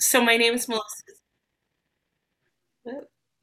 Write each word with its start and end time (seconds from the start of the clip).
So 0.00 0.20
my 0.22 0.36
name 0.36 0.54
is 0.54 0.66
Melissa. 0.68 1.02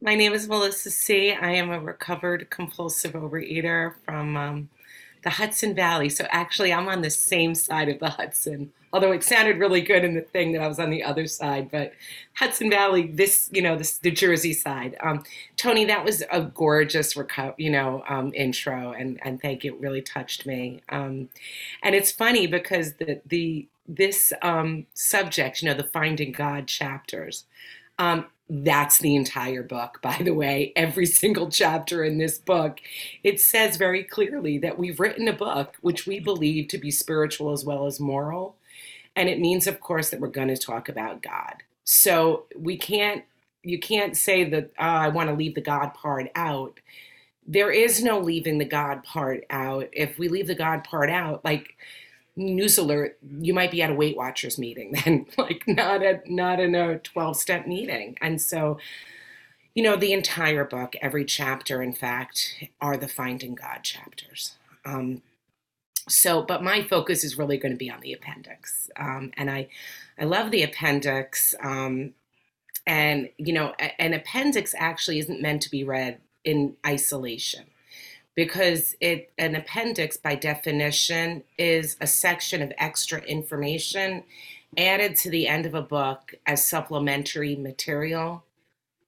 My 0.02 0.15
name 0.15 0.33
is 0.33 0.47
Melissa 0.47 0.91
C. 0.91 1.31
I 1.31 1.51
am 1.51 1.71
a 1.71 1.79
recovered 1.79 2.49
compulsive 2.49 3.13
overeater 3.13 3.93
from 4.05 4.37
um, 4.37 4.70
the 5.23 5.29
Hudson 5.31 5.75
Valley. 5.75 6.09
So 6.09 6.25
actually, 6.29 6.73
I'm 6.73 6.88
on 6.88 7.01
the 7.01 7.09
same 7.09 7.55
side 7.55 7.89
of 7.89 7.99
the 7.99 8.09
Hudson. 8.09 8.71
Although 8.93 9.12
it 9.12 9.23
sounded 9.23 9.59
really 9.59 9.81
good 9.81 10.04
in 10.04 10.15
the 10.15 10.21
thing 10.21 10.54
that 10.54 10.62
I 10.62 10.67
was 10.67 10.79
on 10.79 10.89
the 10.89 11.04
other 11.04 11.28
side, 11.28 11.70
but 11.71 11.93
Hudson 12.35 12.70
Valley, 12.70 13.08
this 13.08 13.50
you 13.52 13.62
know, 13.62 13.76
this 13.78 13.98
the 13.98 14.12
Jersey 14.12 14.54
side. 14.54 14.96
Um, 15.04 15.24
Tony, 15.58 15.86
that 15.86 16.05
was 16.05 16.24
a 16.32 16.42
gorgeous 16.42 17.14
reco- 17.16 17.55
you 17.58 17.70
know 17.70 18.04
um, 18.08 18.32
intro, 18.34 18.94
and 18.94 19.20
and 19.24 19.42
thank 19.42 19.64
you, 19.64 19.76
it 19.76 19.82
really 19.82 20.02
touched 20.02 20.46
me. 20.46 20.82
Um, 20.89 21.30
and 21.84 21.96
it's 21.96 22.12
funny 22.12 22.48
because 22.48 22.94
the 22.94 23.20
the 23.26 23.68
this 23.88 24.33
um, 24.41 24.85
subject, 24.93 25.61
you 25.61 25.69
know, 25.69 25.75
the 25.75 25.83
Finding 25.83 26.31
God 26.31 26.67
chapters. 26.67 27.45
Um, 27.97 28.27
that's 28.50 29.00
the 29.00 29.15
entire 29.15 29.64
book, 29.64 30.00
by 30.01 30.21
the 30.23 30.33
way. 30.33 30.71
Every 30.75 31.05
single 31.05 31.50
chapter 31.50 32.03
in 32.03 32.17
this 32.17 32.38
book, 32.38 32.80
it 33.23 33.42
says 33.42 33.78
very 33.78 34.03
clearly 34.03 34.58
that 34.59 34.78
we've 34.78 35.00
written 35.00 35.28
a 35.28 35.33
book 35.33 35.75
which 35.81 36.05
we 36.05 36.19
believe 36.19 36.67
to 36.69 36.78
be 36.78 36.92
spiritual 36.92 37.52
as 37.52 37.66
well 37.66 37.86
as 37.86 38.00
moral. 38.00 38.55
And 39.16 39.30
it 39.30 39.39
means, 39.39 39.67
of 39.67 39.80
course, 39.80 40.09
that 40.09 40.19
we're 40.19 40.28
going 40.28 40.47
to 40.50 40.58
talk 40.58 40.89
about 40.89 41.22
God. 41.22 41.64
So 41.83 42.45
we 42.56 42.78
can't, 42.78 43.23
you 43.64 43.80
can't 43.80 44.16
say 44.16 44.44
that, 44.50 44.72
oh, 44.80 44.83
I 44.83 45.08
want 45.09 45.30
to 45.30 45.36
leave 45.36 45.56
the 45.56 45.61
God 45.61 45.94
part 45.94 46.30
out. 46.36 46.80
There 47.45 47.72
is 47.72 48.03
no 48.03 48.19
leaving 48.19 48.59
the 48.59 48.66
God 48.66 49.03
part 49.03 49.45
out. 49.50 49.88
If 49.92 50.19
we 50.19 50.28
leave 50.28 50.47
the 50.47 50.56
God 50.56 50.83
part 50.83 51.09
out, 51.09 51.44
like, 51.44 51.75
news 52.38 52.77
alert 52.77 53.17
you 53.39 53.53
might 53.53 53.72
be 53.72 53.81
at 53.81 53.89
a 53.89 53.94
weight 53.94 54.16
watchers 54.16 54.58
meeting 54.59 54.91
then 55.03 55.25
like 55.38 55.64
not 55.67 56.03
at 56.03 56.30
not 56.30 56.59
in 56.59 56.75
a 56.75 57.00
12 57.00 57.36
step 57.36 57.67
meeting. 57.67 58.16
And 58.22 58.41
so 58.41 58.78
you 59.73 59.83
know 59.83 59.95
the 59.95 60.14
entire 60.14 60.64
book 60.64 60.95
every 61.02 61.25
chapter 61.25 61.81
in 61.81 61.94
fact 61.94 62.64
are 62.80 62.95
the 62.95 63.08
finding 63.08 63.56
god 63.56 63.84
chapters. 63.84 64.56
Um, 64.86 65.23
so 66.08 66.44
but 66.44 66.64
my 66.64 66.84
focus 66.84 67.23
is 67.23 67.38
really 67.38 67.58
going 67.58 67.73
to 67.73 67.78
be 67.78 67.89
on 67.89 68.00
the 68.02 68.14
appendix. 68.14 68.90
Um, 68.95 69.31
and 69.36 69.50
i 69.50 69.67
i 70.19 70.23
love 70.23 70.52
the 70.52 70.64
appendix 70.64 71.56
um, 71.62 72.14
and 72.86 73.30
you 73.38 73.53
know 73.53 73.73
a- 73.80 74.02
an 74.02 74.14
appendix 74.14 74.75
actually 74.78 75.19
isn't 75.19 75.42
meant 75.42 75.62
to 75.64 75.72
be 75.72 75.84
read 75.84 76.19
in 76.45 76.75
isolation 76.86 77.66
because 78.38 78.96
it 79.02 79.32
an 79.40 79.56
appendix 79.56 80.16
by 80.16 80.36
definition 80.36 81.44
is 81.58 81.98
a 82.00 82.08
section 82.08 82.62
of 82.62 82.72
extra 82.78 83.20
information 83.24 84.24
added 84.78 85.16
to 85.16 85.32
the 85.32 85.48
end 85.48 85.66
of 85.66 85.74
a 85.74 85.82
book 85.82 86.36
as 86.46 86.66
supplementary 86.66 87.56
material 87.56 88.44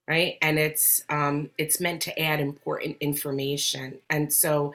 right? 0.10 0.40
And 0.42 0.58
it's 0.58 1.04
um, 1.10 1.52
it's 1.60 1.80
meant 1.80 2.02
to 2.02 2.20
add 2.20 2.40
important 2.40 2.98
information. 3.00 4.00
And 4.10 4.34
so 4.34 4.74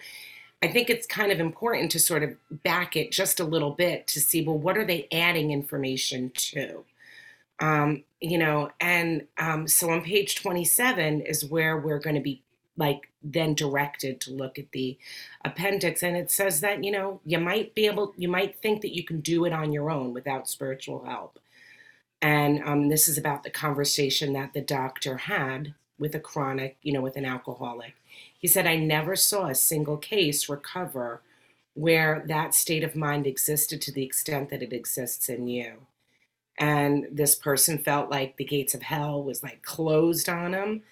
i 0.63 0.69
think 0.69 0.89
it's 0.89 1.07
kind 1.07 1.31
of 1.31 1.41
important 1.41 1.91
to 1.91 1.99
sort 1.99 2.23
of 2.23 2.31
back 2.63 2.97
it 2.97 3.11
just 3.11 3.39
a 3.39 3.45
little 3.45 3.73
bit 3.73 4.07
to 4.07 4.21
see 4.21 4.43
well 4.43 4.57
what 4.57 4.79
are 4.79 4.85
they 4.85 5.07
adding 5.13 5.51
information 5.51 6.31
to? 6.35 6.85
Um, 7.61 8.05
you 8.21 8.39
know 8.39 8.71
and 8.81 9.27
um, 9.37 9.69
so 9.69 9.91
on 9.91 10.03
page 10.03 10.37
27 10.37 11.21
is 11.23 11.45
where 11.45 11.77
we're 11.77 11.99
going 11.99 12.17
to 12.17 12.23
be 12.23 12.41
like 12.77 13.11
then 13.23 13.55
directed 13.55 14.21
to 14.21 14.33
look 14.33 14.59
at 14.59 14.73
the 14.73 14.99
appendix. 15.45 16.03
And 16.03 16.17
it 16.17 16.31
says 16.31 16.61
that 16.61 16.83
you 16.85 16.91
know 16.91 17.21
you 17.25 17.39
might 17.39 17.75
be 17.75 17.87
able 17.87 18.15
you 18.17 18.29
might 18.29 18.61
think 18.61 18.83
that 18.83 18.95
you 18.95 19.05
can 19.05 19.21
do 19.21 19.45
it 19.45 19.53
on 19.53 19.73
your 19.73 19.91
own 19.91 20.13
without 20.13 20.49
spiritual 20.49 21.05
help. 21.05 21.39
And 22.23 22.63
um, 22.65 22.89
this 22.89 23.07
is 23.09 23.19
about 23.19 23.43
the 23.43 23.51
conversation 23.51 24.33
that 24.33 24.55
the 24.55 24.63
doctor 24.63 25.19
had 25.19 25.75
with 25.99 26.15
a 26.15 26.21
chronic 26.21 26.77
you 26.83 26.93
know 26.93 27.03
with 27.03 27.17
an 27.17 27.25
alcoholic. 27.25 27.95
He 28.39 28.49
said 28.49 28.67
i 28.67 28.77
never 28.77 29.17
saw 29.17 29.47
a 29.47 29.55
single 29.55 29.97
case 29.97 30.49
recover 30.49 31.23
where 31.75 32.25
that 32.29 32.55
state 32.55 32.85
of 32.85 32.95
mind 32.95 33.27
existed 33.27 33.83
to 33.83 33.93
the 33.93 34.05
extent 34.05 34.49
that 34.51 34.63
it 34.63 34.73
exists 34.73 35.29
in 35.29 35.49
you. 35.49 35.87
And 36.57 37.09
this 37.11 37.35
person 37.35 37.79
felt 37.79 38.11
like 38.11 38.37
the 38.37 38.45
gates 38.45 38.75
of 38.75 38.83
hell 38.83 39.23
was 39.23 39.43
like 39.43 39.63
closed 39.63 40.29
on 40.29 40.55
him 40.55 40.83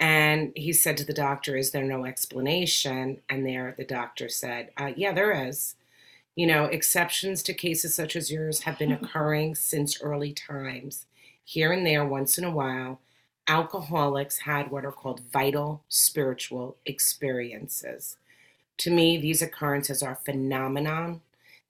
and 0.00 0.52
he 0.56 0.72
said 0.72 0.96
to 0.96 1.04
the 1.04 1.12
doctor, 1.12 1.56
Is 1.56 1.70
there 1.70 1.84
no 1.84 2.06
explanation? 2.06 3.20
And 3.28 3.46
there 3.46 3.74
the 3.76 3.84
doctor 3.84 4.30
said, 4.30 4.70
uh, 4.78 4.92
Yeah, 4.96 5.12
there 5.12 5.46
is. 5.46 5.76
You 6.34 6.46
know, 6.46 6.64
exceptions 6.64 7.42
to 7.42 7.54
cases 7.54 7.94
such 7.94 8.16
as 8.16 8.30
yours 8.30 8.62
have 8.62 8.78
been 8.78 8.92
occurring 8.92 9.56
since 9.56 10.00
early 10.00 10.32
times. 10.32 11.04
Here 11.44 11.70
and 11.70 11.86
there, 11.86 12.04
once 12.04 12.38
in 12.38 12.44
a 12.44 12.50
while, 12.50 13.00
alcoholics 13.46 14.38
had 14.38 14.70
what 14.70 14.86
are 14.86 14.92
called 14.92 15.20
vital 15.32 15.82
spiritual 15.88 16.76
experiences. 16.86 18.16
To 18.78 18.90
me, 18.90 19.18
these 19.18 19.42
occurrences 19.42 20.02
are 20.02 20.20
phenomenon. 20.24 21.20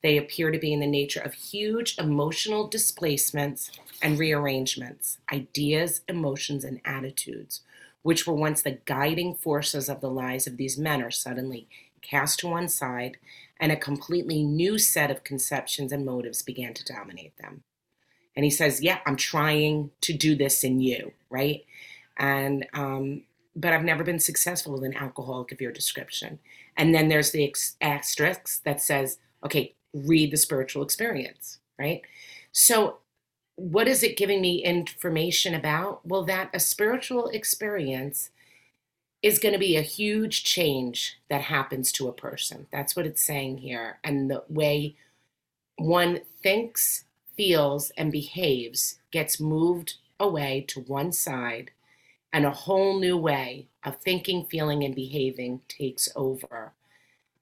They 0.03 0.17
appear 0.17 0.53
to 0.53 0.59
be 0.59 0.73
in 0.73 0.81
the 0.81 0.87
nature 0.87 1.21
of 1.21 1.35
huge 1.35 1.99
emotional 1.99 2.69
displacements 2.69 3.73
and 4.01 4.19
rearrangements, 4.19 5.19
ideas, 5.33 6.03
emotions, 6.07 6.63
and 6.63 6.81
attitudes 6.85 7.63
which 8.03 8.27
were 8.27 8.35
once 8.35 8.63
the 8.63 8.79
guiding 8.85 9.35
forces 9.35 9.89
of 9.89 10.01
the 10.01 10.11
lives 10.11 10.47
of 10.47 10.57
these 10.57 10.79
men, 10.79 11.03
are 11.03 11.11
suddenly 11.11 11.69
cast 12.03 12.41
to 12.41 12.49
one 12.49 12.69
side, 12.69 13.19
and 13.59 13.71
a 13.71 13.77
completely 13.77 14.43
new 14.43 14.79
set 14.79 15.11
of 15.11 15.25
conceptions 15.25 15.93
and 15.93 16.05
motives 16.05 16.43
began 16.43 16.73
to 16.75 16.85
dominate 16.85 17.37
them. 17.37 17.63
And 18.35 18.45
he 18.45 18.51
says, 18.51 18.83
Yeah, 18.83 19.01
I'm 19.07 19.17
trying 19.17 19.91
to 20.03 20.13
do 20.13 20.35
this 20.35 20.65
in 20.65 20.81
you, 20.81 21.13
right? 21.29 21.65
And, 22.17 22.67
um, 22.73 23.25
but 23.55 23.73
I've 23.73 23.85
never 23.85 24.05
been 24.05 24.19
successful 24.19 24.73
with 24.73 24.85
an 24.85 24.97
alcoholic 24.97 25.53
of 25.53 25.61
your 25.61 25.73
description. 25.73 26.39
And 26.77 26.95
then 26.95 27.09
there's 27.09 27.33
the 27.33 27.55
asterisk 27.81 28.63
that 28.63 28.81
says, 28.81 29.19
Okay, 29.45 29.75
read 29.93 30.31
the 30.31 30.37
spiritual 30.37 30.83
experience, 30.83 31.59
right? 31.79 32.03
So 32.53 33.00
what 33.61 33.87
is 33.87 34.03
it 34.03 34.17
giving 34.17 34.41
me 34.41 34.65
information 34.65 35.55
about? 35.55 36.07
Well, 36.07 36.25
that 36.25 36.49
a 36.55 36.61
spiritual 36.61 37.29
experience 37.29 38.31
is 39.23 39.39
going 39.39 39.53
to 39.53 39.59
be 39.59 39.77
a 39.77 39.83
huge 39.83 40.45
change 40.45 41.21
that 41.29 41.43
happens 41.43 41.93
to 41.93 42.09
a 42.09 42.13
person. 42.13 42.67
That's 42.73 42.97
what 42.97 43.05
it's 43.05 43.23
saying 43.23 43.59
here. 43.59 43.99
And 44.03 44.31
the 44.31 44.45
way 44.49 44.97
one 45.77 46.21
thinks, 46.43 47.05
feels, 47.37 47.91
and 47.99 48.11
behaves 48.11 48.99
gets 49.11 49.39
moved 49.39 49.97
away 50.19 50.65
to 50.69 50.81
one 50.81 51.13
side, 51.13 51.71
and 52.33 52.47
a 52.47 52.51
whole 52.51 52.99
new 52.99 53.17
way 53.17 53.67
of 53.85 53.99
thinking, 53.99 54.47
feeling, 54.47 54.85
and 54.85 54.95
behaving 54.95 55.61
takes 55.69 56.09
over. 56.17 56.73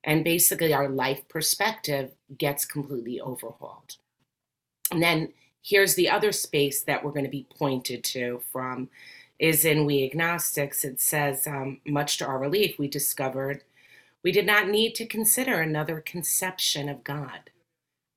And 0.03 0.25
basically, 0.25 0.73
our 0.73 0.89
life 0.89 1.29
perspective 1.29 2.13
gets 2.37 2.65
completely 2.65 3.21
overhauled. 3.21 3.97
And 4.91 5.03
then 5.03 5.33
here's 5.69 5.95
the 5.95 6.09
other 6.09 6.33
space 6.33 6.83
that 6.83 7.05
we're 7.05 7.13
going 7.13 7.25
to 7.25 7.31
be 7.31 7.47
pointed 7.57 8.03
to 8.03 8.41
from 8.51 8.89
is 9.39 9.65
in 9.65 9.85
we 9.85 10.03
agnostics. 10.03 10.85
It 10.85 11.01
says 11.01 11.47
um, 11.47 11.81
much 11.87 12.17
to 12.19 12.27
our 12.27 12.39
relief 12.39 12.79
we 12.79 12.89
discovered 12.89 13.63
we 14.25 14.33
did 14.33 14.47
not 14.47 14.69
need 14.69 14.97
to 14.97 15.07
consider 15.07 15.61
another 15.61 16.01
conception 16.01 16.89
of 16.89 17.05
god. 17.05 17.51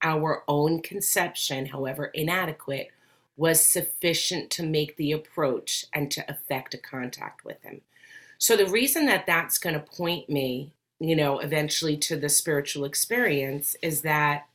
Our 0.02 0.44
own 0.48 0.82
conception 0.82 1.68
however 1.68 2.06
inadequate 2.06 2.90
was 3.38 3.66
sufficient 3.66 4.50
to 4.52 4.64
make 4.64 4.98
the 4.98 5.12
approach 5.12 5.86
and 5.94 6.10
to 6.12 6.30
effect 6.30 6.74
a 6.74 6.78
contact 6.78 7.46
with 7.46 7.62
him. 7.64 7.82
So 8.38 8.58
the 8.58 8.68
reason 8.68 9.06
that 9.06 9.26
that's 9.28 9.58
going 9.58 9.76
to 9.76 9.80
point 9.80 10.30
me 10.30 10.74
you 11.00 11.16
know 11.16 11.40
eventually 11.40 11.98
to 11.98 12.16
the 12.16 12.30
spiritual 12.30 12.86
experience 12.86 13.76
is 13.82 14.02
that 14.02 14.46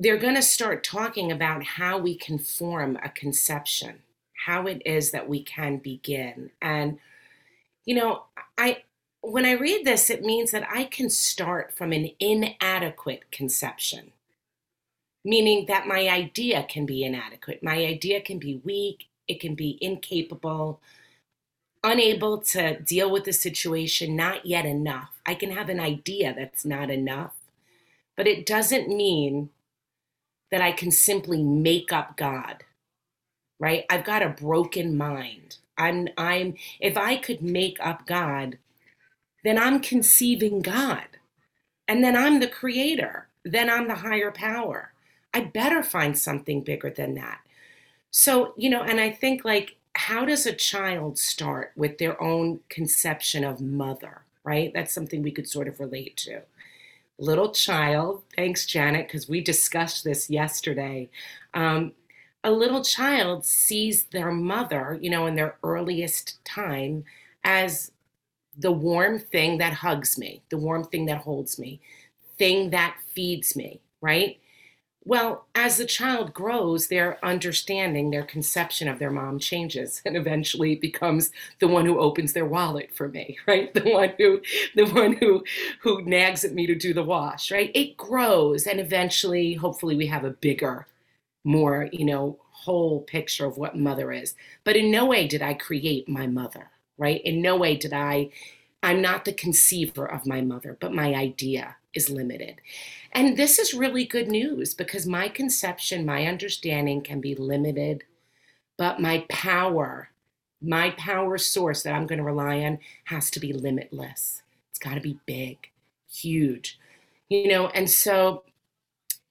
they're 0.00 0.16
going 0.16 0.34
to 0.34 0.42
start 0.42 0.82
talking 0.82 1.30
about 1.30 1.62
how 1.62 1.98
we 1.98 2.14
can 2.14 2.38
form 2.38 2.98
a 3.04 3.10
conception, 3.10 3.98
how 4.46 4.66
it 4.66 4.80
is 4.86 5.10
that 5.10 5.28
we 5.28 5.42
can 5.42 5.76
begin. 5.76 6.50
And, 6.62 6.98
you 7.84 7.94
know, 7.94 8.24
I, 8.56 8.84
when 9.20 9.44
I 9.44 9.52
read 9.52 9.84
this, 9.84 10.08
it 10.08 10.22
means 10.22 10.52
that 10.52 10.66
I 10.72 10.84
can 10.84 11.10
start 11.10 11.76
from 11.76 11.92
an 11.92 12.12
inadequate 12.18 13.30
conception, 13.30 14.12
meaning 15.22 15.66
that 15.68 15.86
my 15.86 16.08
idea 16.08 16.62
can 16.66 16.86
be 16.86 17.04
inadequate. 17.04 17.62
My 17.62 17.84
idea 17.84 18.22
can 18.22 18.38
be 18.38 18.62
weak, 18.64 19.08
it 19.28 19.38
can 19.38 19.54
be 19.54 19.76
incapable, 19.82 20.80
unable 21.84 22.38
to 22.38 22.80
deal 22.80 23.10
with 23.10 23.24
the 23.24 23.34
situation, 23.34 24.16
not 24.16 24.46
yet 24.46 24.64
enough. 24.64 25.20
I 25.26 25.34
can 25.34 25.50
have 25.50 25.68
an 25.68 25.78
idea 25.78 26.34
that's 26.34 26.64
not 26.64 26.90
enough, 26.90 27.34
but 28.16 28.26
it 28.26 28.46
doesn't 28.46 28.88
mean 28.88 29.50
that 30.50 30.60
I 30.60 30.72
can 30.72 30.90
simply 30.90 31.42
make 31.42 31.92
up 31.92 32.16
God. 32.16 32.64
Right? 33.58 33.84
I've 33.90 34.04
got 34.04 34.22
a 34.22 34.30
broken 34.30 34.96
mind. 34.96 35.58
I'm 35.76 36.08
I'm 36.16 36.54
if 36.80 36.96
I 36.96 37.16
could 37.16 37.42
make 37.42 37.78
up 37.80 38.06
God, 38.06 38.58
then 39.44 39.58
I'm 39.58 39.80
conceiving 39.80 40.60
God. 40.60 41.04
And 41.88 42.04
then 42.04 42.16
I'm 42.16 42.40
the 42.40 42.48
creator. 42.48 43.28
Then 43.44 43.68
I'm 43.68 43.88
the 43.88 43.96
higher 43.96 44.30
power. 44.30 44.92
I 45.34 45.40
better 45.42 45.82
find 45.82 46.18
something 46.18 46.62
bigger 46.62 46.90
than 46.90 47.14
that. 47.14 47.40
So, 48.10 48.54
you 48.56 48.70
know, 48.70 48.82
and 48.82 49.00
I 49.00 49.10
think 49.10 49.44
like, 49.44 49.76
how 49.94 50.24
does 50.24 50.46
a 50.46 50.52
child 50.52 51.18
start 51.18 51.72
with 51.76 51.98
their 51.98 52.20
own 52.22 52.60
conception 52.68 53.44
of 53.44 53.60
mother, 53.60 54.22
right? 54.44 54.72
That's 54.72 54.94
something 54.94 55.22
we 55.22 55.30
could 55.30 55.48
sort 55.48 55.68
of 55.68 55.80
relate 55.80 56.16
to. 56.18 56.42
Little 57.20 57.52
child, 57.52 58.24
thanks, 58.34 58.66
Janet, 58.66 59.08
because 59.08 59.28
we 59.28 59.42
discussed 59.42 60.04
this 60.04 60.30
yesterday. 60.30 61.10
Um, 61.54 61.92
a 62.44 62.50
little 62.50 62.82
child 62.82 63.44
sees 63.44 64.04
their 64.04 64.32
mother, 64.32 64.98
you 65.02 65.10
know, 65.10 65.26
in 65.26 65.36
their 65.36 65.58
earliest 65.62 66.42
time 66.46 67.04
as 67.44 67.92
the 68.58 68.72
warm 68.72 69.18
thing 69.18 69.58
that 69.58 69.74
hugs 69.74 70.18
me, 70.18 70.42
the 70.50 70.58
warm 70.58 70.84
thing 70.84 71.06
that 71.06 71.18
holds 71.22 71.58
me, 71.58 71.80
thing 72.38 72.70
that 72.70 72.96
feeds 73.14 73.56
me, 73.56 73.80
right? 74.00 74.38
Well, 75.04 75.46
as 75.54 75.78
the 75.78 75.86
child 75.86 76.34
grows, 76.34 76.88
their 76.88 77.24
understanding, 77.24 78.10
their 78.10 78.22
conception 78.22 78.86
of 78.86 78.98
their 78.98 79.10
mom 79.10 79.38
changes, 79.38 80.02
and 80.04 80.14
eventually 80.16 80.74
becomes 80.74 81.30
the 81.58 81.68
one 81.68 81.86
who 81.86 81.98
opens 81.98 82.34
their 82.34 82.44
wallet 82.44 82.90
for 82.94 83.08
me, 83.08 83.38
right? 83.46 83.72
The 83.72 83.90
one 83.90 84.12
who, 84.18 84.42
the 84.74 84.86
one 84.86 85.14
who, 85.14 85.42
who 85.82 86.02
nags 86.02 86.44
at 86.44 86.52
me 86.52 86.66
to 86.66 86.74
do 86.74 86.92
the 86.92 87.02
wash, 87.02 87.50
right? 87.50 87.70
It 87.74 87.96
grows, 87.96 88.66
and 88.66 88.78
eventually, 88.78 89.54
hopefully, 89.54 89.96
we 89.96 90.06
have 90.08 90.24
a 90.24 90.30
bigger, 90.30 90.86
more, 91.44 91.88
you 91.92 92.04
know, 92.04 92.38
whole 92.50 93.00
picture 93.00 93.46
of 93.46 93.56
what 93.56 93.78
mother 93.78 94.12
is. 94.12 94.34
But 94.64 94.76
in 94.76 94.90
no 94.90 95.06
way 95.06 95.26
did 95.26 95.40
I 95.40 95.54
create 95.54 96.08
my 96.08 96.26
mother, 96.26 96.70
right? 96.98 97.22
In 97.24 97.40
no 97.40 97.56
way 97.56 97.76
did 97.76 97.94
I. 97.94 98.30
I'm 98.82 99.00
not 99.00 99.24
the 99.24 99.32
conceiver 99.32 100.06
of 100.06 100.26
my 100.26 100.42
mother, 100.42 100.76
but 100.78 100.92
my 100.92 101.14
idea 101.14 101.76
is 101.94 102.10
limited. 102.10 102.60
And 103.12 103.36
this 103.36 103.58
is 103.58 103.74
really 103.74 104.04
good 104.04 104.28
news 104.28 104.74
because 104.74 105.06
my 105.06 105.28
conception, 105.28 106.06
my 106.06 106.26
understanding 106.26 107.02
can 107.02 107.20
be 107.20 107.34
limited, 107.34 108.04
but 108.76 109.00
my 109.00 109.24
power, 109.28 110.10
my 110.62 110.90
power 110.90 111.36
source 111.36 111.82
that 111.82 111.94
I'm 111.94 112.06
going 112.06 112.18
to 112.18 112.24
rely 112.24 112.60
on 112.60 112.78
has 113.04 113.30
to 113.30 113.40
be 113.40 113.52
limitless. 113.52 114.42
It's 114.70 114.78
got 114.78 114.94
to 114.94 115.00
be 115.00 115.18
big, 115.26 115.70
huge, 116.10 116.78
you 117.28 117.48
know. 117.48 117.68
And 117.68 117.90
so 117.90 118.44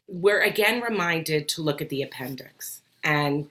we're 0.07 0.41
again 0.41 0.81
reminded 0.81 1.47
to 1.49 1.61
look 1.61 1.81
at 1.81 1.89
the 1.89 2.01
appendix 2.01 2.81
and 3.03 3.49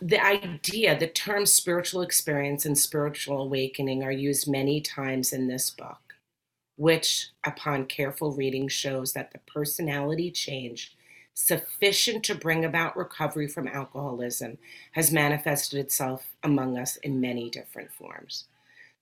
the 0.00 0.20
idea, 0.20 0.98
the 0.98 1.06
term 1.06 1.46
spiritual 1.46 2.02
experience 2.02 2.66
and 2.66 2.76
spiritual 2.76 3.40
awakening 3.40 4.02
are 4.02 4.10
used 4.10 4.50
many 4.50 4.80
times 4.80 5.32
in 5.32 5.46
this 5.46 5.70
book 5.70 6.01
which, 6.76 7.30
upon 7.44 7.86
careful 7.86 8.32
reading, 8.32 8.68
shows 8.68 9.12
that 9.12 9.32
the 9.32 9.38
personality 9.40 10.30
change 10.30 10.96
sufficient 11.34 12.22
to 12.24 12.34
bring 12.34 12.64
about 12.64 12.96
recovery 12.96 13.48
from 13.48 13.66
alcoholism 13.66 14.58
has 14.92 15.10
manifested 15.12 15.78
itself 15.78 16.28
among 16.42 16.78
us 16.78 16.96
in 16.96 17.20
many 17.20 17.48
different 17.50 17.92
forms. 17.92 18.44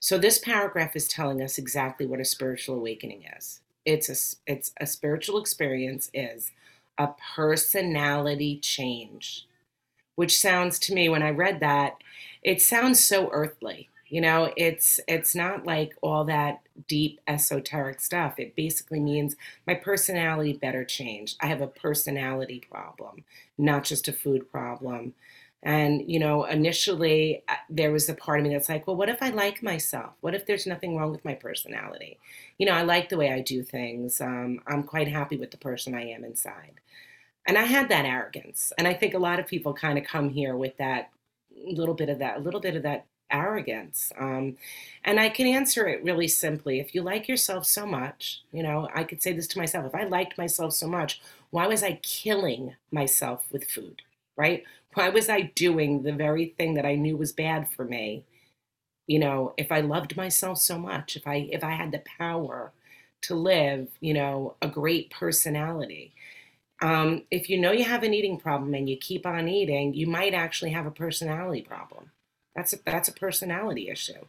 So 0.00 0.16
this 0.18 0.38
paragraph 0.38 0.96
is 0.96 1.06
telling 1.06 1.42
us 1.42 1.58
exactly 1.58 2.06
what 2.06 2.20
a 2.20 2.24
spiritual 2.24 2.76
awakening 2.76 3.24
is. 3.36 3.60
It's 3.84 4.08
a 4.08 4.52
it's 4.52 4.72
a 4.80 4.86
spiritual 4.86 5.38
experience 5.40 6.10
is 6.14 6.52
a 6.98 7.10
personality 7.36 8.58
change, 8.58 9.46
which 10.16 10.38
sounds 10.38 10.78
to 10.80 10.94
me 10.94 11.10
when 11.10 11.22
I 11.22 11.30
read 11.30 11.60
that, 11.60 11.98
it 12.42 12.62
sounds 12.62 13.04
so 13.04 13.30
earthly. 13.32 13.89
You 14.10 14.20
know, 14.20 14.52
it's 14.56 15.00
it's 15.08 15.34
not 15.34 15.64
like 15.66 15.94
all 16.02 16.24
that 16.24 16.60
deep 16.88 17.20
esoteric 17.28 18.00
stuff. 18.00 18.38
It 18.38 18.56
basically 18.56 19.00
means 19.00 19.36
my 19.66 19.74
personality 19.74 20.52
better 20.52 20.84
change. 20.84 21.36
I 21.40 21.46
have 21.46 21.60
a 21.60 21.68
personality 21.68 22.62
problem, 22.70 23.24
not 23.56 23.84
just 23.84 24.08
a 24.08 24.12
food 24.12 24.50
problem. 24.50 25.14
And, 25.62 26.10
you 26.10 26.18
know, 26.18 26.44
initially 26.44 27.42
uh, 27.48 27.54
there 27.68 27.92
was 27.92 28.08
a 28.08 28.14
part 28.14 28.40
of 28.40 28.46
me 28.46 28.52
that's 28.52 28.68
like, 28.68 28.86
well, 28.86 28.96
what 28.96 29.10
if 29.10 29.22
I 29.22 29.28
like 29.28 29.62
myself? 29.62 30.14
What 30.22 30.34
if 30.34 30.46
there's 30.46 30.66
nothing 30.66 30.96
wrong 30.96 31.12
with 31.12 31.24
my 31.24 31.34
personality? 31.34 32.18
You 32.58 32.66
know, 32.66 32.72
I 32.72 32.82
like 32.82 33.10
the 33.10 33.18
way 33.18 33.30
I 33.30 33.40
do 33.42 33.62
things. 33.62 34.20
Um, 34.22 34.60
I'm 34.66 34.82
quite 34.82 35.08
happy 35.08 35.36
with 35.36 35.50
the 35.50 35.58
person 35.58 35.94
I 35.94 36.08
am 36.10 36.24
inside. 36.24 36.80
And 37.46 37.58
I 37.58 37.64
had 37.64 37.88
that 37.90 38.06
arrogance. 38.06 38.72
And 38.78 38.88
I 38.88 38.94
think 38.94 39.14
a 39.14 39.18
lot 39.18 39.38
of 39.38 39.46
people 39.46 39.74
kind 39.74 39.98
of 39.98 40.04
come 40.04 40.30
here 40.30 40.56
with 40.56 40.76
that 40.78 41.10
little 41.66 41.94
bit 41.94 42.08
of 42.08 42.18
that, 42.20 42.38
a 42.38 42.40
little 42.40 42.60
bit 42.60 42.76
of 42.76 42.82
that 42.84 43.06
arrogance. 43.30 44.12
Um, 44.18 44.56
and 45.04 45.18
I 45.18 45.28
can 45.28 45.46
answer 45.46 45.86
it 45.86 46.04
really 46.04 46.28
simply. 46.28 46.80
If 46.80 46.94
you 46.94 47.02
like 47.02 47.28
yourself 47.28 47.66
so 47.66 47.86
much, 47.86 48.42
you 48.52 48.62
know, 48.62 48.88
I 48.94 49.04
could 49.04 49.22
say 49.22 49.32
this 49.32 49.46
to 49.48 49.58
myself 49.58 49.86
if 49.86 49.94
I 49.94 50.04
liked 50.04 50.38
myself 50.38 50.72
so 50.72 50.86
much, 50.86 51.20
why 51.50 51.66
was 51.66 51.82
I 51.82 52.00
killing 52.02 52.74
myself 52.90 53.44
with 53.50 53.70
food, 53.70 54.02
right? 54.36 54.64
Why 54.94 55.08
was 55.08 55.28
I 55.28 55.52
doing 55.54 56.02
the 56.02 56.12
very 56.12 56.54
thing 56.58 56.74
that 56.74 56.86
I 56.86 56.96
knew 56.96 57.16
was 57.16 57.32
bad 57.32 57.68
for 57.70 57.84
me? 57.84 58.24
You 59.06 59.18
know, 59.18 59.54
if 59.56 59.72
I 59.72 59.80
loved 59.80 60.16
myself 60.16 60.58
so 60.58 60.78
much, 60.78 61.16
if 61.16 61.26
I 61.26 61.48
if 61.50 61.64
I 61.64 61.72
had 61.72 61.92
the 61.92 62.02
power 62.18 62.72
to 63.22 63.34
live, 63.34 63.88
you 64.00 64.14
know, 64.14 64.56
a 64.62 64.68
great 64.68 65.10
personality. 65.10 66.14
Um, 66.82 67.24
if 67.30 67.50
you 67.50 67.60
know 67.60 67.72
you 67.72 67.84
have 67.84 68.02
an 68.02 68.14
eating 68.14 68.38
problem 68.38 68.74
and 68.74 68.88
you 68.88 68.96
keep 68.96 69.26
on 69.26 69.48
eating, 69.48 69.94
you 69.94 70.06
might 70.06 70.32
actually 70.34 70.70
have 70.70 70.86
a 70.86 70.90
personality 70.90 71.62
problem 71.62 72.10
that's 72.54 72.72
a, 72.72 72.78
that's 72.84 73.08
a 73.08 73.12
personality 73.12 73.88
issue. 73.88 74.26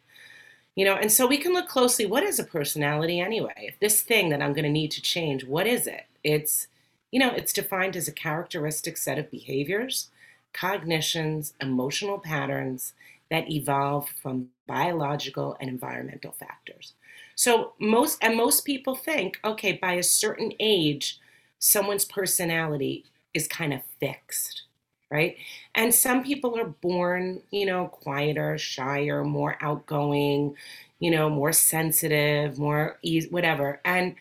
You 0.76 0.86
know, 0.86 0.96
and 0.96 1.12
so 1.12 1.28
we 1.28 1.38
can 1.38 1.54
look 1.54 1.68
closely 1.68 2.06
what 2.06 2.24
is 2.24 2.40
a 2.40 2.46
personality 2.46 3.20
anyway? 3.20 3.54
If 3.58 3.80
this 3.80 4.02
thing 4.02 4.30
that 4.30 4.42
I'm 4.42 4.54
going 4.54 4.64
to 4.64 4.70
need 4.70 4.92
to 4.92 5.02
change, 5.02 5.44
what 5.44 5.68
is 5.68 5.86
it? 5.88 6.06
It's 6.24 6.68
you 7.12 7.20
know, 7.20 7.32
it's 7.32 7.52
defined 7.52 7.98
as 7.98 8.08
a 8.08 8.14
characteristic 8.14 8.96
set 8.96 9.20
of 9.20 9.30
behaviors, 9.30 10.10
cognitions, 10.54 11.54
emotional 11.60 12.20
patterns 12.20 12.94
that 13.30 13.50
evolve 13.52 14.10
from 14.22 14.50
biological 14.66 15.58
and 15.60 15.70
environmental 15.70 16.32
factors. 16.32 16.94
So 17.36 17.74
most 17.80 18.18
and 18.22 18.38
most 18.38 18.66
people 18.66 18.96
think, 18.96 19.40
okay, 19.44 19.74
by 19.74 19.94
a 19.94 20.04
certain 20.04 20.54
age, 20.60 21.20
someone's 21.60 22.06
personality 22.06 23.06
is 23.34 23.48
kind 23.48 23.74
of 23.74 23.82
fixed 24.00 24.64
right? 25.12 25.38
And 25.76 25.94
some 25.94 26.24
people 26.24 26.58
are 26.58 26.66
born, 26.68 27.42
you 27.52 27.66
know, 27.66 27.88
quieter, 27.88 28.58
shyer, 28.58 29.24
more 29.24 29.58
outgoing, 29.62 30.56
you 31.00 31.12
know, 31.12 31.30
more 31.30 31.54
sensitive, 31.54 32.58
more 32.58 32.98
easy, 33.04 33.30
whatever. 33.30 33.82
And 33.86 34.16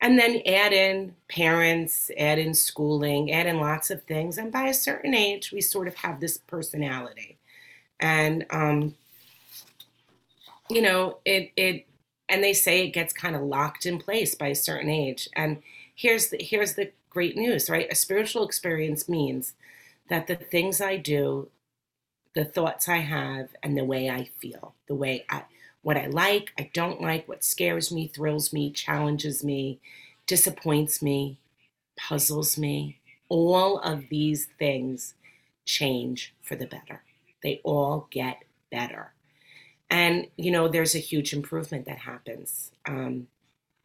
and 0.00 0.18
then 0.18 0.42
add 0.46 0.72
in 0.74 1.14
parents, 1.28 2.10
add 2.18 2.38
in 2.38 2.54
schooling, 2.54 3.32
add 3.32 3.46
in 3.46 3.58
lots 3.60 3.90
of 3.90 4.02
things. 4.04 4.38
And 4.38 4.52
by 4.52 4.64
a 4.68 4.74
certain 4.74 5.14
age, 5.14 5.52
we 5.52 5.60
sort 5.62 5.88
of 5.88 5.96
have 5.96 6.20
this 6.20 6.38
personality. 6.38 7.38
And 8.00 8.46
um, 8.50 8.94
you 10.68 10.82
know, 10.82 11.18
it 11.24 11.52
it 11.56 11.86
and 12.28 12.42
they 12.42 12.52
say 12.52 12.84
it 12.84 12.90
gets 12.90 13.12
kind 13.12 13.36
of 13.36 13.42
locked 13.42 13.86
in 13.86 13.98
place 13.98 14.34
by 14.34 14.48
a 14.48 14.54
certain 14.54 14.90
age. 14.90 15.28
And 15.34 15.62
here's 15.94 16.28
the 16.30 16.38
here's 16.40 16.74
the 16.74 16.90
great 17.10 17.36
news, 17.36 17.70
right? 17.70 17.88
A 17.90 17.94
spiritual 17.94 18.44
experience 18.44 19.08
means 19.08 19.54
that 20.08 20.26
the 20.26 20.36
things 20.36 20.80
I 20.80 20.96
do, 20.96 21.48
the 22.34 22.44
thoughts 22.44 22.88
I 22.88 22.98
have, 22.98 23.48
and 23.62 23.76
the 23.76 23.84
way 23.84 24.10
I 24.10 24.24
feel, 24.38 24.74
the 24.88 24.94
way 24.94 25.24
I, 25.30 25.44
what 25.82 25.96
I 25.96 26.06
like, 26.06 26.52
I 26.58 26.70
don't 26.74 27.00
like, 27.00 27.28
what 27.28 27.44
scares 27.44 27.92
me, 27.92 28.08
thrills 28.08 28.52
me, 28.52 28.70
challenges 28.70 29.44
me, 29.44 29.80
disappoints 30.26 31.00
me, 31.02 31.38
puzzles 31.96 32.58
me, 32.58 32.98
all 33.28 33.78
of 33.78 34.08
these 34.10 34.48
things 34.58 35.14
change 35.64 36.34
for 36.42 36.56
the 36.56 36.66
better. 36.66 37.02
They 37.42 37.60
all 37.64 38.08
get 38.10 38.44
better. 38.70 39.12
And, 39.88 40.26
you 40.36 40.50
know, 40.50 40.68
there's 40.68 40.94
a 40.94 41.00
huge 41.00 41.32
improvement 41.32 41.86
that 41.86 41.98
happens. 41.98 42.72
Um, 42.86 43.28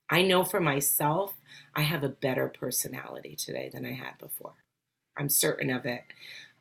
I 0.10 0.24
know 0.24 0.44
for 0.44 0.60
myself, 0.60 1.34
I 1.76 1.82
have 1.82 2.04
a 2.04 2.10
better 2.10 2.50
personality 2.50 3.36
today 3.36 3.70
than 3.72 3.86
I 3.86 3.94
had 3.94 4.18
before. 4.20 4.54
I'm 5.18 5.30
certain 5.30 5.70
of 5.70 5.86
it. 5.86 6.04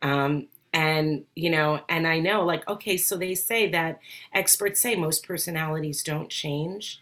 Um, 0.02 0.48
and 0.72 1.24
you 1.34 1.50
know 1.50 1.80
and 1.88 2.06
i 2.06 2.18
know 2.18 2.44
like 2.44 2.66
okay 2.68 2.96
so 2.96 3.16
they 3.16 3.34
say 3.34 3.68
that 3.68 3.98
experts 4.32 4.80
say 4.80 4.94
most 4.94 5.26
personalities 5.26 6.02
don't 6.02 6.30
change 6.30 7.00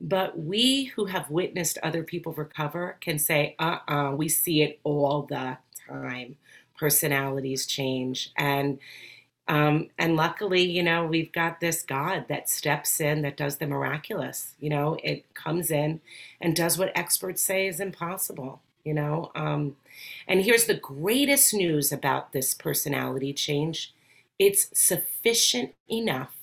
but 0.00 0.38
we 0.38 0.84
who 0.84 1.06
have 1.06 1.30
witnessed 1.30 1.78
other 1.82 2.02
people 2.02 2.32
recover 2.34 2.96
can 3.00 3.18
say 3.18 3.54
uh-uh 3.58 4.12
we 4.16 4.28
see 4.28 4.62
it 4.62 4.78
all 4.84 5.22
the 5.22 5.56
time 5.88 6.36
personalities 6.78 7.66
change 7.66 8.30
and 8.36 8.78
um, 9.48 9.88
and 9.98 10.14
luckily 10.16 10.62
you 10.62 10.82
know 10.82 11.06
we've 11.06 11.32
got 11.32 11.60
this 11.60 11.82
god 11.82 12.26
that 12.28 12.48
steps 12.48 13.00
in 13.00 13.22
that 13.22 13.36
does 13.36 13.56
the 13.58 13.66
miraculous 13.66 14.54
you 14.60 14.68
know 14.70 14.96
it 15.02 15.32
comes 15.34 15.70
in 15.70 16.00
and 16.40 16.54
does 16.54 16.78
what 16.78 16.92
experts 16.94 17.42
say 17.42 17.66
is 17.66 17.80
impossible 17.80 18.60
you 18.84 18.94
know 18.94 19.30
um, 19.34 19.76
and 20.26 20.42
here's 20.42 20.66
the 20.66 20.74
greatest 20.74 21.54
news 21.54 21.92
about 21.92 22.32
this 22.32 22.54
personality 22.54 23.32
change 23.32 23.94
it's 24.38 24.68
sufficient 24.72 25.74
enough 25.90 26.34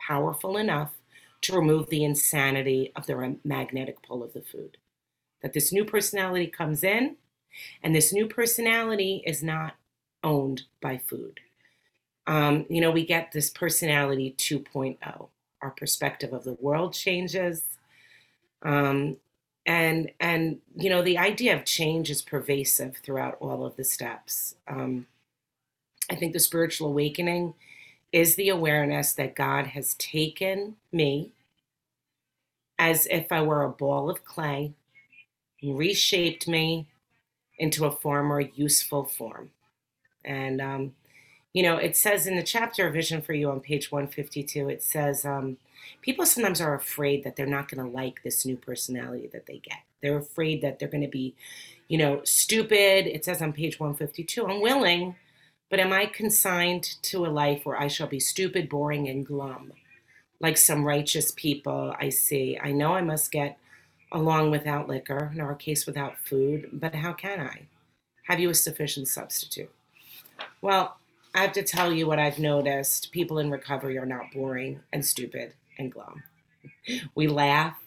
powerful 0.00 0.56
enough 0.56 0.92
to 1.40 1.54
remove 1.54 1.88
the 1.88 2.04
insanity 2.04 2.92
of 2.94 3.06
the 3.06 3.36
magnetic 3.44 4.02
pull 4.02 4.22
of 4.22 4.32
the 4.32 4.42
food 4.42 4.76
that 5.42 5.52
this 5.52 5.72
new 5.72 5.84
personality 5.84 6.46
comes 6.46 6.82
in 6.82 7.16
and 7.82 7.94
this 7.94 8.12
new 8.12 8.26
personality 8.26 9.22
is 9.26 9.42
not 9.42 9.74
owned 10.24 10.62
by 10.80 10.98
food. 10.98 11.40
Um, 12.26 12.66
you 12.68 12.80
know, 12.80 12.90
we 12.90 13.04
get 13.04 13.32
this 13.32 13.50
personality 13.50 14.34
2.0. 14.38 15.28
Our 15.60 15.70
perspective 15.70 16.32
of 16.32 16.44
the 16.44 16.54
world 16.54 16.94
changes. 16.94 17.64
Um, 18.62 19.16
and 19.66 20.10
and 20.20 20.58
you 20.76 20.90
know 20.90 21.02
the 21.02 21.18
idea 21.18 21.56
of 21.56 21.64
change 21.64 22.10
is 22.10 22.22
pervasive 22.22 22.96
throughout 22.98 23.36
all 23.40 23.64
of 23.64 23.76
the 23.76 23.84
steps. 23.84 24.56
Um, 24.68 25.06
i 26.10 26.16
think 26.16 26.32
the 26.32 26.40
spiritual 26.40 26.88
awakening 26.88 27.54
is 28.12 28.34
the 28.34 28.48
awareness 28.48 29.12
that 29.12 29.36
god 29.36 29.68
has 29.68 29.94
taken 29.94 30.76
me 30.90 31.32
as 32.78 33.06
if 33.06 33.30
i 33.30 33.40
were 33.40 33.62
a 33.62 33.68
ball 33.68 34.10
of 34.10 34.24
clay 34.24 34.74
reshaped 35.62 36.48
me 36.48 36.88
into 37.58 37.84
a 37.84 37.92
far 37.92 38.22
more 38.22 38.40
useful 38.40 39.04
form. 39.04 39.50
And 40.24 40.60
um, 40.60 40.94
you 41.52 41.62
know 41.62 41.76
it 41.76 41.96
says 41.96 42.26
in 42.26 42.36
the 42.36 42.42
chapter 42.42 42.88
vision 42.90 43.20
for 43.20 43.32
you 43.32 43.50
on 43.50 43.60
page 43.60 43.90
152 43.92 44.68
it 44.68 44.82
says 44.82 45.24
um, 45.24 45.56
people 46.00 46.26
sometimes 46.26 46.60
are 46.60 46.74
afraid 46.74 47.24
that 47.24 47.36
they're 47.36 47.46
not 47.46 47.70
going 47.70 47.84
to 47.84 47.90
like 47.90 48.22
this 48.22 48.44
new 48.44 48.56
personality 48.56 49.28
that 49.32 49.46
they 49.46 49.58
get. 49.58 49.78
They're 50.02 50.18
afraid 50.18 50.62
that 50.62 50.78
they're 50.78 50.88
going 50.88 51.02
to 51.02 51.08
be, 51.08 51.34
you 51.88 51.98
know, 51.98 52.20
stupid. 52.24 53.06
It 53.06 53.24
says 53.24 53.42
on 53.42 53.52
page 53.52 53.78
152, 53.78 54.46
I'm 54.46 54.60
willing, 54.60 55.16
but 55.70 55.80
am 55.80 55.92
I 55.92 56.06
consigned 56.06 56.84
to 57.02 57.24
a 57.24 57.28
life 57.28 57.64
where 57.64 57.80
I 57.80 57.88
shall 57.88 58.08
be 58.08 58.20
stupid, 58.20 58.68
boring, 58.68 59.08
and 59.08 59.24
glum? 59.24 59.72
Like 60.40 60.56
some 60.56 60.84
righteous 60.84 61.30
people 61.30 61.94
I 61.98 62.08
see. 62.08 62.58
I 62.60 62.72
know 62.72 62.94
I 62.94 63.02
must 63.02 63.30
get 63.30 63.58
along 64.10 64.50
without 64.50 64.88
liquor, 64.88 65.30
in 65.32 65.40
our 65.40 65.54
case 65.54 65.86
without 65.86 66.18
food, 66.18 66.68
but 66.72 66.96
how 66.96 67.12
can 67.12 67.40
I? 67.40 67.62
Have 68.24 68.40
you 68.40 68.50
a 68.50 68.54
sufficient 68.54 69.08
substitute? 69.08 69.70
Well, 70.60 70.98
I 71.34 71.40
have 71.40 71.52
to 71.52 71.62
tell 71.62 71.92
you 71.92 72.06
what 72.06 72.18
I've 72.18 72.38
noticed. 72.38 73.10
People 73.10 73.38
in 73.38 73.50
recovery 73.50 73.96
are 73.96 74.06
not 74.06 74.32
boring 74.34 74.80
and 74.92 75.04
stupid 75.04 75.54
and 75.78 75.90
glum. 75.90 76.22
We 77.14 77.26
laugh, 77.26 77.78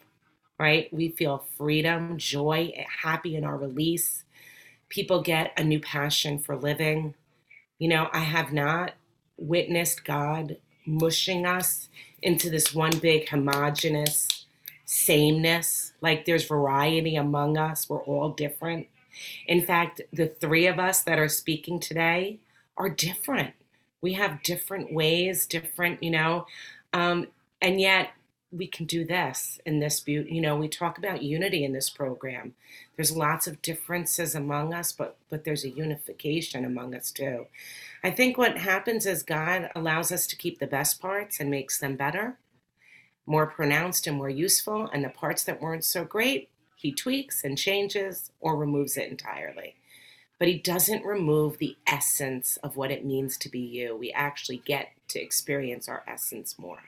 right? 0.60 0.92
We 0.92 1.10
feel 1.10 1.46
freedom, 1.56 2.18
joy, 2.18 2.74
happy 3.04 3.36
in 3.36 3.44
our 3.44 3.56
release. 3.56 4.24
People 4.90 5.22
get 5.22 5.54
a 5.58 5.64
new 5.64 5.80
passion 5.80 6.40
for 6.40 6.56
living. 6.56 7.14
You 7.78 7.90
know, 7.90 8.10
I 8.12 8.20
have 8.20 8.52
not 8.52 8.94
witnessed 9.38 10.06
God 10.06 10.58
mushing 10.88 11.46
us 11.46 11.90
into 12.24 12.50
this 12.50 12.74
one 12.74 12.98
big 12.98 13.30
homogenous 13.30 14.28
sameness. 14.86 15.94
Like 16.02 16.26
there's 16.26 16.48
variety 16.48 17.16
among 17.16 17.58
us, 17.58 17.88
we're 17.90 18.04
all 18.04 18.30
different. 18.30 18.88
In 19.46 19.66
fact, 19.66 20.02
the 20.12 20.28
three 20.28 20.66
of 20.66 20.80
us 20.80 21.04
that 21.04 21.20
are 21.20 21.30
speaking 21.30 21.80
today 21.80 22.40
are 22.78 22.90
different. 22.90 23.54
We 24.02 24.14
have 24.14 24.44
different 24.44 24.94
ways, 24.94 25.46
different, 25.46 26.04
you 26.04 26.12
know, 26.12 26.46
um, 26.94 27.28
and 27.62 27.80
yet 27.82 28.10
we 28.52 28.68
can 28.68 28.86
do 28.86 29.04
this 29.04 29.60
in 29.66 29.80
this 29.80 30.00
beauty 30.00 30.34
you 30.34 30.42
know 30.42 30.56
we 30.56 30.68
talk 30.68 30.98
about 30.98 31.24
unity 31.24 31.64
in 31.64 31.74
this 31.74 31.90
program. 31.90 32.54
There's 32.96 33.16
lots 33.16 33.48
of 33.48 33.62
differences 33.62 34.36
among 34.36 34.74
us 34.74 34.92
but 34.92 35.18
but 35.30 35.44
there's 35.44 35.66
a 35.66 35.70
unification 35.70 36.64
among 36.64 36.96
us 36.96 37.12
too. 37.12 37.48
I 38.04 38.12
think 38.12 38.38
what 38.38 38.58
happens 38.58 39.06
is 39.06 39.24
god 39.24 39.70
allows 39.76 40.12
us 40.12 40.28
to 40.28 40.36
keep 40.36 40.60
the 40.60 40.68
best 40.68 41.02
parts 41.02 41.40
and 41.40 41.50
makes 41.50 41.80
them 41.80 41.96
better 41.96 42.38
more 43.26 43.48
pronounced 43.48 44.08
and 44.08 44.18
more 44.18 44.30
useful 44.30 44.90
and 44.94 45.04
the 45.04 45.10
parts 45.10 45.44
that 45.44 45.62
weren't 45.62 45.84
so 45.84 46.06
great 46.06 46.50
he 46.76 46.92
tweaks 46.92 47.44
and 47.44 47.58
changes 47.58 48.32
or 48.40 48.56
removes 48.56 48.96
it 48.96 49.10
entirely 49.10 49.76
but 50.38 50.48
he 50.48 50.58
doesn't 50.58 51.06
remove 51.06 51.58
the 51.58 51.78
essence 51.88 52.58
of 52.58 52.76
what 52.76 52.92
it 52.92 53.06
means 53.06 53.38
to 53.38 53.50
be 53.50 53.60
you 53.60 53.96
we 53.96 54.12
actually 54.12 54.58
get 54.66 54.90
to 55.08 55.22
experience 55.22 55.88
our 55.88 56.04
essence 56.08 56.58
more 56.60 56.80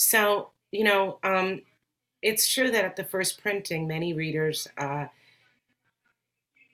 so, 0.00 0.50
you 0.72 0.84
know, 0.84 1.18
um, 1.22 1.60
it's 2.22 2.50
true 2.50 2.70
that 2.70 2.86
at 2.86 2.96
the 2.96 3.04
first 3.04 3.42
printing, 3.42 3.86
many 3.86 4.14
readers 4.14 4.66
uh, 4.78 5.08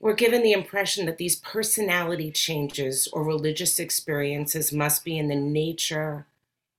were 0.00 0.14
given 0.14 0.44
the 0.44 0.52
impression 0.52 1.06
that 1.06 1.18
these 1.18 1.34
personality 1.34 2.30
changes 2.30 3.08
or 3.12 3.24
religious 3.24 3.80
experiences 3.80 4.72
must 4.72 5.04
be 5.04 5.18
in 5.18 5.26
the 5.26 5.34
nature 5.34 6.26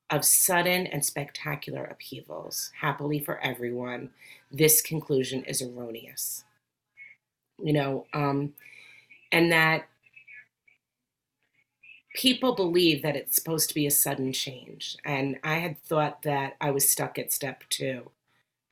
of 0.09 0.23
sudden 0.23 0.87
and 0.87 1.03
spectacular 1.03 1.83
upheavals. 1.83 2.71
Happily 2.79 3.19
for 3.19 3.39
everyone, 3.39 4.11
this 4.49 4.81
conclusion 4.81 5.43
is 5.43 5.61
erroneous. 5.61 6.45
You 7.61 7.73
know, 7.73 8.05
um, 8.13 8.53
and 9.31 9.51
that 9.51 9.87
people 12.15 12.55
believe 12.55 13.03
that 13.03 13.15
it's 13.15 13.35
supposed 13.35 13.69
to 13.69 13.75
be 13.75 13.85
a 13.85 13.91
sudden 13.91 14.33
change. 14.33 14.97
And 15.05 15.37
I 15.43 15.55
had 15.55 15.81
thought 15.83 16.23
that 16.23 16.55
I 16.59 16.71
was 16.71 16.89
stuck 16.89 17.19
at 17.19 17.31
step 17.31 17.63
two 17.69 18.09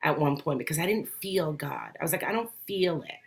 at 0.04 0.20
one 0.20 0.38
point 0.38 0.60
because 0.60 0.80
I 0.80 0.86
didn't 0.86 1.10
feel 1.22 1.54
God. 1.54 1.96
I 2.00 2.04
was 2.04 2.12
like, 2.12 2.24
I 2.24 2.32
don't 2.32 2.52
feel 2.66 3.04
it. 3.04 3.20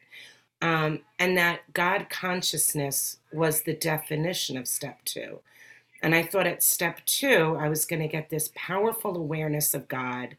Um, 0.61 1.01
and 1.19 1.37
that 1.37 1.73
God 1.73 2.09
consciousness 2.11 3.19
was 3.33 3.63
the 3.63 3.75
definition 3.75 4.57
of 4.57 4.67
step 4.67 4.99
two. 5.05 5.39
And 6.03 6.15
I 6.15 6.23
thought 6.23 6.47
at 6.47 6.63
step 6.63 7.01
two, 7.07 7.57
I 7.59 7.69
was 7.69 7.85
going 7.85 8.03
to 8.03 8.09
get 8.09 8.29
this 8.29 8.51
powerful 8.55 9.17
awareness 9.17 9.75
of 9.75 9.89
God 9.89 10.37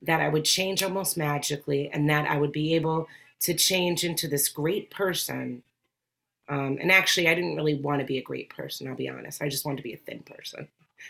that 0.00 0.20
I 0.20 0.28
would 0.28 0.44
change 0.44 0.82
almost 0.82 1.16
magically 1.16 1.90
and 1.90 2.08
that 2.08 2.30
I 2.30 2.38
would 2.38 2.52
be 2.52 2.74
able 2.74 3.08
to 3.40 3.54
change 3.54 4.04
into 4.04 4.28
this 4.28 4.48
great 4.48 4.90
person 4.90 5.62
um, 6.48 6.78
and 6.80 6.90
actually, 6.90 7.28
I 7.28 7.34
didn't 7.34 7.56
really 7.56 7.74
want 7.74 8.00
to 8.00 8.06
be 8.06 8.18
a 8.18 8.22
great 8.22 8.50
person, 8.50 8.88
I'll 8.88 8.94
be 8.94 9.08
honest. 9.08 9.42
I 9.42 9.48
just 9.48 9.64
wanted 9.64 9.78
to 9.78 9.82
be 9.82 9.92
a 9.94 9.98
thin 9.98 10.20
person. 10.20 10.68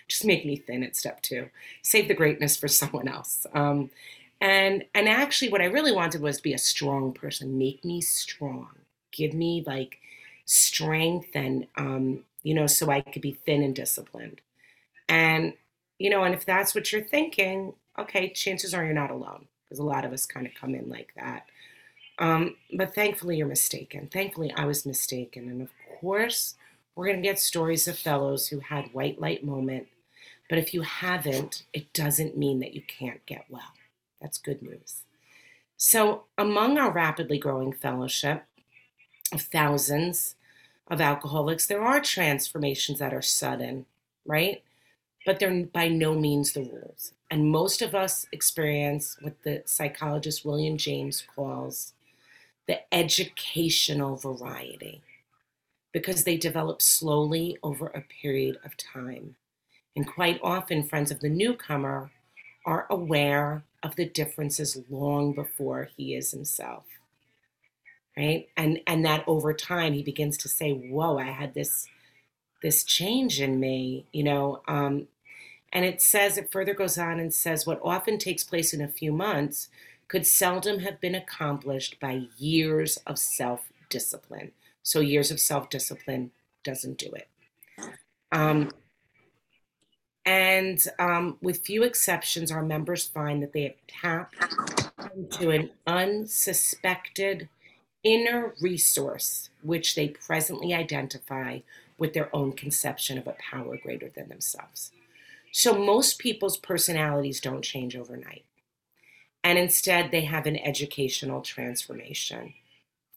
Just 0.08 0.24
make 0.24 0.44
me 0.44 0.56
thin 0.56 0.82
at 0.82 0.96
step 0.96 1.22
two. 1.22 1.48
Save 1.82 2.08
the 2.08 2.14
greatness 2.14 2.56
for 2.56 2.68
someone 2.80 3.08
else. 3.08 3.46
Um, 3.54 3.90
and 4.40 4.84
and 4.94 5.08
actually, 5.08 5.50
what 5.50 5.62
I 5.62 5.66
really 5.66 5.92
wanted 5.92 6.20
was 6.20 6.38
to 6.38 6.42
be 6.42 6.54
a 6.54 6.58
strong 6.58 7.12
person. 7.12 7.58
Make 7.58 7.84
me 7.84 8.00
strong. 8.00 8.70
Give 9.12 9.34
me 9.34 9.64
like 9.66 9.98
strength 10.44 11.30
and 11.34 11.66
um, 11.76 12.24
you 12.42 12.54
know, 12.54 12.66
so 12.66 12.90
I 12.90 13.00
could 13.00 13.22
be 13.22 13.32
thin 13.32 13.62
and 13.62 13.74
disciplined. 13.74 14.40
And 15.08 15.54
you 15.98 16.10
know, 16.10 16.24
and 16.24 16.34
if 16.34 16.44
that's 16.44 16.74
what 16.74 16.92
you're 16.92 17.02
thinking, 17.02 17.74
okay, 17.98 18.30
chances 18.30 18.74
are 18.74 18.84
you're 18.84 18.94
not 18.94 19.10
alone 19.10 19.46
because 19.64 19.80
a 19.80 19.84
lot 19.84 20.04
of 20.04 20.12
us 20.12 20.26
kind 20.26 20.46
of 20.46 20.54
come 20.54 20.74
in 20.74 20.88
like 20.88 21.12
that. 21.16 21.46
Um, 22.18 22.56
but 22.74 22.94
thankfully, 22.94 23.36
you're 23.36 23.46
mistaken. 23.46 24.08
Thankfully, 24.12 24.52
I 24.56 24.64
was 24.64 24.84
mistaken. 24.84 25.48
And 25.48 25.62
of 25.62 25.70
course, 26.00 26.56
we're 26.94 27.06
going 27.06 27.22
to 27.22 27.28
get 27.28 27.38
stories 27.38 27.86
of 27.86 27.98
fellows 27.98 28.48
who 28.48 28.58
had 28.58 28.92
white 28.92 29.20
light 29.20 29.44
moment. 29.44 29.86
But 30.48 30.58
if 30.58 30.74
you 30.74 30.82
haven't, 30.82 31.62
it 31.72 31.92
doesn't 31.92 32.36
mean 32.36 32.58
that 32.60 32.74
you 32.74 32.82
can't 32.82 33.24
get 33.26 33.44
well. 33.48 33.72
That's 34.20 34.38
good 34.38 34.62
news. 34.62 35.02
So, 35.76 36.24
among 36.36 36.76
our 36.76 36.90
rapidly 36.90 37.38
growing 37.38 37.72
fellowship 37.72 38.44
of 39.32 39.42
thousands 39.42 40.34
of 40.88 41.00
alcoholics, 41.00 41.66
there 41.66 41.82
are 41.82 42.00
transformations 42.00 42.98
that 42.98 43.14
are 43.14 43.22
sudden, 43.22 43.86
right? 44.26 44.64
But 45.24 45.38
they're 45.38 45.64
by 45.66 45.86
no 45.86 46.14
means 46.14 46.52
the 46.52 46.62
rules. 46.62 47.12
And 47.30 47.52
most 47.52 47.80
of 47.80 47.94
us 47.94 48.26
experience 48.32 49.18
what 49.20 49.42
the 49.44 49.62
psychologist 49.66 50.44
William 50.44 50.78
James 50.78 51.22
calls 51.36 51.92
the 52.68 52.94
educational 52.94 54.16
variety 54.16 55.02
because 55.92 56.24
they 56.24 56.36
develop 56.36 56.82
slowly 56.82 57.56
over 57.62 57.88
a 57.88 58.02
period 58.02 58.58
of 58.64 58.76
time. 58.76 59.34
And 59.96 60.06
quite 60.06 60.38
often, 60.42 60.84
friends 60.84 61.10
of 61.10 61.20
the 61.20 61.30
newcomer 61.30 62.10
are 62.66 62.86
aware 62.90 63.64
of 63.82 63.96
the 63.96 64.04
differences 64.06 64.80
long 64.90 65.32
before 65.32 65.88
he 65.96 66.14
is 66.14 66.30
himself. 66.30 66.84
Right? 68.16 68.48
And 68.56 68.80
and 68.86 69.04
that 69.04 69.24
over 69.26 69.54
time 69.54 69.94
he 69.94 70.02
begins 70.02 70.36
to 70.38 70.48
say, 70.48 70.72
Whoa, 70.72 71.18
I 71.18 71.30
had 71.30 71.54
this 71.54 71.88
this 72.62 72.84
change 72.84 73.40
in 73.40 73.60
me, 73.60 74.06
you 74.12 74.24
know. 74.24 74.62
Um, 74.68 75.08
and 75.72 75.84
it 75.84 76.00
says, 76.00 76.38
it 76.38 76.50
further 76.50 76.74
goes 76.74 76.98
on 76.98 77.20
and 77.20 77.32
says, 77.32 77.66
what 77.66 77.80
often 77.84 78.18
takes 78.18 78.42
place 78.42 78.72
in 78.72 78.80
a 78.80 78.88
few 78.88 79.12
months 79.12 79.68
could 80.08 80.26
seldom 80.26 80.80
have 80.80 81.00
been 81.00 81.14
accomplished 81.14 82.00
by 82.00 82.26
years 82.38 82.96
of 83.06 83.18
self 83.18 83.70
discipline. 83.88 84.52
So, 84.82 85.00
years 85.00 85.30
of 85.30 85.38
self 85.38 85.70
discipline 85.70 86.32
doesn't 86.64 86.98
do 86.98 87.12
it. 87.12 87.28
Um, 88.32 88.70
and 90.24 90.84
um, 90.98 91.38
with 91.40 91.64
few 91.64 91.82
exceptions, 91.82 92.50
our 92.50 92.62
members 92.62 93.06
find 93.06 93.42
that 93.42 93.52
they 93.52 93.62
have 93.62 93.86
tapped 93.86 94.90
into 95.14 95.50
an 95.50 95.70
unsuspected 95.86 97.48
inner 98.02 98.54
resource, 98.60 99.50
which 99.62 99.94
they 99.94 100.08
presently 100.08 100.74
identify 100.74 101.60
with 101.96 102.12
their 102.12 102.34
own 102.34 102.52
conception 102.52 103.18
of 103.18 103.26
a 103.26 103.36
power 103.50 103.76
greater 103.76 104.08
than 104.08 104.28
themselves. 104.28 104.92
So, 105.52 105.74
most 105.78 106.18
people's 106.18 106.56
personalities 106.56 107.40
don't 107.40 107.62
change 107.62 107.96
overnight 107.96 108.44
and 109.44 109.58
instead 109.58 110.10
they 110.10 110.22
have 110.22 110.46
an 110.46 110.56
educational 110.58 111.40
transformation 111.40 112.54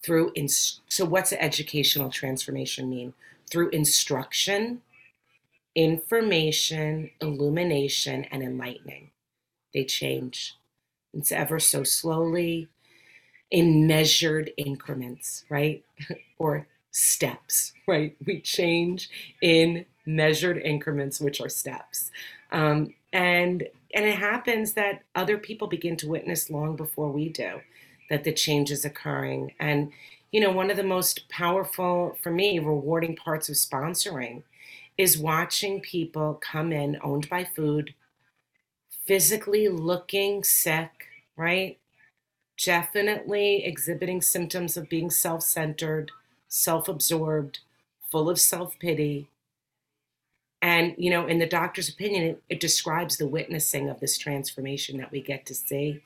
through 0.04 0.32
in, 0.36 0.48
so 0.48 1.06
what's 1.06 1.32
an 1.32 1.40
educational 1.40 2.10
transformation 2.10 2.90
mean 2.90 3.13
through 3.50 3.70
instruction, 3.70 4.82
information, 5.75 7.12
illumination, 7.22 8.25
and 8.32 8.44
enlightening. 8.44 9.12
They 9.74 9.86
change. 9.86 10.56
It's 11.13 11.32
ever 11.32 11.60
so 11.60 11.84
slowly 11.84 12.70
in 13.51 13.88
measured 13.88 14.51
increments, 14.58 15.46
right? 15.50 15.84
or 16.40 16.68
steps, 16.92 17.74
right? 17.88 18.16
We 18.25 18.42
change 18.42 19.10
in 19.42 19.86
measured 20.06 20.58
increments, 20.58 21.20
which 21.20 21.42
are 21.42 21.50
steps. 21.50 22.12
Um, 22.51 22.93
and 23.13 23.67
and 23.93 24.05
it 24.05 24.17
happens 24.17 24.74
that 24.74 25.03
other 25.15 25.38
people 25.38 25.67
begin 25.67 25.98
to 25.98 26.08
witness 26.08 26.50
long 26.50 26.75
before 26.75 27.12
we 27.12 27.29
do 27.29 27.62
that 28.10 28.24
the 28.24 28.31
change 28.34 28.72
is 28.72 28.86
occurring. 28.86 29.53
And 29.60 29.91
you 30.31 30.39
know, 30.39 30.51
one 30.51 30.72
of 30.72 30.77
the 30.77 30.84
most 30.84 31.27
powerful 31.29 32.17
for 32.22 32.31
me, 32.31 32.60
rewarding 32.60 33.15
parts 33.17 33.50
of 33.50 33.55
sponsoring 33.55 34.43
is 34.98 35.17
watching 35.17 35.81
people 35.81 36.36
come 36.36 36.72
in 36.72 36.98
owned 37.03 37.29
by 37.29 37.43
food, 37.43 37.93
physically 39.05 39.67
looking 39.67 40.43
sick, 40.43 41.08
right? 41.36 41.77
Definitely 42.63 43.65
exhibiting 43.65 44.22
symptoms 44.22 44.77
of 44.77 44.89
being 44.89 45.10
self 45.12 45.43
centered, 45.43 46.12
self 46.48 46.88
absorbed, 46.89 47.60
full 48.12 48.29
of 48.29 48.39
self 48.39 48.79
pity. 48.79 49.29
And, 50.62 50.94
you 50.98 51.10
know, 51.10 51.25
in 51.25 51.39
the 51.39 51.48
doctor's 51.48 51.89
opinion, 51.89 52.24
it, 52.24 52.44
it, 52.50 52.60
describes 52.60 53.18
the 53.18 53.27
witnessing 53.27 53.89
of 53.89 54.00
this 54.00 54.18
transformation 54.18 54.98
that 54.98 55.12
we 55.12 55.20
get 55.20 55.46
to 55.48 55.56
see. 55.56 56.03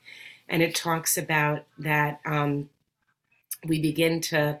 And 0.48 0.62
it 0.62 0.74
talks 0.74 1.18
about 1.18 1.64
that 1.78 2.20
um, 2.24 2.70
we 3.66 3.80
begin 3.80 4.20
to, 4.22 4.60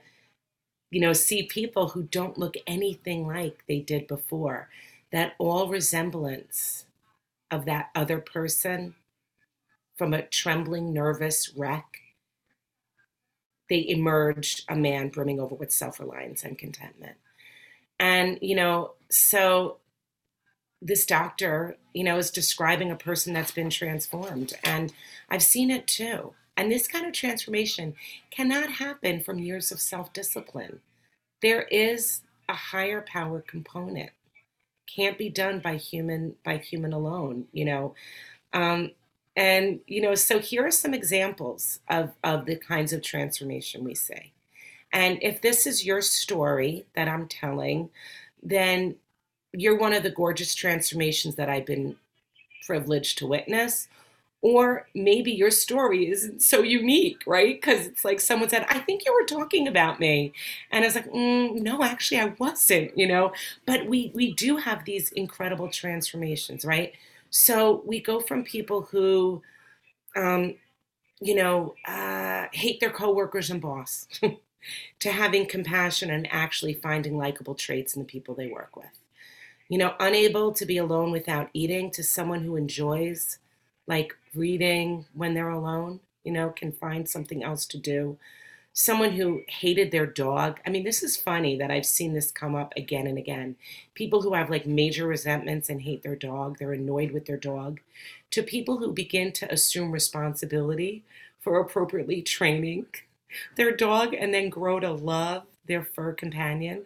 you 0.90 1.00
know, 1.00 1.14
see 1.14 1.44
people 1.44 1.88
who 1.88 2.02
don't 2.02 2.36
look 2.36 2.56
anything 2.66 3.26
like 3.26 3.64
they 3.68 3.78
did 3.78 4.06
before, 4.06 4.68
that 5.12 5.34
all 5.38 5.68
resemblance 5.68 6.84
of 7.50 7.64
that 7.64 7.90
other 7.94 8.18
person 8.18 8.94
from 9.96 10.12
a 10.12 10.22
trembling, 10.22 10.92
nervous 10.92 11.54
wreck, 11.56 11.86
they 13.68 13.88
emerged 13.88 14.64
a 14.68 14.76
man 14.76 15.08
brimming 15.08 15.40
over 15.40 15.54
with 15.54 15.72
self 15.72 15.98
reliance 15.98 16.44
and 16.44 16.58
contentment. 16.58 17.16
And, 17.98 18.38
you 18.42 18.54
know, 18.54 18.92
so 19.10 19.78
this 20.82 21.06
doctor, 21.06 21.76
you 21.94 22.04
know, 22.04 22.18
is 22.18 22.30
describing 22.30 22.90
a 22.90 22.96
person 22.96 23.32
that's 23.32 23.50
been 23.50 23.70
transformed. 23.70 24.52
And 24.62 24.92
I've 25.28 25.42
seen 25.42 25.70
it 25.70 25.86
too. 25.86 26.34
And 26.56 26.70
this 26.70 26.88
kind 26.88 27.06
of 27.06 27.12
transformation 27.12 27.94
cannot 28.30 28.72
happen 28.72 29.22
from 29.22 29.38
years 29.38 29.70
of 29.70 29.80
self 29.80 30.12
discipline. 30.12 30.80
There 31.42 31.62
is 31.62 32.22
a 32.48 32.54
higher 32.54 33.02
power 33.02 33.40
component. 33.40 34.10
Can't 34.94 35.18
be 35.18 35.28
done 35.28 35.60
by 35.60 35.76
human 35.76 36.36
by 36.44 36.58
human 36.58 36.92
alone, 36.92 37.46
you 37.52 37.64
know. 37.64 37.94
Um, 38.52 38.92
and 39.36 39.80
you 39.86 40.00
know, 40.00 40.14
so 40.14 40.38
here 40.38 40.66
are 40.66 40.70
some 40.70 40.94
examples 40.94 41.80
of, 41.88 42.12
of 42.24 42.46
the 42.46 42.56
kinds 42.56 42.92
of 42.92 43.02
transformation 43.02 43.84
we 43.84 43.94
see. 43.94 44.32
And 44.92 45.18
if 45.20 45.42
this 45.42 45.66
is 45.66 45.84
your 45.84 46.00
story 46.00 46.86
that 46.94 47.08
I'm 47.08 47.28
telling, 47.28 47.90
then 48.42 48.96
you're 49.56 49.78
one 49.78 49.92
of 49.92 50.02
the 50.02 50.10
gorgeous 50.10 50.54
transformations 50.54 51.36
that 51.36 51.48
I've 51.48 51.66
been 51.66 51.96
privileged 52.66 53.18
to 53.18 53.26
witness 53.26 53.88
or 54.42 54.86
maybe 54.94 55.32
your 55.32 55.50
story 55.50 56.08
isn't 56.10 56.40
so 56.40 56.62
unique, 56.62 57.22
right? 57.26 57.60
Because 57.60 57.86
it's 57.86 58.04
like 58.04 58.20
someone 58.20 58.48
said, 58.48 58.66
I 58.68 58.78
think 58.78 59.04
you 59.04 59.12
were 59.12 59.24
talking 59.24 59.66
about 59.66 59.98
me. 59.98 60.32
And 60.70 60.84
I 60.84 60.86
was 60.86 60.94
like, 60.94 61.10
mm, 61.10 61.54
no, 61.62 61.82
actually, 61.82 62.20
I 62.20 62.32
wasn't, 62.38 62.96
you 62.96 63.08
know? 63.08 63.32
But 63.66 63.86
we, 63.86 64.12
we 64.14 64.34
do 64.34 64.58
have 64.58 64.84
these 64.84 65.10
incredible 65.10 65.68
transformations, 65.68 66.64
right? 66.64 66.92
So 67.30 67.82
we 67.86 68.00
go 68.00 68.20
from 68.20 68.44
people 68.44 68.82
who, 68.82 69.42
um, 70.14 70.54
you 71.20 71.34
know, 71.34 71.74
uh, 71.86 72.46
hate 72.52 72.78
their 72.78 72.90
coworkers 72.90 73.50
and 73.50 73.60
boss 73.60 74.06
to 75.00 75.10
having 75.10 75.46
compassion 75.46 76.10
and 76.10 76.28
actually 76.30 76.74
finding 76.74 77.16
likable 77.16 77.54
traits 77.56 77.96
in 77.96 78.02
the 78.02 78.06
people 78.06 78.34
they 78.34 78.48
work 78.48 78.76
with. 78.76 78.86
You 79.68 79.78
know, 79.78 79.94
unable 79.98 80.52
to 80.52 80.66
be 80.66 80.76
alone 80.78 81.10
without 81.10 81.50
eating 81.52 81.90
to 81.92 82.02
someone 82.02 82.42
who 82.42 82.56
enjoys 82.56 83.38
like 83.86 84.16
reading 84.34 85.06
when 85.14 85.34
they're 85.34 85.48
alone, 85.48 86.00
you 86.24 86.32
know, 86.32 86.50
can 86.50 86.72
find 86.72 87.08
something 87.08 87.42
else 87.42 87.66
to 87.66 87.78
do. 87.78 88.18
Someone 88.72 89.12
who 89.12 89.42
hated 89.48 89.90
their 89.90 90.06
dog. 90.06 90.60
I 90.66 90.70
mean, 90.70 90.84
this 90.84 91.02
is 91.02 91.16
funny 91.16 91.56
that 91.56 91.70
I've 91.70 91.86
seen 91.86 92.12
this 92.12 92.30
come 92.30 92.54
up 92.54 92.74
again 92.76 93.06
and 93.06 93.18
again. 93.18 93.56
People 93.94 94.22
who 94.22 94.34
have 94.34 94.50
like 94.50 94.66
major 94.66 95.06
resentments 95.06 95.70
and 95.70 95.82
hate 95.82 96.02
their 96.02 96.16
dog, 96.16 96.58
they're 96.58 96.72
annoyed 96.74 97.12
with 97.12 97.26
their 97.26 97.38
dog, 97.38 97.80
to 98.30 98.42
people 98.42 98.78
who 98.78 98.92
begin 98.92 99.32
to 99.32 99.52
assume 99.52 99.92
responsibility 99.92 101.04
for 101.40 101.58
appropriately 101.58 102.22
training 102.22 102.86
their 103.56 103.74
dog 103.74 104.14
and 104.14 104.34
then 104.34 104.50
grow 104.50 104.78
to 104.80 104.92
love 104.92 105.44
their 105.66 105.82
fur 105.84 106.12
companion. 106.12 106.84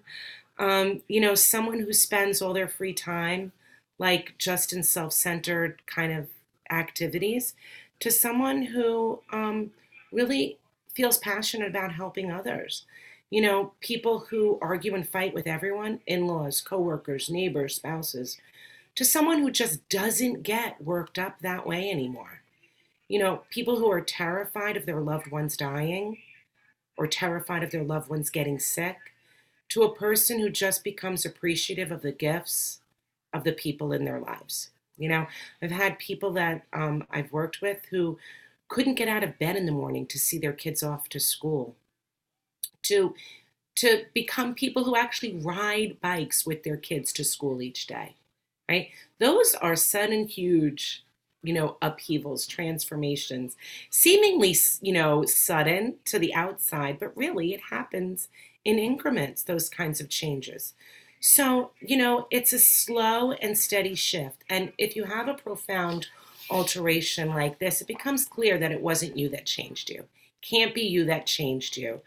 Um, 0.60 1.02
you 1.08 1.20
know, 1.20 1.34
someone 1.34 1.80
who 1.80 1.92
spends 1.92 2.40
all 2.40 2.52
their 2.52 2.68
free 2.68 2.92
time 2.92 3.52
like 3.98 4.34
just 4.38 4.72
in 4.72 4.82
self 4.82 5.12
centered 5.12 5.82
kind 5.86 6.12
of 6.12 6.28
activities 6.70 7.54
to 8.00 8.10
someone 8.10 8.62
who 8.62 9.20
um, 9.32 9.70
really 10.12 10.58
feels 10.94 11.18
passionate 11.18 11.68
about 11.68 11.92
helping 11.92 12.30
others. 12.30 12.84
You 13.30 13.42
know, 13.42 13.72
people 13.80 14.20
who 14.30 14.58
argue 14.60 14.94
and 14.94 15.08
fight 15.08 15.34
with 15.34 15.46
everyone 15.46 16.00
in 16.06 16.26
laws, 16.26 16.60
coworkers, 16.60 17.30
neighbors, 17.30 17.76
spouses 17.76 18.38
to 18.96 19.04
someone 19.04 19.40
who 19.40 19.50
just 19.50 19.88
doesn't 19.88 20.42
get 20.42 20.82
worked 20.82 21.18
up 21.18 21.38
that 21.40 21.66
way 21.66 21.90
anymore. 21.90 22.40
You 23.08 23.18
know, 23.20 23.42
people 23.50 23.78
who 23.78 23.90
are 23.90 24.00
terrified 24.00 24.76
of 24.76 24.86
their 24.86 25.00
loved 25.00 25.30
ones 25.30 25.56
dying 25.56 26.18
or 26.96 27.06
terrified 27.06 27.62
of 27.62 27.70
their 27.70 27.84
loved 27.84 28.08
ones 28.10 28.30
getting 28.30 28.58
sick 28.58 28.96
to 29.70 29.82
a 29.82 29.94
person 29.94 30.40
who 30.40 30.50
just 30.50 30.84
becomes 30.84 31.24
appreciative 31.24 31.90
of 31.92 32.02
the 32.02 32.12
gifts 32.12 32.80
of 33.32 33.44
the 33.44 33.52
people 33.52 33.92
in 33.92 34.04
their 34.04 34.20
lives. 34.20 34.70
You 34.98 35.08
know, 35.08 35.26
I've 35.62 35.70
had 35.70 35.98
people 35.98 36.32
that 36.34 36.66
um, 36.72 37.06
I've 37.10 37.32
worked 37.32 37.62
with 37.62 37.86
who 37.90 38.18
couldn't 38.68 38.96
get 38.96 39.08
out 39.08 39.24
of 39.24 39.38
bed 39.38 39.56
in 39.56 39.66
the 39.66 39.72
morning 39.72 40.06
to 40.08 40.18
see 40.18 40.38
their 40.38 40.52
kids 40.52 40.82
off 40.82 41.08
to 41.10 41.20
school, 41.20 41.76
to 42.82 43.14
to 43.76 44.04
become 44.14 44.54
people 44.54 44.84
who 44.84 44.96
actually 44.96 45.36
ride 45.38 46.00
bikes 46.00 46.46
with 46.46 46.64
their 46.64 46.76
kids 46.76 47.12
to 47.12 47.24
school 47.24 47.62
each 47.62 47.86
day, 47.86 48.16
right? 48.70 48.90
Those 49.20 49.54
are 49.56 49.76
sudden, 49.76 50.28
huge, 50.28 51.04
you 51.42 51.54
know, 51.54 51.78
upheavals, 51.82 52.46
transformations, 52.46 53.56
seemingly, 53.90 54.56
you 54.82 54.92
know, 54.92 55.24
sudden 55.26 55.96
to 56.06 56.18
the 56.18 56.34
outside, 56.34 57.00
but 57.00 57.16
really 57.16 57.54
it 57.54 57.60
happens 57.70 58.28
in 58.64 58.78
increments, 58.78 59.42
those 59.42 59.68
kinds 59.68 60.00
of 60.00 60.08
changes. 60.08 60.74
So, 61.20 61.72
you 61.80 61.96
know, 61.96 62.26
it's 62.30 62.52
a 62.52 62.58
slow 62.58 63.32
and 63.32 63.56
steady 63.56 63.94
shift. 63.94 64.42
And 64.48 64.72
if 64.78 64.96
you 64.96 65.04
have 65.04 65.28
a 65.28 65.34
profound 65.34 66.08
alteration 66.48 67.28
like 67.28 67.58
this, 67.58 67.80
it 67.80 67.86
becomes 67.86 68.24
clear 68.24 68.58
that 68.58 68.72
it 68.72 68.80
wasn't 68.80 69.16
you 69.18 69.28
that 69.30 69.46
changed 69.46 69.90
you. 69.90 70.04
Can't 70.40 70.74
be 70.74 70.82
you 70.82 71.04
that 71.04 71.26
changed 71.26 71.76
you. 71.76 72.00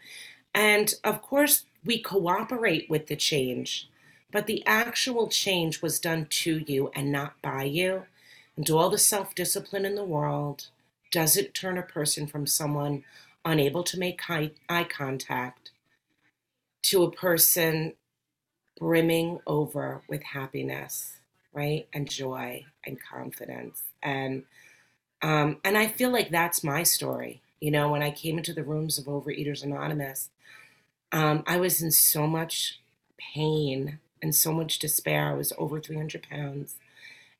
And 0.52 0.94
of 1.04 1.22
course, 1.22 1.64
we 1.84 2.00
cooperate 2.00 2.88
with 2.90 3.06
the 3.06 3.16
change, 3.16 3.88
but 4.32 4.46
the 4.46 4.64
actual 4.66 5.28
change 5.28 5.80
was 5.82 6.00
done 6.00 6.26
to 6.28 6.64
you 6.66 6.90
and 6.94 7.12
not 7.12 7.40
by 7.40 7.64
you. 7.64 8.04
And 8.56 8.64
do 8.64 8.76
all 8.76 8.90
the 8.90 8.98
self 8.98 9.34
discipline 9.34 9.84
in 9.84 9.94
the 9.94 10.04
world 10.04 10.68
doesn't 11.10 11.54
turn 11.54 11.78
a 11.78 11.82
person 11.82 12.26
from 12.26 12.46
someone 12.46 13.04
unable 13.44 13.84
to 13.84 13.98
make 13.98 14.20
eye 14.28 14.84
contact 14.88 15.70
to 16.84 17.02
a 17.04 17.10
person 17.10 17.94
brimming 18.78 19.40
over 19.46 20.02
with 20.08 20.22
happiness, 20.22 21.18
right? 21.52 21.86
And 21.92 22.10
joy 22.10 22.64
and 22.84 22.98
confidence. 23.00 23.82
And 24.02 24.44
um, 25.22 25.58
and 25.64 25.78
I 25.78 25.88
feel 25.88 26.10
like 26.10 26.30
that's 26.30 26.62
my 26.62 26.82
story. 26.82 27.40
You 27.60 27.70
know, 27.70 27.90
when 27.90 28.02
I 28.02 28.10
came 28.10 28.36
into 28.36 28.52
the 28.52 28.62
rooms 28.62 28.98
of 28.98 29.06
Overeaters 29.06 29.62
Anonymous, 29.62 30.28
um, 31.12 31.44
I 31.46 31.56
was 31.56 31.80
in 31.80 31.92
so 31.92 32.26
much 32.26 32.80
pain 33.16 34.00
and 34.20 34.34
so 34.34 34.52
much 34.52 34.78
despair. 34.78 35.28
I 35.30 35.34
was 35.34 35.52
over 35.56 35.80
300 35.80 36.26
pounds. 36.28 36.76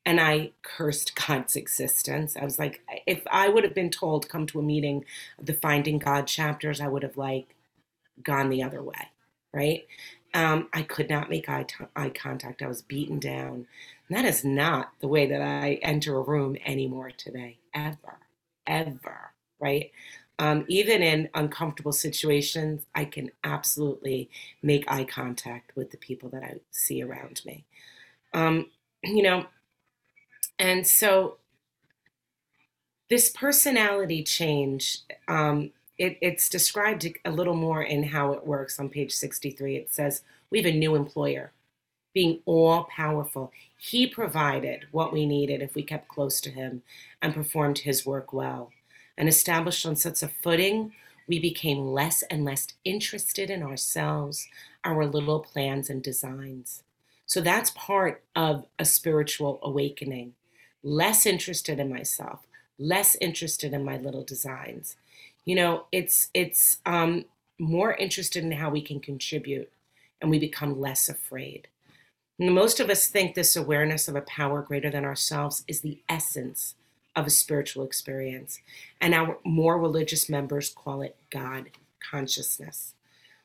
And 0.05 0.19
I 0.19 0.51
cursed 0.61 1.15
God's 1.27 1.55
existence. 1.55 2.37
I 2.37 2.43
was 2.43 2.57
like, 2.57 2.81
if 3.05 3.21
I 3.29 3.49
would 3.49 3.63
have 3.63 3.75
been 3.75 3.89
told 3.89 4.29
come 4.29 4.47
to 4.47 4.59
a 4.59 4.63
meeting 4.63 5.05
of 5.37 5.45
the 5.45 5.53
Finding 5.53 5.99
God 5.99 6.27
chapters, 6.27 6.79
I 6.79 6.87
would 6.87 7.03
have 7.03 7.17
like 7.17 7.55
gone 8.23 8.49
the 8.49 8.63
other 8.63 8.81
way, 8.81 9.09
right? 9.55 9.87
Um, 10.35 10.67
I 10.73 10.83
could 10.83 11.09
not 11.09 11.29
make 11.29 11.49
eye, 11.49 11.63
t- 11.63 11.85
eye 11.95 12.09
contact. 12.09 12.61
I 12.61 12.67
was 12.67 12.81
beaten 12.81 13.19
down. 13.19 13.67
And 14.09 14.17
that 14.17 14.25
is 14.25 14.43
not 14.43 14.91
the 14.99 15.07
way 15.07 15.25
that 15.27 15.41
I 15.41 15.75
enter 15.81 16.17
a 16.17 16.21
room 16.21 16.57
anymore 16.65 17.11
today, 17.11 17.57
ever, 17.73 18.19
ever, 18.67 19.31
right? 19.59 19.91
Um, 20.37 20.65
even 20.67 21.01
in 21.01 21.29
uncomfortable 21.33 21.93
situations, 21.93 22.85
I 22.93 23.05
can 23.05 23.31
absolutely 23.45 24.29
make 24.61 24.91
eye 24.91 25.05
contact 25.05 25.75
with 25.77 25.91
the 25.91 25.97
people 25.97 26.29
that 26.29 26.43
I 26.43 26.55
see 26.71 27.01
around 27.01 27.41
me. 27.45 27.63
Um, 28.33 28.69
you 29.03 29.23
know, 29.23 29.45
and 30.59 30.85
so 30.85 31.37
this 33.09 33.29
personality 33.29 34.23
change, 34.23 34.99
um, 35.27 35.71
it, 35.97 36.17
it's 36.21 36.49
described 36.49 37.07
a 37.23 37.31
little 37.31 37.55
more 37.55 37.81
in 37.81 38.03
how 38.03 38.33
it 38.33 38.45
works 38.45 38.79
on 38.79 38.89
page 38.89 39.13
63. 39.13 39.77
It 39.77 39.93
says, 39.93 40.23
We 40.49 40.61
have 40.61 40.73
a 40.73 40.77
new 40.77 40.95
employer, 40.95 41.51
being 42.13 42.41
all 42.45 42.85
powerful. 42.85 43.51
He 43.77 44.07
provided 44.07 44.87
what 44.91 45.13
we 45.13 45.25
needed 45.25 45.61
if 45.61 45.75
we 45.75 45.83
kept 45.83 46.07
close 46.07 46.41
to 46.41 46.49
him 46.49 46.83
and 47.21 47.33
performed 47.33 47.79
his 47.79 48.05
work 48.05 48.33
well. 48.33 48.71
And 49.17 49.29
established 49.29 49.85
on 49.85 49.95
such 49.95 50.21
a 50.21 50.27
footing, 50.27 50.91
we 51.27 51.39
became 51.39 51.87
less 51.87 52.21
and 52.23 52.43
less 52.43 52.67
interested 52.83 53.49
in 53.49 53.63
ourselves, 53.63 54.47
our 54.83 55.05
little 55.05 55.39
plans 55.39 55.89
and 55.89 56.03
designs. 56.03 56.83
So 57.25 57.41
that's 57.41 57.71
part 57.71 58.23
of 58.35 58.65
a 58.77 58.85
spiritual 58.85 59.59
awakening. 59.63 60.33
Less 60.83 61.25
interested 61.25 61.79
in 61.79 61.89
myself, 61.89 62.41
less 62.77 63.15
interested 63.19 63.73
in 63.73 63.83
my 63.83 63.97
little 63.97 64.23
designs. 64.23 64.97
You 65.45 65.55
know, 65.55 65.85
it's 65.91 66.29
it's 66.33 66.79
um, 66.85 67.25
more 67.59 67.93
interested 67.93 68.43
in 68.43 68.51
how 68.51 68.69
we 68.69 68.81
can 68.81 68.99
contribute, 68.99 69.71
and 70.21 70.29
we 70.29 70.39
become 70.39 70.79
less 70.79 71.07
afraid. 71.07 71.67
Most 72.37 72.79
of 72.79 72.89
us 72.89 73.07
think 73.07 73.33
this 73.33 73.55
awareness 73.55 74.07
of 74.07 74.15
a 74.15 74.21
power 74.21 74.61
greater 74.61 74.89
than 74.89 75.05
ourselves 75.05 75.63
is 75.67 75.81
the 75.81 76.01
essence 76.09 76.75
of 77.15 77.25
a 77.27 77.29
spiritual 77.29 77.85
experience, 77.85 78.59
and 78.99 79.13
our 79.13 79.37
more 79.45 79.79
religious 79.79 80.27
members 80.27 80.69
call 80.69 81.01
it 81.01 81.15
God 81.29 81.69
consciousness. 81.99 82.93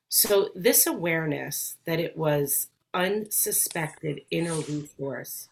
So, 0.08 0.48
this 0.56 0.86
awareness 0.86 1.76
that 1.84 2.00
it 2.00 2.16
was 2.16 2.68
unsuspected 2.92 4.22
inner 4.30 4.54
resource 4.54 5.48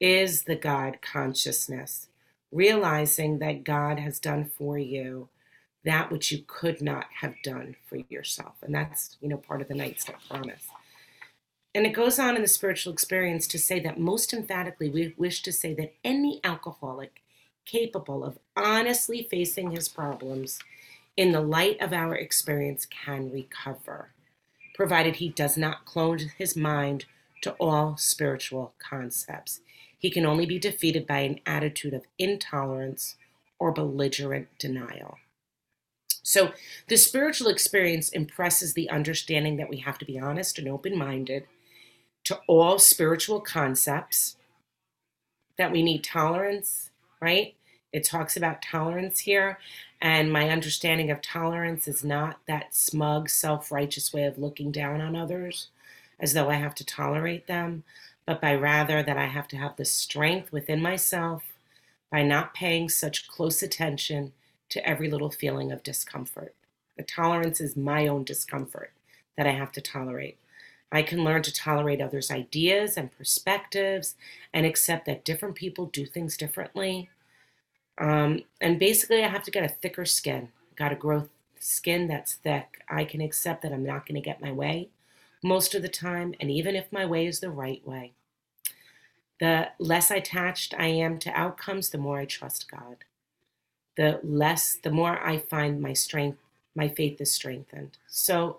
is 0.00 0.42
the 0.42 0.56
God 0.56 0.98
consciousness 1.00 2.08
realizing 2.54 3.40
that 3.40 3.64
God 3.64 3.98
has 3.98 4.20
done 4.20 4.44
for 4.44 4.78
you 4.78 5.28
that 5.84 6.10
which 6.10 6.32
you 6.32 6.42
could 6.46 6.80
not 6.80 7.06
have 7.20 7.34
done 7.42 7.76
for 7.86 7.96
yourself. 8.08 8.54
And 8.62 8.74
that's, 8.74 9.16
you 9.20 9.28
know, 9.28 9.36
part 9.36 9.60
of 9.60 9.68
the 9.68 9.74
ninth 9.74 10.00
step 10.00 10.18
promise. 10.28 10.68
And 11.74 11.86
it 11.86 11.92
goes 11.92 12.18
on 12.18 12.36
in 12.36 12.42
the 12.42 12.48
spiritual 12.48 12.92
experience 12.92 13.46
to 13.48 13.58
say 13.58 13.80
that 13.80 13.98
most 13.98 14.32
emphatically, 14.32 14.88
we 14.88 15.14
wish 15.16 15.42
to 15.42 15.52
say 15.52 15.74
that 15.74 15.94
any 16.04 16.40
alcoholic 16.44 17.22
capable 17.66 18.24
of 18.24 18.38
honestly 18.56 19.26
facing 19.28 19.72
his 19.72 19.88
problems 19.88 20.58
in 21.16 21.32
the 21.32 21.40
light 21.40 21.80
of 21.80 21.92
our 21.92 22.14
experience 22.14 22.86
can 22.86 23.30
recover, 23.30 24.10
provided 24.74 25.16
he 25.16 25.28
does 25.28 25.56
not 25.56 25.84
close 25.84 26.24
his 26.38 26.56
mind 26.56 27.06
to 27.42 27.52
all 27.52 27.96
spiritual 27.96 28.74
concepts. 28.78 29.60
He 29.98 30.10
can 30.10 30.26
only 30.26 30.46
be 30.46 30.58
defeated 30.58 31.06
by 31.06 31.20
an 31.20 31.40
attitude 31.46 31.94
of 31.94 32.04
intolerance 32.18 33.16
or 33.58 33.72
belligerent 33.72 34.48
denial. 34.58 35.18
So, 36.24 36.52
the 36.88 36.96
spiritual 36.96 37.48
experience 37.48 38.08
impresses 38.08 38.72
the 38.72 38.88
understanding 38.88 39.58
that 39.58 39.68
we 39.68 39.76
have 39.78 39.98
to 39.98 40.06
be 40.06 40.18
honest 40.18 40.58
and 40.58 40.66
open 40.66 40.96
minded 40.96 41.44
to 42.24 42.40
all 42.48 42.78
spiritual 42.78 43.40
concepts, 43.40 44.36
that 45.58 45.70
we 45.70 45.82
need 45.82 46.02
tolerance, 46.02 46.90
right? 47.20 47.54
It 47.92 48.04
talks 48.04 48.38
about 48.38 48.62
tolerance 48.62 49.20
here. 49.20 49.58
And 50.00 50.32
my 50.32 50.48
understanding 50.48 51.10
of 51.10 51.20
tolerance 51.20 51.86
is 51.86 52.02
not 52.02 52.40
that 52.48 52.74
smug, 52.74 53.28
self 53.28 53.70
righteous 53.70 54.12
way 54.12 54.24
of 54.24 54.38
looking 54.38 54.72
down 54.72 55.02
on 55.02 55.14
others 55.14 55.68
as 56.18 56.32
though 56.32 56.48
I 56.48 56.54
have 56.54 56.74
to 56.76 56.86
tolerate 56.86 57.46
them, 57.48 57.84
but 58.26 58.40
by 58.40 58.54
rather 58.54 59.02
that 59.02 59.18
I 59.18 59.26
have 59.26 59.46
to 59.48 59.56
have 59.58 59.76
the 59.76 59.84
strength 59.84 60.52
within 60.52 60.80
myself 60.80 61.42
by 62.10 62.22
not 62.22 62.54
paying 62.54 62.88
such 62.88 63.28
close 63.28 63.62
attention 63.62 64.32
to 64.74 64.88
every 64.88 65.08
little 65.08 65.30
feeling 65.30 65.70
of 65.72 65.82
discomfort. 65.82 66.54
The 66.96 67.04
tolerance 67.04 67.60
is 67.60 67.76
my 67.76 68.08
own 68.08 68.24
discomfort 68.24 68.92
that 69.36 69.46
I 69.46 69.52
have 69.52 69.70
to 69.72 69.80
tolerate. 69.80 70.36
I 70.90 71.02
can 71.02 71.22
learn 71.22 71.42
to 71.42 71.52
tolerate 71.52 72.00
others' 72.00 72.30
ideas 72.30 72.96
and 72.96 73.16
perspectives 73.16 74.16
and 74.52 74.66
accept 74.66 75.06
that 75.06 75.24
different 75.24 75.54
people 75.54 75.86
do 75.86 76.06
things 76.06 76.36
differently. 76.36 77.08
Um, 77.98 78.42
and 78.60 78.78
basically, 78.78 79.22
I 79.22 79.28
have 79.28 79.44
to 79.44 79.50
get 79.52 79.64
a 79.64 79.74
thicker 79.74 80.04
skin. 80.04 80.48
Got 80.74 80.88
to 80.88 80.96
grow 80.96 81.28
skin 81.60 82.08
that's 82.08 82.34
thick. 82.34 82.82
I 82.88 83.04
can 83.04 83.20
accept 83.20 83.62
that 83.62 83.72
I'm 83.72 83.86
not 83.86 84.06
going 84.06 84.20
to 84.20 84.20
get 84.20 84.42
my 84.42 84.50
way 84.50 84.88
most 85.42 85.74
of 85.74 85.82
the 85.82 85.88
time, 85.88 86.34
and 86.40 86.50
even 86.50 86.74
if 86.74 86.90
my 86.90 87.06
way 87.06 87.26
is 87.26 87.38
the 87.38 87.50
right 87.50 87.86
way. 87.86 88.12
The 89.38 89.68
less 89.78 90.10
attached 90.10 90.74
I 90.76 90.86
am 90.86 91.18
to 91.20 91.30
outcomes, 91.30 91.90
the 91.90 91.98
more 91.98 92.18
I 92.18 92.24
trust 92.24 92.68
God. 92.68 93.04
The 93.96 94.20
less, 94.22 94.76
the 94.82 94.90
more 94.90 95.24
I 95.24 95.38
find 95.38 95.80
my 95.80 95.92
strength, 95.92 96.38
my 96.74 96.88
faith 96.88 97.20
is 97.20 97.32
strengthened. 97.32 97.98
So 98.08 98.58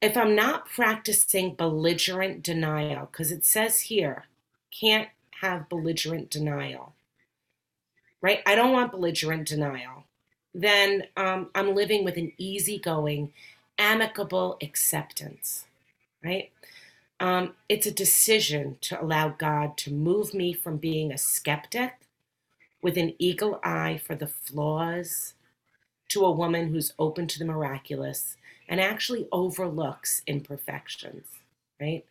if 0.00 0.16
I'm 0.16 0.34
not 0.34 0.66
practicing 0.66 1.54
belligerent 1.54 2.42
denial, 2.42 3.08
because 3.10 3.30
it 3.30 3.44
says 3.44 3.80
here, 3.82 4.24
can't 4.70 5.08
have 5.42 5.68
belligerent 5.68 6.30
denial, 6.30 6.94
right? 8.22 8.40
I 8.46 8.54
don't 8.54 8.72
want 8.72 8.92
belligerent 8.92 9.48
denial. 9.48 10.04
Then 10.54 11.04
um, 11.16 11.50
I'm 11.54 11.74
living 11.74 12.04
with 12.04 12.16
an 12.16 12.32
easygoing 12.38 13.32
amicable 13.78 14.56
acceptance, 14.62 15.66
right? 16.24 16.50
Um, 17.20 17.54
it's 17.68 17.86
a 17.86 17.92
decision 17.92 18.78
to 18.82 19.02
allow 19.02 19.28
God 19.28 19.76
to 19.78 19.92
move 19.92 20.32
me 20.32 20.54
from 20.54 20.78
being 20.78 21.12
a 21.12 21.18
skeptic 21.18 21.94
with 22.82 22.96
an 22.96 23.14
eagle 23.18 23.60
eye 23.62 24.00
for 24.04 24.14
the 24.14 24.26
flaws 24.26 25.34
to 26.08 26.24
a 26.24 26.30
woman 26.30 26.68
who's 26.68 26.92
open 26.98 27.26
to 27.28 27.38
the 27.38 27.44
miraculous 27.44 28.36
and 28.68 28.80
actually 28.80 29.28
overlooks 29.32 30.22
imperfections, 30.26 31.26
right? 31.80 32.04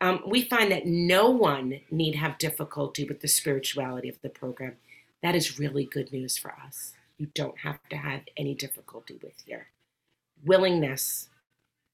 Um, 0.00 0.22
we 0.26 0.42
find 0.42 0.70
that 0.70 0.86
no 0.86 1.28
one 1.30 1.80
need 1.90 2.14
have 2.14 2.38
difficulty 2.38 3.04
with 3.04 3.20
the 3.20 3.28
spirituality 3.28 4.08
of 4.08 4.20
the 4.22 4.28
program. 4.28 4.76
That 5.22 5.34
is 5.34 5.58
really 5.58 5.84
good 5.84 6.12
news 6.12 6.38
for 6.38 6.54
us. 6.64 6.92
You 7.16 7.28
don't 7.34 7.58
have 7.58 7.80
to 7.90 7.96
have 7.96 8.22
any 8.36 8.54
difficulty 8.54 9.18
with 9.22 9.34
here 9.44 9.68
willingness, 10.44 11.28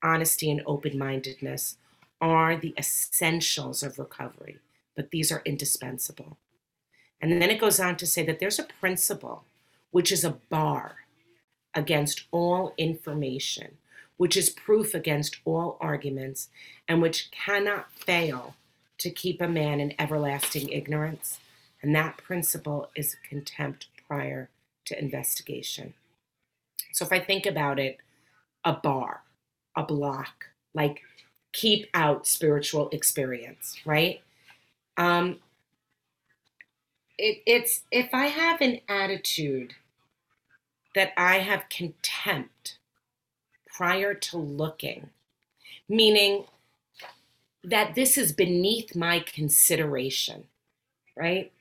honesty, 0.03 0.51
and 0.51 0.63
open 0.67 0.99
mindedness 0.99 1.79
are 2.21 2.57
the 2.57 2.75
essentials 2.79 3.83
of 3.83 3.99
recovery, 3.99 4.59
but 4.97 5.11
these 5.11 5.33
are 5.33 5.43
indispensable. 5.45 6.39
And 7.25 7.41
then 7.41 7.51
it 7.51 7.59
goes 7.59 7.81
on 7.81 7.97
to 7.97 8.07
say 8.07 8.23
that 8.27 8.39
there's 8.39 8.59
a 8.59 8.65
principle, 8.65 9.45
which 9.93 10.13
is 10.13 10.25
a 10.25 10.37
bar 10.51 10.97
against 11.73 12.25
all 12.31 12.75
information, 12.77 13.79
which 14.19 14.37
is 14.37 14.51
proof 14.51 14.93
against 14.93 15.39
all 15.47 15.79
arguments, 15.81 16.51
and 16.87 17.01
which 17.01 17.31
cannot 17.31 17.91
fail 17.93 18.57
to 18.99 19.09
keep 19.09 19.41
a 19.41 19.49
man 19.49 19.81
in 19.81 19.95
everlasting 19.99 20.69
ignorance. 20.69 21.39
And 21.81 21.95
that 21.95 22.19
principle 22.19 22.91
is 22.95 23.17
contempt 23.27 23.87
prior 24.07 24.51
to 24.85 24.99
investigation. 24.99 25.95
So 26.93 27.07
if 27.07 27.13
I 27.13 27.21
think 27.21 27.47
about 27.47 27.81
it, 27.81 27.97
a 28.65 28.75
bar, 28.75 29.23
a 29.75 29.83
block, 29.83 30.45
like 30.75 31.01
keep 31.55 31.89
out 31.95 32.27
spiritual 32.27 32.91
experience, 32.91 33.81
right? 33.87 34.21
Um, 34.99 35.39
it, 37.19 37.43
it's 37.47 37.83
if 37.91 38.13
I 38.13 38.27
have 38.27 38.61
an 38.61 38.81
attitude 38.89 39.75
that 40.95 41.13
I 41.17 41.39
have 41.39 41.69
contempt 41.69 42.79
prior 43.67 44.15
to 44.15 44.39
looking, 44.39 45.11
meaning 45.89 46.45
that 47.65 47.95
this 47.95 48.19
is 48.19 48.33
beneath 48.33 48.95
my 48.95 49.21
consideration, 49.21 50.45
right? 51.17 51.53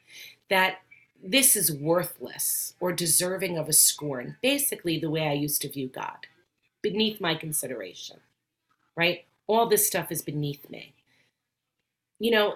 That 0.49 0.79
this 1.23 1.55
is 1.55 1.71
worthless 1.71 2.75
or 2.79 2.91
deserving 2.91 3.57
of 3.57 3.69
a 3.69 3.73
scorn, 3.73 4.37
basically 4.41 4.99
the 4.99 5.09
way 5.09 5.27
I 5.27 5.33
used 5.33 5.61
to 5.61 5.69
view 5.69 5.87
God 5.87 6.27
beneath 6.81 7.21
my 7.21 7.35
consideration, 7.35 8.17
right? 8.95 9.25
All 9.47 9.67
this 9.67 9.87
stuff 9.87 10.11
is 10.11 10.21
beneath 10.21 10.69
me. 10.69 10.93
You 12.19 12.31
know, 12.31 12.55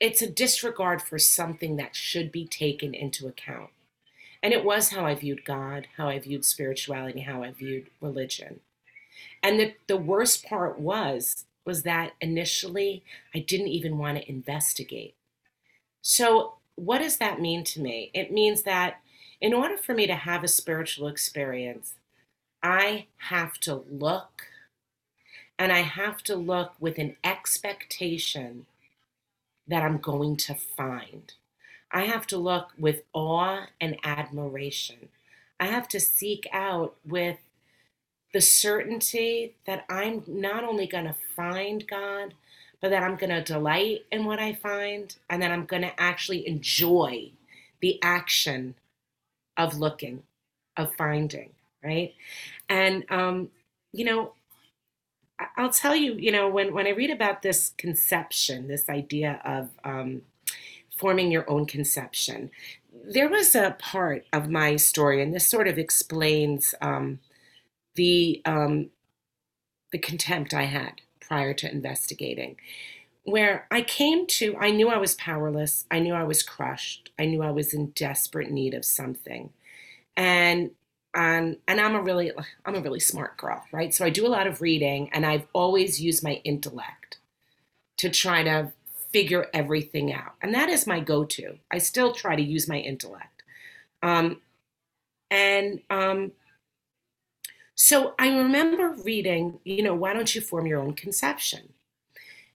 it's 0.00 0.22
a 0.22 0.30
disregard 0.30 1.02
for 1.02 1.18
something 1.18 1.76
that 1.76 1.96
should 1.96 2.30
be 2.30 2.46
taken 2.46 2.94
into 2.94 3.26
account. 3.26 3.70
And 4.42 4.52
it 4.52 4.64
was 4.64 4.90
how 4.90 5.04
I 5.04 5.14
viewed 5.14 5.44
God, 5.44 5.88
how 5.96 6.08
I 6.08 6.18
viewed 6.18 6.44
spirituality, 6.44 7.20
how 7.20 7.42
I 7.42 7.50
viewed 7.50 7.88
religion. 8.00 8.60
And 9.42 9.58
the, 9.58 9.74
the 9.86 9.96
worst 9.96 10.46
part 10.46 10.78
was 10.78 11.44
was 11.64 11.82
that 11.82 12.12
initially 12.20 13.02
I 13.34 13.40
didn't 13.40 13.68
even 13.68 13.98
want 13.98 14.16
to 14.16 14.28
investigate. 14.28 15.14
So 16.00 16.54
what 16.76 16.98
does 16.98 17.18
that 17.18 17.40
mean 17.40 17.62
to 17.64 17.80
me? 17.80 18.10
It 18.14 18.32
means 18.32 18.62
that 18.62 19.00
in 19.40 19.52
order 19.52 19.76
for 19.76 19.92
me 19.92 20.06
to 20.06 20.14
have 20.14 20.42
a 20.42 20.48
spiritual 20.48 21.08
experience, 21.08 21.94
I 22.62 23.06
have 23.18 23.58
to 23.60 23.84
look 23.90 24.46
and 25.58 25.70
I 25.70 25.80
have 25.80 26.22
to 26.22 26.36
look 26.36 26.72
with 26.80 26.98
an 26.98 27.16
expectation 27.22 28.66
that 29.68 29.82
I'm 29.82 29.98
going 29.98 30.36
to 30.38 30.54
find. 30.54 31.32
I 31.90 32.04
have 32.04 32.26
to 32.28 32.38
look 32.38 32.72
with 32.78 33.02
awe 33.12 33.66
and 33.80 33.96
admiration. 34.04 35.08
I 35.60 35.66
have 35.66 35.88
to 35.88 36.00
seek 36.00 36.46
out 36.52 36.96
with 37.04 37.38
the 38.32 38.40
certainty 38.40 39.54
that 39.66 39.84
I'm 39.88 40.22
not 40.26 40.64
only 40.64 40.86
going 40.86 41.06
to 41.06 41.16
find 41.34 41.86
God, 41.86 42.34
but 42.80 42.90
that 42.90 43.02
I'm 43.02 43.16
going 43.16 43.30
to 43.30 43.42
delight 43.42 44.04
in 44.12 44.24
what 44.24 44.38
I 44.38 44.52
find 44.52 45.14
and 45.28 45.42
that 45.42 45.50
I'm 45.50 45.64
going 45.64 45.82
to 45.82 46.00
actually 46.00 46.46
enjoy 46.46 47.32
the 47.80 47.98
action 48.02 48.74
of 49.56 49.78
looking, 49.78 50.22
of 50.76 50.94
finding, 50.94 51.50
right? 51.82 52.14
And, 52.68 53.04
um, 53.10 53.50
you 53.92 54.04
know, 54.04 54.34
I'll 55.56 55.70
tell 55.70 55.94
you, 55.94 56.14
you 56.14 56.32
know, 56.32 56.48
when, 56.48 56.72
when 56.72 56.86
I 56.86 56.90
read 56.90 57.10
about 57.10 57.42
this 57.42 57.72
conception, 57.78 58.68
this 58.68 58.88
idea 58.88 59.40
of 59.44 59.70
um, 59.84 60.22
forming 60.96 61.30
your 61.30 61.48
own 61.48 61.66
conception, 61.66 62.50
there 63.04 63.28
was 63.28 63.54
a 63.54 63.76
part 63.78 64.26
of 64.32 64.50
my 64.50 64.76
story, 64.76 65.22
and 65.22 65.32
this 65.32 65.46
sort 65.46 65.68
of 65.68 65.78
explains 65.78 66.74
um, 66.80 67.20
the 67.94 68.42
um, 68.44 68.90
the 69.92 69.98
contempt 69.98 70.52
I 70.52 70.64
had 70.64 71.00
prior 71.20 71.54
to 71.54 71.70
investigating, 71.70 72.56
where 73.24 73.66
I 73.70 73.82
came 73.82 74.26
to, 74.26 74.56
I 74.58 74.70
knew 74.70 74.88
I 74.88 74.98
was 74.98 75.14
powerless, 75.14 75.84
I 75.90 75.98
knew 76.00 76.14
I 76.14 76.24
was 76.24 76.42
crushed, 76.42 77.10
I 77.18 77.24
knew 77.24 77.42
I 77.42 77.50
was 77.50 77.72
in 77.72 77.90
desperate 77.90 78.50
need 78.50 78.74
of 78.74 78.84
something, 78.84 79.50
and 80.16 80.72
and 81.18 81.56
and 81.66 81.80
I'm 81.80 81.96
a 81.96 82.00
really 82.00 82.30
I'm 82.64 82.76
a 82.76 82.80
really 82.80 83.00
smart 83.00 83.36
girl, 83.36 83.64
right? 83.72 83.92
So 83.92 84.04
I 84.04 84.10
do 84.10 84.26
a 84.26 84.28
lot 84.28 84.46
of 84.46 84.62
reading, 84.62 85.10
and 85.12 85.26
I've 85.26 85.48
always 85.52 86.00
used 86.00 86.22
my 86.22 86.34
intellect 86.44 87.18
to 87.96 88.08
try 88.08 88.44
to 88.44 88.72
figure 89.12 89.48
everything 89.52 90.12
out, 90.12 90.34
and 90.40 90.54
that 90.54 90.68
is 90.68 90.86
my 90.86 91.00
go-to. 91.00 91.58
I 91.72 91.78
still 91.78 92.12
try 92.12 92.36
to 92.36 92.42
use 92.42 92.68
my 92.68 92.78
intellect, 92.78 93.42
um, 94.00 94.40
and 95.28 95.80
um, 95.90 96.32
so 97.74 98.14
I 98.16 98.28
remember 98.28 98.90
reading, 99.04 99.58
you 99.64 99.82
know, 99.82 99.94
why 99.94 100.12
don't 100.12 100.32
you 100.32 100.40
form 100.40 100.66
your 100.66 100.80
own 100.80 100.94
conception? 100.94 101.70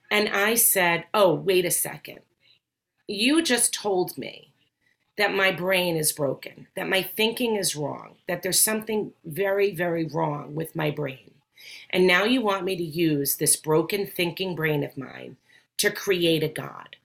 And 0.09 0.29
I 0.29 0.55
said, 0.55 1.05
oh, 1.13 1.33
wait 1.33 1.65
a 1.65 1.71
second. 1.71 2.19
You 3.07 3.41
just 3.41 3.73
told 3.73 4.17
me 4.17 4.52
that 5.17 5.33
my 5.33 5.51
brain 5.51 5.95
is 5.95 6.11
broken, 6.11 6.67
that 6.75 6.89
my 6.89 7.03
thinking 7.03 7.55
is 7.55 7.75
wrong, 7.75 8.15
that 8.27 8.41
there's 8.41 8.59
something 8.59 9.13
very, 9.25 9.73
very 9.73 10.05
wrong 10.05 10.55
with 10.55 10.75
my 10.75 10.89
brain. 10.89 11.31
And 11.89 12.07
now 12.07 12.23
you 12.23 12.41
want 12.41 12.65
me 12.65 12.75
to 12.75 12.83
use 12.83 13.35
this 13.35 13.55
broken 13.55 14.07
thinking 14.07 14.55
brain 14.55 14.83
of 14.83 14.97
mine 14.97 15.37
to 15.77 15.91
create 15.91 16.43
a 16.43 16.47
God, 16.47 16.95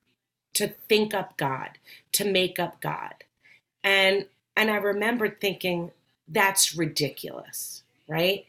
to 0.54 0.68
think 0.88 1.14
up 1.14 1.36
God, 1.36 1.78
to 2.12 2.24
make 2.24 2.58
up 2.58 2.80
God. 2.80 3.14
And 3.84 4.26
and 4.56 4.70
I 4.70 4.76
remembered 4.76 5.40
thinking 5.40 5.92
that's 6.26 6.74
ridiculous, 6.74 7.84
right? 8.08 8.44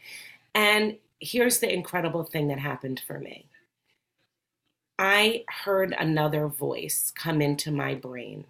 And 0.55 0.97
here's 1.19 1.59
the 1.59 1.71
incredible 1.71 2.23
thing 2.23 2.47
that 2.47 2.59
happened 2.59 3.01
for 3.05 3.19
me. 3.19 3.45
I 4.97 5.45
heard 5.65 5.95
another 5.97 6.47
voice 6.47 7.11
come 7.15 7.41
into 7.41 7.71
my 7.71 7.93
brain 7.93 8.45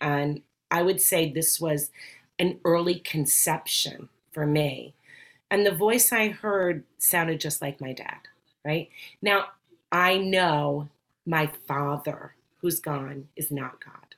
and 0.00 0.42
I 0.70 0.82
would 0.82 1.00
say 1.00 1.30
this 1.30 1.60
was 1.60 1.90
an 2.38 2.60
early 2.64 3.00
conception 3.00 4.08
for 4.32 4.46
me. 4.46 4.94
And 5.50 5.66
the 5.66 5.74
voice 5.74 6.12
I 6.12 6.28
heard 6.28 6.84
sounded 6.98 7.40
just 7.40 7.60
like 7.60 7.80
my 7.80 7.92
dad, 7.92 8.18
right? 8.64 8.88
Now, 9.20 9.46
I 9.90 10.16
know 10.18 10.88
my 11.26 11.50
father, 11.66 12.34
who's 12.58 12.80
gone, 12.80 13.28
is 13.36 13.50
not 13.50 13.84
God. 13.84 14.14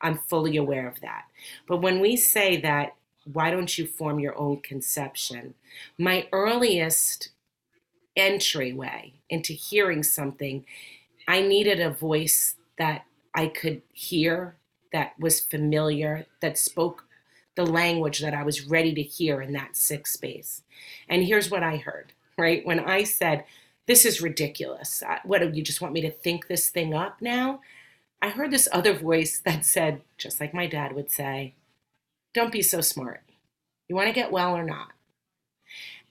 I'm 0.00 0.18
fully 0.18 0.56
aware 0.56 0.88
of 0.88 1.00
that. 1.00 1.24
But 1.66 1.80
when 1.80 2.00
we 2.00 2.16
say 2.16 2.60
that, 2.60 2.94
why 3.32 3.50
don't 3.50 3.78
you 3.78 3.86
form 3.86 4.18
your 4.18 4.36
own 4.36 4.60
conception? 4.60 5.54
My 5.96 6.28
earliest 6.32 7.30
entryway 8.16 9.14
into 9.30 9.52
hearing 9.52 10.02
something, 10.02 10.64
I 11.26 11.40
needed 11.40 11.80
a 11.80 11.90
voice 11.90 12.56
that 12.76 13.04
I 13.34 13.46
could 13.46 13.82
hear 13.92 14.56
that 14.94 15.18
was 15.18 15.40
familiar, 15.40 16.24
that 16.40 16.56
spoke 16.56 17.04
the 17.56 17.66
language 17.66 18.20
that 18.20 18.32
I 18.32 18.44
was 18.44 18.68
ready 18.68 18.94
to 18.94 19.02
hear 19.02 19.42
in 19.42 19.52
that 19.52 19.76
sick 19.76 20.06
space. 20.06 20.62
And 21.08 21.24
here's 21.24 21.50
what 21.50 21.64
I 21.64 21.78
heard, 21.78 22.12
right? 22.38 22.64
When 22.64 22.78
I 22.78 23.02
said, 23.02 23.44
This 23.86 24.04
is 24.04 24.22
ridiculous. 24.22 25.02
What 25.24 25.40
do 25.40 25.50
you 25.52 25.62
just 25.62 25.80
want 25.80 25.94
me 25.94 26.00
to 26.02 26.12
think 26.12 26.46
this 26.46 26.70
thing 26.70 26.94
up 26.94 27.20
now? 27.20 27.60
I 28.22 28.28
heard 28.28 28.52
this 28.52 28.68
other 28.70 28.94
voice 28.94 29.40
that 29.44 29.64
said, 29.64 30.02
just 30.16 30.40
like 30.40 30.54
my 30.54 30.68
dad 30.68 30.94
would 30.94 31.10
say, 31.10 31.54
Don't 32.32 32.52
be 32.52 32.62
so 32.62 32.80
smart. 32.80 33.22
You 33.88 33.96
want 33.96 34.06
to 34.06 34.14
get 34.14 34.30
well 34.30 34.56
or 34.56 34.62
not? 34.62 34.92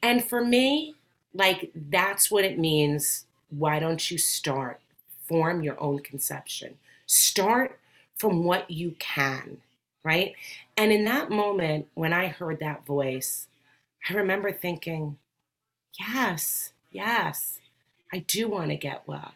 And 0.01 0.25
for 0.27 0.43
me, 0.43 0.95
like, 1.33 1.71
that's 1.73 2.29
what 2.29 2.43
it 2.43 2.59
means. 2.59 3.27
Why 3.49 3.79
don't 3.79 4.11
you 4.11 4.17
start? 4.17 4.81
Form 5.25 5.63
your 5.63 5.81
own 5.81 5.99
conception. 5.99 6.75
Start 7.05 7.79
from 8.17 8.43
what 8.43 8.69
you 8.69 8.95
can, 8.99 9.57
right? 10.03 10.33
And 10.77 10.91
in 10.91 11.05
that 11.05 11.29
moment, 11.29 11.87
when 11.93 12.13
I 12.13 12.27
heard 12.27 12.59
that 12.59 12.85
voice, 12.85 13.47
I 14.09 14.13
remember 14.13 14.51
thinking, 14.51 15.17
yes, 15.99 16.73
yes, 16.91 17.59
I 18.11 18.19
do 18.19 18.47
want 18.47 18.69
to 18.69 18.75
get 18.75 19.03
well. 19.07 19.33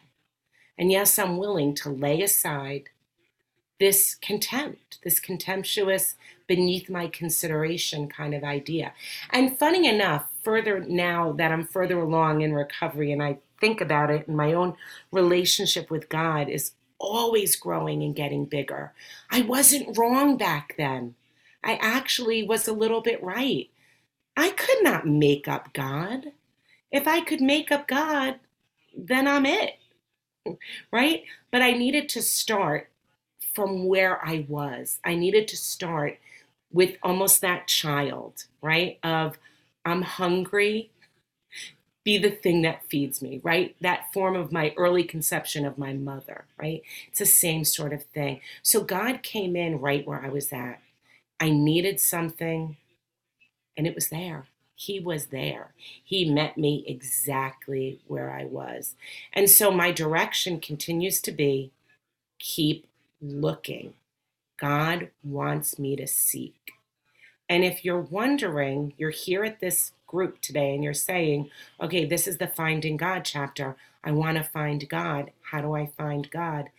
And 0.78 0.92
yes, 0.92 1.18
I'm 1.18 1.36
willing 1.36 1.74
to 1.76 1.90
lay 1.90 2.22
aside 2.22 2.90
this 3.80 4.14
contempt, 4.14 4.98
this 5.02 5.20
contemptuous, 5.20 6.16
beneath 6.46 6.88
my 6.88 7.06
consideration 7.06 8.08
kind 8.08 8.34
of 8.34 8.42
idea. 8.42 8.92
And 9.30 9.58
funny 9.58 9.86
enough, 9.86 10.28
further 10.42 10.80
now 10.80 11.32
that 11.32 11.52
I'm 11.52 11.64
further 11.64 12.00
along 12.00 12.40
in 12.40 12.54
recovery 12.54 13.12
and 13.12 13.22
I 13.22 13.38
think 13.60 13.80
about 13.80 14.10
it 14.10 14.26
and 14.26 14.36
my 14.36 14.52
own 14.52 14.74
relationship 15.12 15.90
with 15.90 16.08
God, 16.08 16.48
is 16.48 16.72
always 16.98 17.56
growing 17.56 18.02
and 18.02 18.14
getting 18.14 18.44
bigger. 18.44 18.92
I 19.30 19.42
wasn't 19.42 19.96
wrong 19.96 20.36
back 20.36 20.74
then. 20.76 21.14
I 21.64 21.78
actually 21.80 22.42
was 22.42 22.68
a 22.68 22.72
little 22.72 23.00
bit 23.00 23.22
right. 23.22 23.68
I 24.36 24.50
could 24.50 24.82
not 24.82 25.06
make 25.06 25.48
up 25.48 25.72
God. 25.72 26.32
If 26.90 27.06
I 27.06 27.20
could 27.20 27.40
make 27.40 27.72
up 27.72 27.88
God, 27.88 28.36
then 28.96 29.26
I'm 29.26 29.46
it. 29.46 29.78
Right? 30.92 31.24
But 31.50 31.62
I 31.62 31.72
needed 31.72 32.08
to 32.10 32.22
start 32.22 32.88
from 33.54 33.86
where 33.86 34.24
I 34.24 34.46
was. 34.48 34.98
I 35.04 35.14
needed 35.14 35.48
to 35.48 35.56
start 35.56 36.18
with 36.72 36.96
almost 37.02 37.40
that 37.40 37.66
child, 37.66 38.44
right? 38.62 38.98
Of 39.02 39.38
I'm 39.84 40.02
hungry, 40.02 40.90
be 42.04 42.18
the 42.18 42.30
thing 42.30 42.62
that 42.62 42.84
feeds 42.88 43.20
me, 43.20 43.40
right? 43.42 43.76
That 43.80 44.12
form 44.12 44.36
of 44.36 44.52
my 44.52 44.72
early 44.76 45.04
conception 45.04 45.66
of 45.66 45.78
my 45.78 45.92
mother, 45.92 46.44
right? 46.58 46.82
It's 47.08 47.18
the 47.18 47.26
same 47.26 47.64
sort 47.64 47.92
of 47.92 48.04
thing. 48.04 48.40
So 48.62 48.82
God 48.82 49.22
came 49.22 49.56
in 49.56 49.80
right 49.80 50.06
where 50.06 50.24
I 50.24 50.28
was 50.28 50.52
at. 50.52 50.80
I 51.40 51.50
needed 51.50 52.00
something, 52.00 52.76
and 53.76 53.86
it 53.86 53.94
was 53.94 54.08
there. 54.08 54.46
He 54.74 55.00
was 55.00 55.26
there. 55.26 55.74
He 56.04 56.30
met 56.30 56.56
me 56.56 56.84
exactly 56.86 58.00
where 58.06 58.30
I 58.30 58.44
was. 58.44 58.94
And 59.32 59.50
so 59.50 59.70
my 59.70 59.90
direction 59.90 60.60
continues 60.60 61.20
to 61.22 61.32
be 61.32 61.72
keep 62.38 62.86
looking. 63.20 63.94
God 64.58 65.10
wants 65.24 65.78
me 65.78 65.96
to 65.96 66.06
seek. 66.06 66.72
And 67.48 67.64
if 67.64 67.84
you're 67.84 68.00
wondering, 68.00 68.94
you're 68.96 69.10
here 69.10 69.44
at 69.44 69.60
this 69.60 69.92
group 70.08 70.42
today 70.42 70.74
and 70.74 70.84
you're 70.84 70.94
saying, 70.94 71.50
okay, 71.80 72.06
this 72.06 72.28
is 72.28 72.38
the 72.38 72.48
Finding 72.48 72.98
God 72.98 73.24
chapter. 73.24 73.76
I 74.04 74.12
want 74.12 74.38
to 74.38 74.44
find 74.44 74.88
God. 74.88 75.32
How 75.52 75.62
do 75.62 75.74
I 75.76 75.86
find 75.86 76.30
God? 76.30 76.70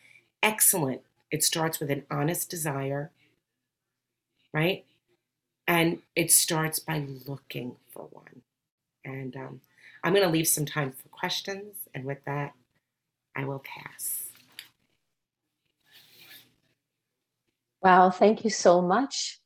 Excellent. 0.43 1.03
It 1.31 1.43
starts 1.43 1.79
with 1.79 1.91
an 1.91 2.05
honest 2.11 2.49
desire, 2.51 3.11
right? 4.53 4.85
And 5.67 5.99
it 6.15 6.31
starts 6.31 6.79
by 6.79 7.05
looking 7.27 7.77
for 7.91 8.09
one. 8.11 8.43
And 9.05 9.35
um, 9.37 9.61
I'm 10.03 10.13
going 10.13 10.25
to 10.25 10.31
leave 10.31 10.47
some 10.47 10.65
time 10.65 10.91
for 10.93 11.09
questions. 11.09 11.75
And 11.95 12.05
with 12.05 12.25
that, 12.25 12.53
I 13.35 13.45
will 13.45 13.63
pass. 13.65 14.25
Wow, 17.83 18.11
thank 18.11 18.43
you 18.43 18.51
so 18.51 18.81
much. 18.81 19.39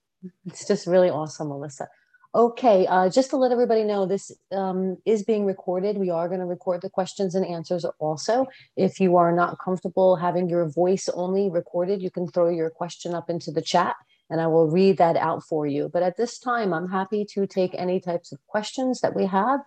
It's 0.48 0.67
just 0.67 0.88
really 0.88 1.10
awesome, 1.10 1.50
Melissa. 1.50 1.89
Okay, 2.36 2.88
uh, 2.88 3.10
just 3.10 3.30
to 3.30 3.38
let 3.38 3.52
everybody 3.52 3.84
know, 3.84 4.08
this 4.08 4.32
um, 4.52 4.98
is 5.06 5.22
being 5.22 5.46
recorded. 5.46 6.00
We 6.00 6.10
are 6.10 6.28
going 6.28 6.39
to 6.39 6.48
record 6.48 6.82
the 6.82 6.89
questions 6.89 7.36
and 7.36 7.46
answers 7.46 7.86
also. 8.00 8.48
If 8.76 9.00
you 9.00 9.17
are 9.17 9.32
not 9.32 9.60
comfortable 9.63 10.15
having 10.15 10.50
your 10.50 10.67
voice 10.67 11.08
only 11.13 11.52
recorded, 11.52 12.02
you 12.02 12.10
can 12.10 12.28
throw 12.28 12.50
your 12.50 12.72
question 12.72 13.13
up 13.13 13.30
into 13.30 13.52
the 13.52 13.62
chat 13.62 13.96
and 14.32 14.41
I 14.41 14.48
will 14.48 14.67
read 14.67 14.98
that 14.98 15.15
out 15.15 15.43
for 15.43 15.67
you. 15.67 15.91
But 15.93 16.02
at 16.02 16.17
this 16.17 16.39
time, 16.39 16.74
I'm 16.74 16.89
happy 16.89 17.24
to 17.34 17.46
take 17.46 17.76
any 17.76 18.00
types 18.00 18.32
of 18.32 18.39
questions 18.48 19.02
that 19.02 19.15
we 19.15 19.28
have. 19.28 19.60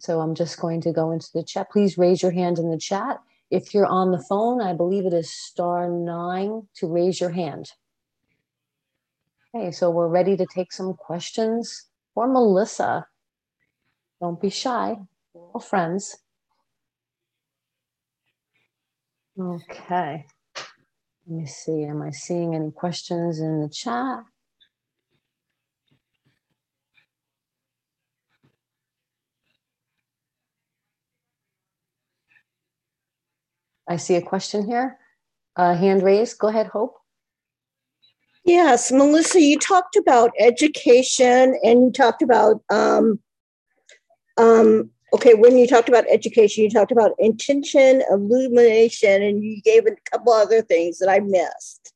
So 0.00 0.18
I'm 0.18 0.34
just 0.34 0.58
going 0.58 0.80
to 0.82 0.92
go 0.92 1.12
into 1.12 1.28
the 1.32 1.44
chat. 1.44 1.70
Please 1.70 1.96
raise 1.96 2.20
your 2.20 2.32
hand 2.32 2.58
in 2.58 2.72
the 2.72 2.78
chat. 2.78 3.18
If 3.52 3.72
you're 3.72 3.86
on 3.86 4.10
the 4.10 4.24
phone, 4.28 4.60
I 4.60 4.72
believe 4.72 5.06
it 5.06 5.12
is 5.12 5.30
star 5.30 5.88
nine 5.88 6.66
to 6.78 6.88
raise 6.88 7.20
your 7.20 7.30
hand. 7.30 7.70
Okay, 9.54 9.70
so 9.70 9.88
we're 9.88 10.08
ready 10.08 10.36
to 10.36 10.46
take 10.52 10.72
some 10.72 10.94
questions 10.94 11.87
for 12.18 12.26
Melissa. 12.26 13.06
Don't 14.20 14.40
be 14.40 14.50
shy, 14.50 14.96
we're 15.32 15.52
all 15.52 15.60
friends. 15.60 16.16
Okay. 19.38 20.26
Let 20.56 21.38
me 21.38 21.46
see. 21.46 21.84
Am 21.84 22.02
I 22.02 22.10
seeing 22.10 22.56
any 22.56 22.72
questions 22.72 23.38
in 23.38 23.60
the 23.60 23.68
chat? 23.68 24.24
I 33.88 33.96
see 33.96 34.16
a 34.16 34.22
question 34.22 34.66
here. 34.66 34.98
Uh, 35.54 35.76
hand 35.76 36.02
raised. 36.02 36.36
Go 36.40 36.48
ahead, 36.48 36.66
Hope. 36.66 36.96
Yes, 38.48 38.90
Melissa, 38.90 39.42
you 39.42 39.58
talked 39.58 39.94
about 39.94 40.30
education 40.38 41.54
and 41.62 41.82
you 41.82 41.92
talked 41.92 42.22
about, 42.22 42.62
um, 42.70 43.20
um, 44.38 44.88
okay, 45.12 45.34
when 45.34 45.58
you 45.58 45.66
talked 45.66 45.90
about 45.90 46.06
education, 46.08 46.64
you 46.64 46.70
talked 46.70 46.90
about 46.90 47.10
intention, 47.18 48.02
illumination, 48.10 49.22
and 49.22 49.44
you 49.44 49.60
gave 49.60 49.84
a 49.84 49.90
couple 50.10 50.32
other 50.32 50.62
things 50.62 50.98
that 50.98 51.10
I 51.10 51.20
missed. 51.20 51.92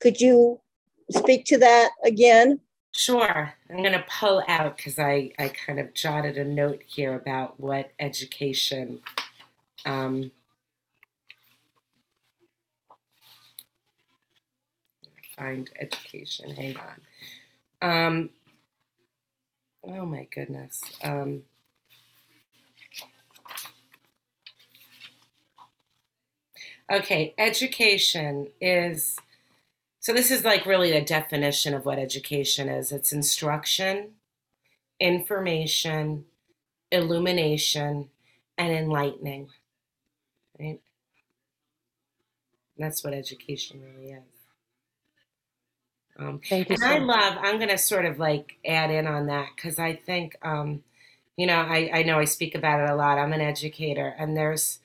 Could 0.00 0.18
you 0.18 0.62
speak 1.10 1.44
to 1.46 1.58
that 1.58 1.90
again? 2.06 2.58
Sure. 2.94 3.52
I'm 3.68 3.76
going 3.76 3.92
to 3.92 4.04
pull 4.08 4.42
out 4.48 4.78
because 4.78 4.98
I, 4.98 5.32
I 5.38 5.48
kind 5.48 5.78
of 5.78 5.92
jotted 5.92 6.38
a 6.38 6.44
note 6.44 6.84
here 6.86 7.14
about 7.14 7.60
what 7.60 7.92
education 8.00 9.00
um, 9.84 10.30
find 15.36 15.70
education. 15.78 16.50
Hang 16.50 16.76
on. 17.82 18.06
Um, 18.06 18.30
oh 19.84 20.06
my 20.06 20.26
goodness. 20.34 20.82
Um, 21.02 21.42
okay, 26.90 27.34
education 27.38 28.48
is 28.60 29.16
so 30.06 30.12
this 30.12 30.30
is 30.30 30.44
like 30.44 30.66
really 30.66 30.92
a 30.92 31.04
definition 31.04 31.74
of 31.74 31.84
what 31.84 31.98
education 31.98 32.68
is. 32.68 32.92
It's 32.92 33.12
instruction, 33.12 34.12
information, 35.00 36.26
illumination, 36.92 38.08
and 38.56 38.72
enlightening. 38.72 39.48
Right? 40.60 40.80
That's 42.78 43.02
what 43.02 43.14
education 43.14 43.82
really 43.82 44.12
is. 44.12 44.35
Um, 46.18 46.40
Thank 46.48 46.70
you 46.70 46.74
and 46.74 46.82
so 46.82 46.86
I 46.86 46.98
much. 46.98 47.20
love, 47.20 47.38
I'm 47.40 47.56
going 47.56 47.70
to 47.70 47.78
sort 47.78 48.04
of 48.04 48.18
like 48.18 48.56
add 48.64 48.90
in 48.90 49.06
on 49.06 49.26
that 49.26 49.48
because 49.54 49.78
I 49.78 49.94
think, 49.94 50.36
um, 50.42 50.82
you 51.36 51.46
know, 51.46 51.58
I, 51.58 51.90
I 51.92 52.02
know 52.02 52.18
I 52.18 52.24
speak 52.24 52.54
about 52.54 52.80
it 52.80 52.90
a 52.90 52.94
lot. 52.94 53.18
I'm 53.18 53.32
an 53.32 53.40
educator, 53.40 54.14
and 54.18 54.36
there's 54.36 54.78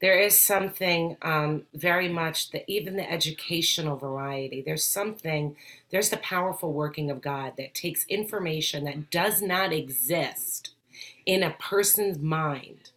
there 0.00 0.18
is 0.18 0.38
something 0.38 1.16
um, 1.22 1.62
very 1.72 2.08
much 2.08 2.50
that 2.50 2.70
even 2.70 2.96
the 2.96 3.10
educational 3.10 3.96
variety, 3.96 4.60
there's 4.60 4.84
something, 4.84 5.56
there's 5.90 6.10
the 6.10 6.18
powerful 6.18 6.72
working 6.72 7.10
of 7.10 7.22
God 7.22 7.54
that 7.56 7.74
takes 7.74 8.04
information 8.06 8.84
that 8.84 9.10
does 9.10 9.40
not 9.40 9.72
exist 9.72 10.74
in 11.24 11.42
a 11.42 11.56
person's 11.58 12.18
mind 12.18 12.90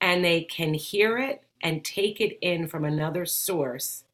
and 0.00 0.24
they 0.24 0.42
can 0.42 0.74
hear 0.74 1.18
it 1.18 1.42
and 1.62 1.84
take 1.84 2.20
it 2.20 2.38
in 2.40 2.68
from 2.68 2.84
another 2.84 3.26
source 3.26 4.04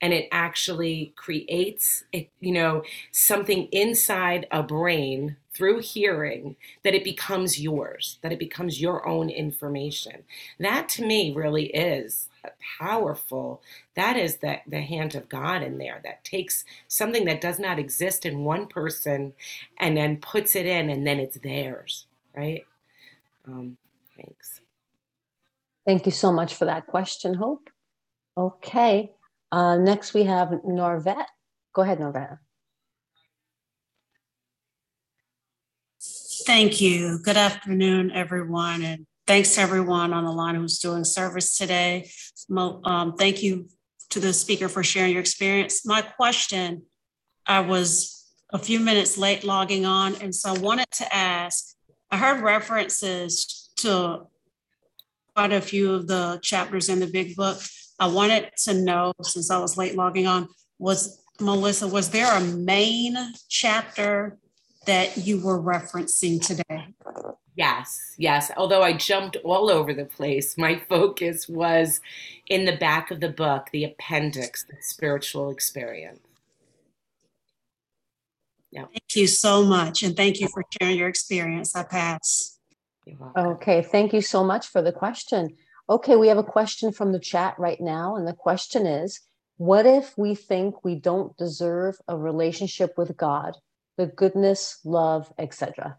and 0.00 0.12
it 0.12 0.28
actually 0.32 1.12
creates 1.16 2.04
it, 2.12 2.28
you 2.40 2.52
know 2.52 2.82
something 3.12 3.68
inside 3.72 4.46
a 4.50 4.62
brain 4.62 5.36
through 5.52 5.80
hearing 5.80 6.56
that 6.84 6.94
it 6.94 7.04
becomes 7.04 7.60
yours 7.60 8.18
that 8.22 8.32
it 8.32 8.38
becomes 8.38 8.80
your 8.80 9.06
own 9.06 9.28
information 9.28 10.22
that 10.58 10.88
to 10.88 11.04
me 11.04 11.32
really 11.34 11.66
is 11.66 12.28
powerful 12.78 13.62
that 13.94 14.16
is 14.16 14.38
the, 14.38 14.58
the 14.66 14.80
hand 14.80 15.14
of 15.14 15.28
god 15.28 15.62
in 15.62 15.78
there 15.78 16.00
that 16.04 16.24
takes 16.24 16.64
something 16.88 17.24
that 17.24 17.40
does 17.40 17.58
not 17.58 17.78
exist 17.78 18.24
in 18.24 18.44
one 18.44 18.66
person 18.66 19.32
and 19.78 19.96
then 19.96 20.16
puts 20.16 20.56
it 20.56 20.66
in 20.66 20.88
and 20.88 21.06
then 21.06 21.20
it's 21.20 21.38
theirs 21.38 22.06
right 22.34 22.64
um, 23.46 23.76
thanks 24.16 24.60
Thank 25.86 26.06
you 26.06 26.12
so 26.12 26.30
much 26.30 26.54
for 26.54 26.66
that 26.66 26.86
question, 26.86 27.34
Hope. 27.34 27.70
Okay. 28.36 29.10
Uh, 29.52 29.76
next, 29.76 30.14
we 30.14 30.24
have 30.24 30.48
Norvet. 30.64 31.24
Go 31.74 31.82
ahead, 31.82 31.98
Norvet. 31.98 32.38
Thank 36.46 36.80
you. 36.80 37.18
Good 37.22 37.36
afternoon, 37.36 38.12
everyone, 38.12 38.82
and 38.82 39.06
thanks 39.26 39.54
to 39.54 39.60
everyone 39.60 40.12
on 40.12 40.24
the 40.24 40.32
line 40.32 40.54
who's 40.54 40.78
doing 40.78 41.04
service 41.04 41.56
today. 41.56 42.10
Um, 42.56 43.14
thank 43.16 43.42
you 43.42 43.68
to 44.10 44.20
the 44.20 44.32
speaker 44.32 44.68
for 44.68 44.82
sharing 44.82 45.12
your 45.12 45.20
experience. 45.20 45.84
My 45.84 46.02
question, 46.02 46.82
I 47.46 47.60
was 47.60 48.26
a 48.52 48.58
few 48.58 48.80
minutes 48.80 49.18
late 49.18 49.44
logging 49.44 49.84
on, 49.86 50.16
and 50.16 50.34
so 50.34 50.54
I 50.54 50.58
wanted 50.58 50.90
to 50.92 51.14
ask, 51.14 51.74
I 52.10 52.16
heard 52.16 52.40
references 52.40 53.70
to 53.76 54.26
quite 55.36 55.52
a 55.52 55.60
few 55.60 55.94
of 55.94 56.06
the 56.08 56.40
chapters 56.42 56.88
in 56.88 57.00
the 57.00 57.06
big 57.06 57.36
book. 57.36 57.60
I 58.00 58.06
wanted 58.06 58.50
to 58.64 58.74
know, 58.74 59.12
since 59.22 59.50
I 59.50 59.58
was 59.58 59.76
late 59.76 59.94
logging 59.94 60.26
on, 60.26 60.48
was 60.78 61.22
Melissa, 61.38 61.86
was 61.86 62.10
there 62.10 62.34
a 62.34 62.40
main 62.40 63.16
chapter 63.48 64.38
that 64.86 65.18
you 65.18 65.38
were 65.40 65.60
referencing 65.60 66.44
today? 66.44 66.94
Yes, 67.56 68.14
yes. 68.16 68.50
Although 68.56 68.82
I 68.82 68.94
jumped 68.94 69.36
all 69.44 69.70
over 69.70 69.92
the 69.92 70.06
place, 70.06 70.56
my 70.56 70.80
focus 70.88 71.46
was 71.46 72.00
in 72.46 72.64
the 72.64 72.76
back 72.76 73.10
of 73.10 73.20
the 73.20 73.28
book, 73.28 73.68
the 73.70 73.84
appendix, 73.84 74.64
the 74.64 74.76
spiritual 74.80 75.50
experience. 75.50 76.20
Yeah. 78.70 78.84
Thank 78.84 79.16
you 79.16 79.26
so 79.26 79.62
much. 79.62 80.02
And 80.02 80.16
thank 80.16 80.40
you 80.40 80.48
for 80.48 80.64
sharing 80.80 80.96
your 80.96 81.08
experience. 81.08 81.76
I 81.76 81.82
pass. 81.82 82.56
Okay, 83.36 83.82
thank 83.82 84.12
you 84.12 84.22
so 84.22 84.44
much 84.44 84.68
for 84.68 84.80
the 84.80 84.92
question. 84.92 85.56
Okay, 85.90 86.14
we 86.14 86.28
have 86.28 86.38
a 86.38 86.44
question 86.44 86.92
from 86.92 87.10
the 87.10 87.18
chat 87.18 87.56
right 87.58 87.80
now, 87.80 88.14
and 88.14 88.24
the 88.24 88.32
question 88.32 88.86
is 88.86 89.22
What 89.56 89.86
if 89.86 90.16
we 90.16 90.36
think 90.36 90.84
we 90.84 90.94
don't 90.94 91.36
deserve 91.36 91.96
a 92.06 92.16
relationship 92.16 92.96
with 92.96 93.16
God, 93.16 93.56
the 93.96 94.06
goodness, 94.06 94.78
love, 94.84 95.32
etc.? 95.36 95.98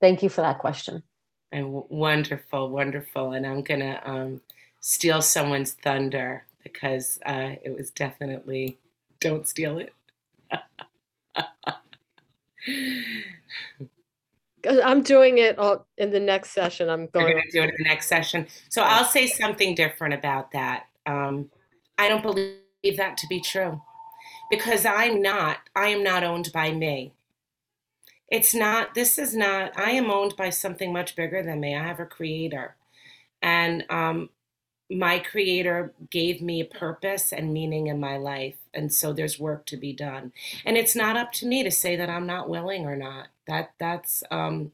Thank 0.00 0.22
you 0.22 0.28
for 0.28 0.42
that 0.42 0.60
question. 0.60 1.02
And 1.50 1.72
wonderful, 1.72 2.70
wonderful. 2.70 3.32
And 3.32 3.44
I'm 3.44 3.62
going 3.62 3.80
to 3.80 4.08
um, 4.08 4.40
steal 4.78 5.20
someone's 5.20 5.72
thunder 5.72 6.44
because 6.62 7.18
uh, 7.26 7.56
it 7.64 7.76
was 7.76 7.90
definitely, 7.90 8.78
don't 9.18 9.48
steal 9.48 9.78
it. 9.78 9.92
I'm 14.66 15.02
doing 15.02 15.38
it 15.38 15.58
all 15.58 15.86
in 15.98 16.10
the 16.10 16.20
next 16.20 16.50
session. 16.50 16.88
I'm 16.88 17.06
going 17.06 17.36
to 17.36 17.50
do 17.50 17.62
it 17.62 17.70
in 17.70 17.74
the 17.78 17.84
next 17.84 18.08
session. 18.08 18.46
So 18.68 18.82
I'll 18.82 19.04
say 19.04 19.26
something 19.26 19.74
different 19.74 20.14
about 20.14 20.52
that. 20.52 20.86
Um, 21.06 21.50
I 21.98 22.08
don't 22.08 22.22
believe 22.22 22.96
that 22.96 23.16
to 23.18 23.26
be 23.28 23.40
true 23.40 23.80
because 24.50 24.84
I'm 24.84 25.22
not, 25.22 25.58
I 25.74 25.88
am 25.88 26.02
not 26.02 26.24
owned 26.24 26.50
by 26.52 26.72
me. 26.72 27.12
It's 28.28 28.54
not, 28.54 28.94
this 28.94 29.18
is 29.18 29.34
not, 29.36 29.78
I 29.78 29.90
am 29.90 30.10
owned 30.10 30.36
by 30.36 30.50
something 30.50 30.92
much 30.92 31.16
bigger 31.16 31.42
than 31.42 31.60
me. 31.60 31.76
I 31.76 31.82
have 31.82 32.00
a 32.00 32.06
creator. 32.06 32.76
And 33.42 33.84
um, 33.90 34.30
my 34.90 35.18
creator 35.18 35.92
gave 36.10 36.40
me 36.40 36.60
a 36.60 36.64
purpose 36.64 37.32
and 37.32 37.52
meaning 37.52 37.88
in 37.88 38.00
my 38.00 38.16
life. 38.16 38.56
And 38.72 38.92
so 38.92 39.12
there's 39.12 39.38
work 39.38 39.66
to 39.66 39.76
be 39.76 39.92
done. 39.92 40.32
And 40.64 40.76
it's 40.76 40.96
not 40.96 41.16
up 41.16 41.32
to 41.32 41.46
me 41.46 41.62
to 41.62 41.70
say 41.70 41.96
that 41.96 42.10
I'm 42.10 42.26
not 42.26 42.48
willing 42.48 42.86
or 42.86 42.96
not. 42.96 43.28
That 43.46 43.72
that's 43.78 44.22
um 44.30 44.72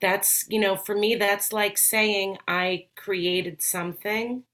that's 0.00 0.46
you 0.48 0.60
know 0.60 0.76
for 0.76 0.96
me 0.96 1.14
that's 1.14 1.52
like 1.52 1.78
saying 1.78 2.38
I 2.48 2.86
created 2.96 3.62
something 3.62 4.44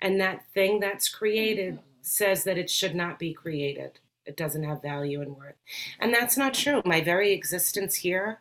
and 0.00 0.20
that 0.20 0.44
thing 0.54 0.80
that's 0.80 1.08
created 1.08 1.80
says 2.02 2.44
that 2.44 2.58
it 2.58 2.70
should 2.70 2.94
not 2.94 3.18
be 3.18 3.32
created. 3.34 4.00
It 4.24 4.36
doesn't 4.36 4.62
have 4.62 4.82
value 4.82 5.20
and 5.22 5.36
worth. 5.36 5.56
And 5.98 6.12
that's 6.12 6.36
not 6.36 6.54
true. 6.54 6.82
My 6.84 7.00
very 7.00 7.32
existence 7.32 7.96
here 7.96 8.40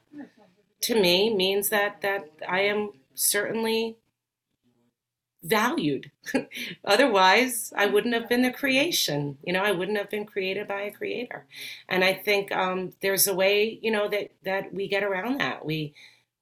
to 0.82 1.00
me 1.00 1.34
means 1.34 1.70
that 1.70 2.02
that 2.02 2.30
I 2.48 2.62
am 2.62 2.92
certainly 3.16 3.98
valued. 5.44 6.12
Otherwise, 6.86 7.74
I 7.76 7.86
wouldn't 7.88 8.14
have 8.14 8.30
been 8.30 8.42
the 8.42 8.52
creation. 8.52 9.38
You 9.44 9.54
know, 9.54 9.62
I 9.64 9.72
wouldn't 9.72 9.98
have 9.98 10.10
been 10.10 10.26
created 10.26 10.68
by 10.68 10.82
a 10.82 10.92
creator. 10.92 11.46
And 11.90 12.04
I 12.04 12.14
think 12.14 12.52
um, 12.52 12.94
there's 13.02 13.28
a 13.28 13.36
way, 13.36 13.80
you 13.82 13.92
know, 13.92 14.08
that 14.10 14.32
that 14.44 14.74
we 14.74 14.88
get 14.88 15.04
around 15.04 15.40
that. 15.40 15.66
We 15.66 15.94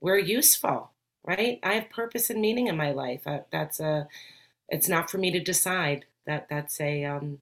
we're 0.02 0.18
useful, 0.20 0.92
right? 1.26 1.60
I 1.64 1.74
have 1.76 1.90
purpose 1.90 2.30
and 2.30 2.42
meaning 2.42 2.68
in 2.68 2.78
my 2.78 2.92
life. 2.92 3.24
I, 3.28 3.42
that's 3.52 3.80
a. 3.80 4.08
It's 4.70 4.90
not 4.90 5.10
for 5.12 5.18
me 5.20 5.32
to 5.32 5.40
decide. 5.42 6.06
That 6.28 6.50
that's 6.50 6.80
a 6.82 7.06
um, 7.06 7.40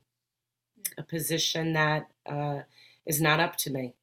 a 0.97 1.03
position 1.03 1.73
that 1.73 2.09
uh, 2.25 2.61
is 3.05 3.21
not 3.21 3.39
up 3.39 3.55
to 3.57 3.69
me 3.71 3.93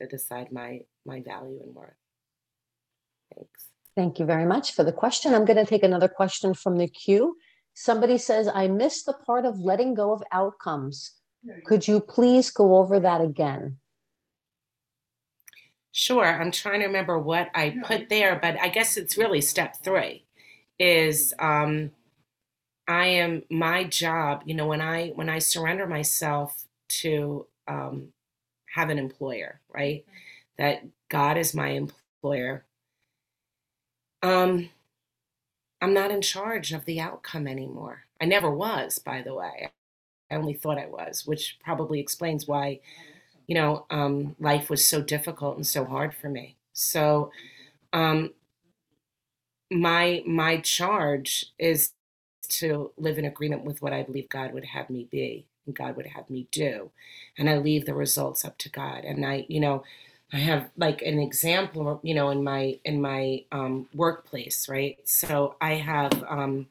to 0.00 0.06
decide 0.06 0.52
my 0.52 0.84
my 1.06 1.20
value 1.20 1.60
and 1.62 1.74
worth. 1.74 1.94
Thanks. 3.34 3.63
Thank 3.96 4.18
you 4.18 4.26
very 4.26 4.44
much 4.44 4.74
for 4.74 4.82
the 4.82 4.92
question. 4.92 5.34
I'm 5.34 5.44
going 5.44 5.56
to 5.56 5.64
take 5.64 5.84
another 5.84 6.08
question 6.08 6.52
from 6.52 6.76
the 6.76 6.88
queue. 6.88 7.36
Somebody 7.74 8.18
says, 8.18 8.48
I 8.52 8.66
missed 8.68 9.06
the 9.06 9.12
part 9.12 9.44
of 9.44 9.58
letting 9.60 9.94
go 9.94 10.12
of 10.12 10.22
outcomes. 10.32 11.12
Could 11.64 11.86
you 11.86 12.00
please 12.00 12.50
go 12.50 12.76
over 12.76 12.98
that 13.00 13.20
again? 13.20 13.78
Sure. 15.92 16.24
I'm 16.24 16.50
trying 16.50 16.80
to 16.80 16.86
remember 16.86 17.18
what 17.18 17.50
I 17.54 17.76
put 17.84 18.08
there, 18.08 18.38
but 18.40 18.60
I 18.60 18.68
guess 18.68 18.96
it's 18.96 19.16
really 19.16 19.40
step 19.40 19.76
three 19.84 20.24
is 20.78 21.32
um, 21.38 21.92
I 22.88 23.06
am 23.06 23.44
my 23.48 23.84
job, 23.84 24.42
you 24.44 24.54
know, 24.54 24.66
when 24.66 24.80
I 24.80 25.10
when 25.10 25.28
I 25.28 25.38
surrender 25.38 25.86
myself 25.86 26.64
to 27.00 27.46
um, 27.68 28.08
have 28.74 28.90
an 28.90 28.98
employer, 28.98 29.60
right? 29.72 30.04
That 30.58 30.84
God 31.08 31.38
is 31.38 31.54
my 31.54 31.68
employer 31.68 32.64
um, 34.24 34.70
I'm 35.80 35.94
not 35.94 36.10
in 36.10 36.22
charge 36.22 36.72
of 36.72 36.86
the 36.86 37.00
outcome 37.00 37.46
anymore. 37.48 38.04
I 38.20 38.26
never 38.26 38.50
was, 38.50 38.98
by 38.98 39.22
the 39.22 39.34
way. 39.34 39.70
I 40.30 40.36
only 40.36 40.54
thought 40.54 40.78
I 40.78 40.86
was, 40.86 41.26
which 41.26 41.58
probably 41.64 42.00
explains 42.00 42.48
why, 42.48 42.80
you 43.48 43.54
know, 43.56 43.86
um, 43.90 44.36
life 44.40 44.70
was 44.70 44.84
so 44.86 45.02
difficult 45.02 45.56
and 45.56 45.66
so 45.66 45.84
hard 45.84 46.14
for 46.14 46.28
me. 46.30 46.56
So, 46.74 47.32
um, 47.92 48.32
my 49.70 50.22
my 50.26 50.58
charge 50.58 51.46
is 51.58 51.92
to 52.48 52.92
live 52.98 53.18
in 53.18 53.24
agreement 53.24 53.64
with 53.64 53.82
what 53.82 53.92
I 53.92 54.02
believe 54.02 54.28
God 54.28 54.52
would 54.54 54.64
have 54.66 54.90
me 54.90 55.08
be 55.10 55.46
and 55.66 55.74
God 55.76 55.96
would 55.96 56.06
have 56.06 56.30
me 56.30 56.48
do, 56.52 56.90
and 57.38 57.50
I 57.50 57.58
leave 57.58 57.86
the 57.86 57.94
results 57.94 58.44
up 58.44 58.58
to 58.58 58.70
God. 58.70 59.04
And 59.04 59.26
I, 59.26 59.46
you 59.48 59.60
know, 59.60 59.84
I 60.34 60.38
have 60.38 60.70
like 60.76 61.00
an 61.02 61.20
example, 61.20 62.00
you 62.02 62.12
know, 62.12 62.30
in 62.30 62.42
my 62.42 62.80
in 62.84 63.00
my 63.00 63.44
um, 63.52 63.88
workplace, 63.94 64.68
right? 64.68 64.98
So 65.04 65.54
I 65.60 65.74
have 65.74 66.24
um, 66.28 66.66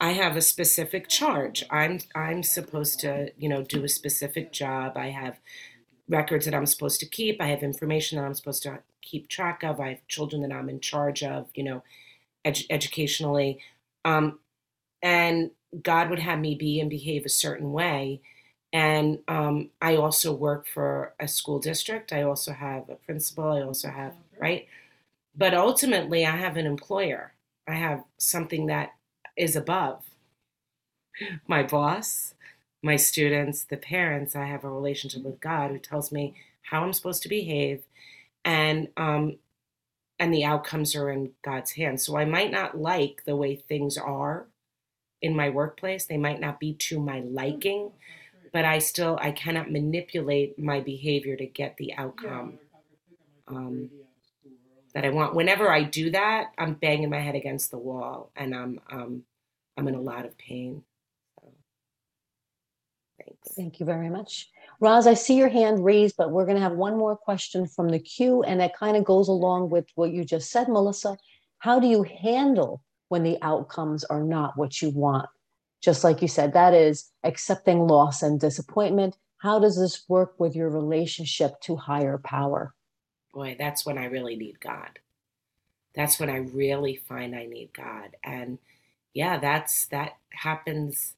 I 0.00 0.12
have 0.12 0.36
a 0.36 0.42
specific 0.42 1.08
charge. 1.08 1.64
I'm 1.70 2.00
I'm 2.14 2.42
supposed 2.42 3.00
to, 3.00 3.32
you 3.38 3.50
know, 3.50 3.62
do 3.62 3.84
a 3.84 3.88
specific 3.88 4.50
job. 4.52 4.96
I 4.96 5.10
have 5.10 5.38
records 6.08 6.46
that 6.46 6.54
I'm 6.54 6.66
supposed 6.66 7.00
to 7.00 7.06
keep. 7.06 7.40
I 7.40 7.48
have 7.48 7.62
information 7.62 8.18
that 8.18 8.24
I'm 8.24 8.34
supposed 8.34 8.62
to 8.64 8.80
keep 9.02 9.28
track 9.28 9.62
of. 9.62 9.78
I 9.78 9.90
have 9.90 10.08
children 10.08 10.42
that 10.42 10.52
I'm 10.52 10.70
in 10.70 10.80
charge 10.80 11.22
of, 11.22 11.48
you 11.54 11.64
know, 11.64 11.82
edu- 12.46 12.66
educationally. 12.70 13.60
Um, 14.06 14.38
and 15.02 15.50
God 15.82 16.10
would 16.10 16.20
have 16.20 16.40
me 16.40 16.54
be 16.54 16.80
and 16.80 16.90
behave 16.90 17.26
a 17.26 17.30
certain 17.30 17.72
way 17.72 18.22
and 18.72 19.18
um, 19.26 19.70
I 19.82 19.96
also 19.96 20.32
work 20.32 20.66
for 20.66 21.14
a 21.18 21.26
school 21.26 21.58
district. 21.58 22.12
I 22.12 22.22
also 22.22 22.52
have 22.52 22.88
a 22.88 22.94
principal. 22.94 23.52
I 23.52 23.62
also 23.62 23.88
have, 23.88 24.14
right? 24.38 24.68
But 25.36 25.54
ultimately, 25.54 26.24
I 26.24 26.36
have 26.36 26.56
an 26.56 26.66
employer. 26.66 27.32
I 27.66 27.74
have 27.74 28.04
something 28.18 28.66
that 28.66 28.94
is 29.36 29.56
above 29.56 30.04
my 31.48 31.62
boss, 31.64 32.34
my 32.82 32.96
students, 32.96 33.64
the 33.64 33.76
parents. 33.76 34.36
I 34.36 34.46
have 34.46 34.64
a 34.64 34.70
relationship 34.70 35.22
with 35.22 35.40
God 35.40 35.70
who 35.70 35.78
tells 35.78 36.12
me 36.12 36.34
how 36.62 36.84
I'm 36.84 36.92
supposed 36.92 37.22
to 37.24 37.28
behave, 37.28 37.82
and 38.44 38.88
um, 38.96 39.38
and 40.20 40.32
the 40.32 40.44
outcomes 40.44 40.94
are 40.94 41.10
in 41.10 41.32
God's 41.44 41.72
hands. 41.72 42.04
So 42.06 42.16
I 42.16 42.24
might 42.24 42.52
not 42.52 42.78
like 42.78 43.22
the 43.24 43.36
way 43.36 43.56
things 43.56 43.96
are 43.96 44.46
in 45.22 45.34
my 45.34 45.50
workplace. 45.50 46.04
They 46.06 46.18
might 46.18 46.40
not 46.40 46.60
be 46.60 46.74
to 46.74 47.00
my 47.00 47.20
liking 47.20 47.90
but 48.52 48.64
I 48.64 48.78
still 48.78 49.18
I 49.20 49.32
cannot 49.32 49.70
manipulate 49.70 50.58
my 50.58 50.80
behavior 50.80 51.36
to 51.36 51.46
get 51.46 51.76
the 51.76 51.94
outcome 51.94 52.58
um, 53.48 53.90
that 54.94 55.04
I 55.04 55.10
want. 55.10 55.34
Whenever 55.34 55.70
I 55.70 55.82
do 55.82 56.10
that, 56.10 56.48
I'm 56.58 56.74
banging 56.74 57.10
my 57.10 57.20
head 57.20 57.34
against 57.34 57.70
the 57.70 57.78
wall, 57.78 58.30
and 58.36 58.54
I'm 58.54 58.80
um, 58.90 59.22
I'm 59.76 59.88
in 59.88 59.94
a 59.94 60.00
lot 60.00 60.24
of 60.24 60.36
pain. 60.36 60.82
So, 61.40 61.52
thanks. 63.18 63.54
Thank 63.56 63.80
you 63.80 63.86
very 63.86 64.10
much. 64.10 64.48
Roz, 64.80 65.06
I 65.06 65.14
see 65.14 65.36
your 65.36 65.48
hand 65.48 65.84
raised, 65.84 66.16
but 66.16 66.30
we're 66.30 66.46
going 66.46 66.56
to 66.56 66.62
have 66.62 66.72
one 66.72 66.96
more 66.96 67.16
question 67.16 67.66
from 67.66 67.88
the 67.88 67.98
queue, 67.98 68.42
and 68.42 68.60
that 68.60 68.76
kind 68.76 68.96
of 68.96 69.04
goes 69.04 69.28
along 69.28 69.70
with 69.70 69.86
what 69.94 70.10
you 70.10 70.24
just 70.24 70.50
said, 70.50 70.68
Melissa. 70.68 71.16
How 71.58 71.78
do 71.78 71.86
you 71.86 72.02
handle 72.02 72.82
when 73.08 73.22
the 73.22 73.38
outcomes 73.42 74.04
are 74.04 74.22
not 74.22 74.56
what 74.56 74.80
you 74.80 74.90
want? 74.90 75.28
Just 75.80 76.04
like 76.04 76.22
you 76.22 76.28
said, 76.28 76.52
that 76.52 76.74
is 76.74 77.10
accepting 77.24 77.86
loss 77.86 78.22
and 78.22 78.38
disappointment. 78.38 79.16
How 79.38 79.58
does 79.58 79.78
this 79.78 80.04
work 80.08 80.38
with 80.38 80.54
your 80.54 80.68
relationship 80.68 81.60
to 81.62 81.76
higher 81.76 82.18
power? 82.18 82.74
Boy, 83.32 83.56
that's 83.58 83.86
when 83.86 83.96
I 83.96 84.06
really 84.06 84.36
need 84.36 84.60
God. 84.60 84.98
That's 85.94 86.20
when 86.20 86.30
I 86.30 86.36
really 86.36 86.96
find 86.96 87.34
I 87.34 87.46
need 87.46 87.70
God. 87.72 88.16
And 88.22 88.58
yeah, 89.14 89.38
that's 89.38 89.86
that 89.86 90.16
happens 90.30 91.14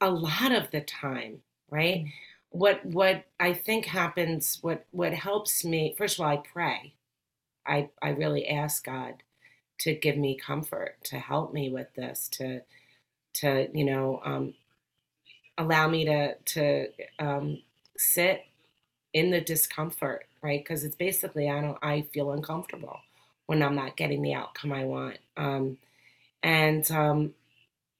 a 0.00 0.10
lot 0.10 0.52
of 0.52 0.70
the 0.70 0.80
time, 0.80 1.42
right? 1.70 1.98
Mm-hmm. 1.98 2.08
What 2.50 2.84
what 2.84 3.24
I 3.38 3.52
think 3.52 3.86
happens, 3.86 4.58
what 4.62 4.86
what 4.90 5.12
helps 5.12 5.64
me, 5.64 5.94
first 5.96 6.18
of 6.18 6.24
all, 6.24 6.32
I 6.32 6.38
pray. 6.38 6.94
I 7.66 7.90
I 8.02 8.10
really 8.10 8.48
ask 8.48 8.84
God 8.84 9.22
to 9.80 9.94
give 9.94 10.16
me 10.16 10.36
comfort, 10.36 10.96
to 11.04 11.18
help 11.18 11.52
me 11.52 11.70
with 11.70 11.94
this, 11.94 12.28
to 12.32 12.62
to 13.34 13.68
you 13.74 13.84
know 13.84 14.20
um, 14.24 14.54
allow 15.56 15.88
me 15.88 16.04
to 16.04 16.34
to 16.34 16.88
um, 17.18 17.58
sit 17.96 18.42
in 19.12 19.30
the 19.30 19.40
discomfort 19.40 20.26
right? 20.42 20.62
Because 20.64 20.84
it's 20.84 20.96
basically 20.96 21.50
i 21.50 21.60
don't 21.60 21.78
i 21.82 22.02
feel 22.14 22.32
uncomfortable 22.32 23.00
when 23.46 23.62
i'm 23.62 23.74
not 23.76 23.96
getting 23.96 24.22
the 24.22 24.34
outcome 24.34 24.72
i 24.72 24.84
want. 24.84 25.18
Um, 25.36 25.78
and 26.42 26.90
um, 26.92 27.34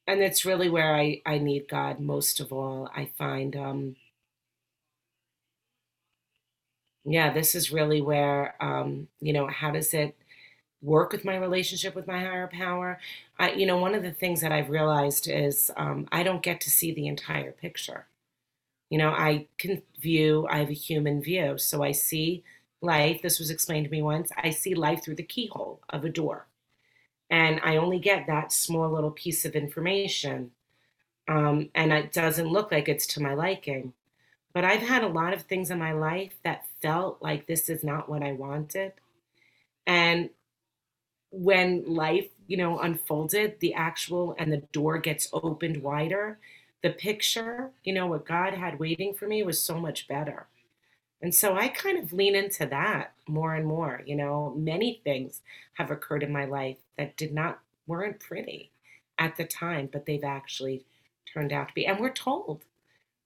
and 0.07 0.21
it's 0.23 0.45
really 0.47 0.69
where 0.71 0.95
i 0.97 1.23
i 1.27 1.39
need 1.39 1.69
god 1.69 2.01
most 2.01 2.41
of 2.41 2.53
all 2.53 2.91
i 2.97 3.11
find 3.19 3.57
um, 3.57 3.97
yeah 7.05 7.33
this 7.33 7.55
is 7.55 7.73
really 7.73 8.01
where 8.01 8.55
um, 8.63 9.09
you 9.21 9.33
know 9.33 9.47
how 9.47 9.71
does 9.71 9.95
it 9.95 10.17
work 10.81 11.13
with 11.13 11.25
my 11.25 11.37
relationship 11.37 11.95
with 11.95 12.07
my 12.07 12.21
higher 12.21 12.47
power. 12.47 13.01
I, 13.39 13.53
you 13.53 13.67
know, 13.67 13.79
one 13.79 13.95
of 13.95 14.03
the 14.03 14.13
things 14.13 14.41
that 14.41 14.53
I've 14.53 14.71
realized 14.71 15.29
is 15.29 15.71
um, 15.77 16.07
I 16.13 16.23
don't 16.23 16.43
get 16.43 16.61
to 16.63 16.71
see 16.71 16.93
the 16.93 17.07
entire 17.07 17.53
picture. 17.53 18.07
You 18.91 18.99
know, 18.99 19.11
I 19.11 19.49
can 19.59 19.83
view, 20.01 20.47
I 20.49 20.59
have 20.59 20.71
a 20.71 20.75
human 20.75 21.23
view. 21.23 21.59
So 21.59 21.83
I 21.83 21.93
see 21.93 22.45
life, 22.81 23.21
this 23.23 23.39
was 23.39 23.51
explained 23.51 23.87
to 23.87 23.91
me 23.91 24.03
once, 24.03 24.31
I 24.37 24.51
see 24.51 24.75
life 24.75 25.03
through 25.03 25.17
the 25.17 25.23
keyhole 25.23 25.81
of 25.91 26.05
a 26.05 26.09
door. 26.09 26.47
And 27.29 27.61
I 27.63 27.77
only 27.77 27.99
get 27.99 28.27
that 28.27 28.53
small 28.53 28.91
little 28.91 29.11
piece 29.11 29.45
of 29.45 29.55
information. 29.55 30.53
Um, 31.27 31.69
and 31.75 31.93
it 31.93 32.13
doesn't 32.13 32.49
look 32.49 32.73
like 32.73 32.89
it's 32.89 33.07
to 33.09 33.23
my 33.23 33.35
liking. 33.35 33.93
But 34.55 34.65
I've 34.65 34.81
had 34.81 35.05
a 35.05 35.09
lot 35.09 35.35
of 35.35 35.43
things 35.43 35.71
in 35.71 35.79
my 35.79 35.93
life 35.93 36.37
that 36.43 36.67
felt 36.81 37.21
like 37.21 37.47
this 37.47 37.69
is 37.69 37.85
not 37.85 38.09
what 38.09 38.23
I 38.23 38.33
wanted. 38.33 38.93
And 39.87 40.31
when 41.31 41.85
life, 41.87 42.29
you 42.47 42.57
know, 42.57 42.79
unfolded, 42.79 43.61
the 43.61 43.75
actual 43.75 44.35
and 44.39 44.53
the 44.53 44.63
door 44.73 44.99
gets 44.99 45.29
opened 45.33 45.83
wider, 45.83 46.39
the 46.83 46.91
picture, 46.91 47.71
you 47.85 47.93
know, 47.93 48.07
what 48.07 48.27
God 48.27 48.55
had 48.55 48.79
waiting 48.79 49.15
for 49.15 49.27
me 49.27 49.43
was 49.43 49.63
so 49.63 49.79
much 49.79 50.09
better. 50.09 50.47
And 51.21 51.35
so 51.35 51.57
I 51.57 51.69
kind 51.69 51.99
of 51.99 52.13
lean 52.13 52.37
into 52.37 52.65
that 52.67 53.13
more 53.27 53.55
and 53.55 53.67
more. 53.67 54.03
You 54.07 54.17
know, 54.17 54.55
many 54.57 55.01
things 55.03 55.43
have 55.75 55.91
occurred 55.91 56.23
in 56.23 56.33
my 56.33 56.45
life 56.45 56.77
that 56.97 57.17
did 57.17 57.35
not 57.35 57.61
weren't 57.87 58.21
pretty 58.21 58.71
at 59.19 59.37
the 59.37 59.45
time, 59.45 59.89
but 59.93 60.07
they've 60.07 60.23
actually 60.23 60.85
turned 61.33 61.53
out 61.53 61.69
to 61.69 61.75
be. 61.75 61.87
And 61.87 61.99
we're 61.99 62.11
told, 62.11 62.63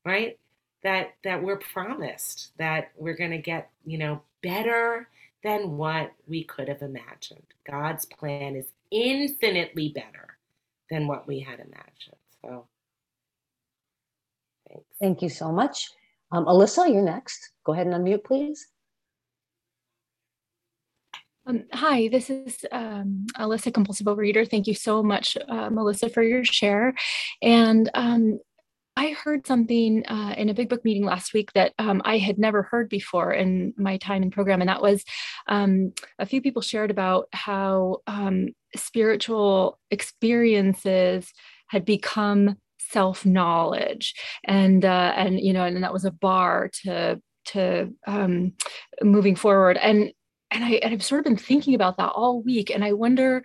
right, 0.05 0.39
that 0.83 1.15
that 1.23 1.43
we're 1.43 1.59
promised 1.59 2.53
that 2.59 2.91
we're 2.97 3.17
going 3.17 3.31
to 3.31 3.39
get, 3.39 3.71
you 3.85 3.99
know, 3.99 4.23
better 4.43 5.09
than 5.43 5.77
what 5.77 6.13
we 6.27 6.45
could 6.45 6.69
have 6.69 6.83
imagined. 6.83 7.47
God's 7.69 8.05
plan 8.05 8.57
is 8.57 8.67
infinitely 8.91 9.91
better 9.95 10.39
than 10.91 11.07
what 11.07 11.27
we 11.27 11.41
had 11.41 11.61
imagined. 11.61 12.17
So, 12.43 12.67
thanks. 14.69 14.87
Thank 15.01 15.23
you 15.23 15.29
so 15.29 15.51
much. 15.51 15.91
Um, 16.31 16.47
Alyssa, 16.47 16.93
you're 16.93 17.03
next. 17.03 17.51
Go 17.65 17.73
ahead 17.73 17.87
and 17.87 17.95
unmute, 17.95 18.25
please. 18.25 18.69
Um, 21.45 21.65
hi, 21.73 22.09
this 22.09 22.31
is 22.31 22.65
um, 22.71 23.27
Alyssa, 23.37 23.75
compulsive 23.75 24.07
overeater. 24.07 24.49
Thank 24.49 24.69
you 24.69 24.75
so 24.75 25.03
much, 25.03 25.37
uh, 25.49 25.71
Melissa, 25.71 26.09
for 26.09 26.23
your 26.23 26.45
share. 26.45 26.95
And 27.43 27.91
um, 27.95 28.39
I 28.97 29.17
heard 29.25 29.47
something 29.47 30.05
uh, 30.07 30.35
in 30.37 30.49
a 30.49 30.55
big 30.55 30.69
book 30.69 30.85
meeting 30.85 31.05
last 31.05 31.33
week 31.33 31.53
that 31.55 31.73
um, 31.79 32.03
I 32.05 32.19
had 32.19 32.39
never 32.39 32.63
heard 32.63 32.89
before 32.89 33.33
in 33.33 33.73
my 33.77 33.97
time 33.97 34.23
in 34.23 34.31
program, 34.31 34.61
and 34.61 34.69
that 34.69 34.83
was 34.83 35.05
um, 35.49 35.93
a 36.19 36.27
few 36.27 36.43
people 36.43 36.63
shared 36.63 36.91
about 36.91 37.29
how 37.33 37.99
um, 38.07 38.49
spiritual 38.77 39.79
experiences 39.91 41.33
had 41.69 41.85
become 41.85 42.57
self 42.79 43.25
knowledge, 43.25 44.15
and 44.45 44.85
uh, 44.85 45.15
and 45.17 45.41
you 45.41 45.55
know, 45.55 45.65
and 45.65 45.83
that 45.83 45.93
was 45.93 46.05
a 46.05 46.11
bar 46.11 46.71
to 46.85 47.21
to 47.47 47.93
um, 48.07 48.53
moving 49.03 49.37
forward. 49.37 49.79
And 49.79 50.13
and 50.51 50.65
I 50.65 50.73
and 50.83 50.93
I've 50.93 51.03
sort 51.03 51.21
of 51.21 51.25
been 51.25 51.37
thinking 51.37 51.75
about 51.75 51.97
that 51.97 52.11
all 52.11 52.43
week, 52.43 52.71
and 52.71 52.85
I 52.85 52.93
wonder, 52.93 53.43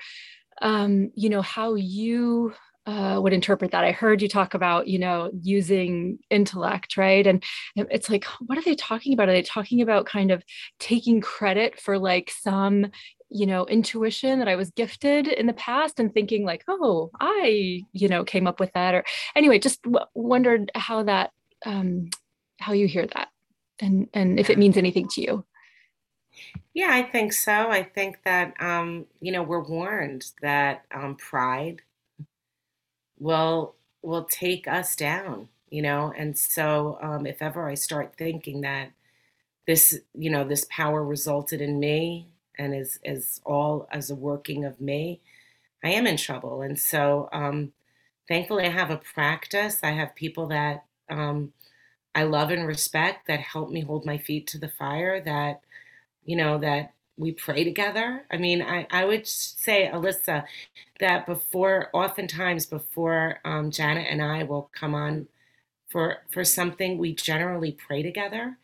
um, 0.61 1.11
you 1.15 1.29
know, 1.29 1.41
how 1.41 1.75
you 1.75 2.53
uh, 2.87 3.19
would 3.21 3.33
interpret 3.33 3.71
that. 3.71 3.83
I 3.83 3.91
heard 3.91 4.21
you 4.21 4.27
talk 4.27 4.53
about, 4.53 4.87
you 4.87 4.97
know, 4.97 5.29
using 5.41 6.17
intellect, 6.29 6.97
right? 6.97 7.27
And 7.27 7.43
it's 7.75 8.09
like, 8.09 8.23
what 8.45 8.57
are 8.57 8.63
they 8.63 8.75
talking 8.75 9.13
about? 9.13 9.29
Are 9.29 9.33
they 9.33 9.43
talking 9.43 9.81
about 9.81 10.05
kind 10.05 10.31
of 10.31 10.43
taking 10.79 11.21
credit 11.21 11.79
for 11.79 11.99
like 11.99 12.31
some, 12.31 12.87
you 13.29 13.45
know, 13.45 13.65
intuition 13.65 14.39
that 14.39 14.47
I 14.47 14.55
was 14.55 14.71
gifted 14.71 15.27
in 15.27 15.47
the 15.47 15.53
past 15.53 15.99
and 15.99 16.13
thinking 16.13 16.45
like, 16.45 16.63
oh, 16.67 17.11
I, 17.19 17.83
you 17.91 18.07
know, 18.07 18.23
came 18.23 18.47
up 18.47 18.59
with 18.59 18.71
that? 18.73 18.95
Or 18.95 19.03
anyway, 19.35 19.59
just 19.59 19.83
w- 19.83 20.05
wondered 20.15 20.71
how 20.73 21.03
that, 21.03 21.31
um, 21.65 22.09
how 22.59 22.73
you 22.73 22.87
hear 22.87 23.05
that 23.05 23.27
and 23.79 24.07
and 24.13 24.39
if 24.39 24.49
it 24.49 24.57
means 24.57 24.77
anything 24.77 25.07
to 25.09 25.21
you. 25.21 25.45
Yeah, 26.73 26.89
I 26.91 27.03
think 27.03 27.33
so. 27.33 27.69
I 27.69 27.83
think 27.83 28.19
that 28.23 28.53
um, 28.59 29.05
you 29.21 29.31
know 29.31 29.43
we're 29.43 29.63
warned 29.63 30.25
that 30.41 30.85
um, 30.93 31.15
pride 31.15 31.81
will 33.19 33.75
will 34.01 34.25
take 34.25 34.67
us 34.67 34.95
down. 34.95 35.49
You 35.69 35.81
know, 35.81 36.13
and 36.17 36.37
so 36.37 36.97
um, 37.01 37.25
if 37.25 37.41
ever 37.41 37.69
I 37.69 37.75
start 37.75 38.15
thinking 38.17 38.61
that 38.61 38.91
this 39.67 39.99
you 40.13 40.29
know 40.29 40.43
this 40.43 40.65
power 40.69 41.03
resulted 41.03 41.61
in 41.61 41.79
me 41.79 42.29
and 42.57 42.73
is 42.73 42.99
is 43.03 43.41
all 43.45 43.87
as 43.91 44.09
a 44.09 44.15
working 44.15 44.65
of 44.65 44.79
me, 44.81 45.21
I 45.83 45.89
am 45.89 46.07
in 46.07 46.17
trouble. 46.17 46.61
And 46.61 46.79
so 46.79 47.29
um, 47.33 47.73
thankfully 48.27 48.65
I 48.65 48.69
have 48.69 48.91
a 48.91 48.97
practice. 48.97 49.79
I 49.83 49.91
have 49.91 50.15
people 50.15 50.47
that 50.47 50.85
um, 51.09 51.53
I 52.15 52.23
love 52.23 52.49
and 52.49 52.67
respect 52.67 53.27
that 53.27 53.39
help 53.39 53.69
me 53.69 53.81
hold 53.81 54.05
my 54.05 54.17
feet 54.17 54.47
to 54.47 54.57
the 54.57 54.69
fire, 54.69 55.21
that, 55.21 55.61
you 56.25 56.35
know, 56.35 56.57
that 56.57 56.93
we 57.17 57.31
pray 57.31 57.63
together. 57.63 58.25
I 58.31 58.37
mean, 58.37 58.61
I, 58.61 58.87
I 58.91 59.05
would 59.05 59.27
say, 59.27 59.89
Alyssa, 59.93 60.45
that 60.99 61.25
before, 61.25 61.89
oftentimes 61.93 62.65
before 62.65 63.39
um, 63.45 63.71
Janet 63.71 64.07
and 64.09 64.21
I 64.21 64.43
will 64.43 64.69
come 64.73 64.95
on 64.95 65.27
for 65.89 66.17
for 66.31 66.43
something, 66.43 66.97
we 66.97 67.15
generally 67.15 67.71
pray 67.73 68.03
together. 68.03 68.57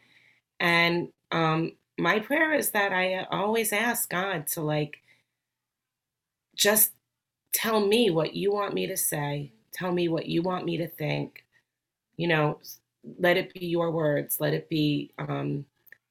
And 0.60 1.10
um, 1.32 1.74
my 2.00 2.20
prayer 2.20 2.54
is 2.54 2.72
that 2.72 2.94
I 2.94 3.26
always 3.32 3.74
ask 3.74 4.10
God 4.10 4.48
to 4.50 4.62
like 4.62 4.98
just 6.56 6.92
tell 7.54 7.86
me 7.86 8.10
what 8.10 8.36
you 8.36 8.52
want 8.54 8.74
me 8.74 8.88
to 8.88 8.98
say, 8.98 9.52
tell 9.74 9.92
me 9.92 10.08
what 10.10 10.28
you 10.28 10.42
want 10.42 10.66
me 10.66 10.78
to 10.78 10.88
think, 10.88 11.46
you 12.18 12.28
know, 12.28 12.60
let 13.20 13.38
it 13.38 13.54
be 13.54 13.66
your 13.68 13.92
words, 13.92 14.40
let 14.40 14.54
it 14.54 14.70
be, 14.70 15.12
um, 15.20 15.66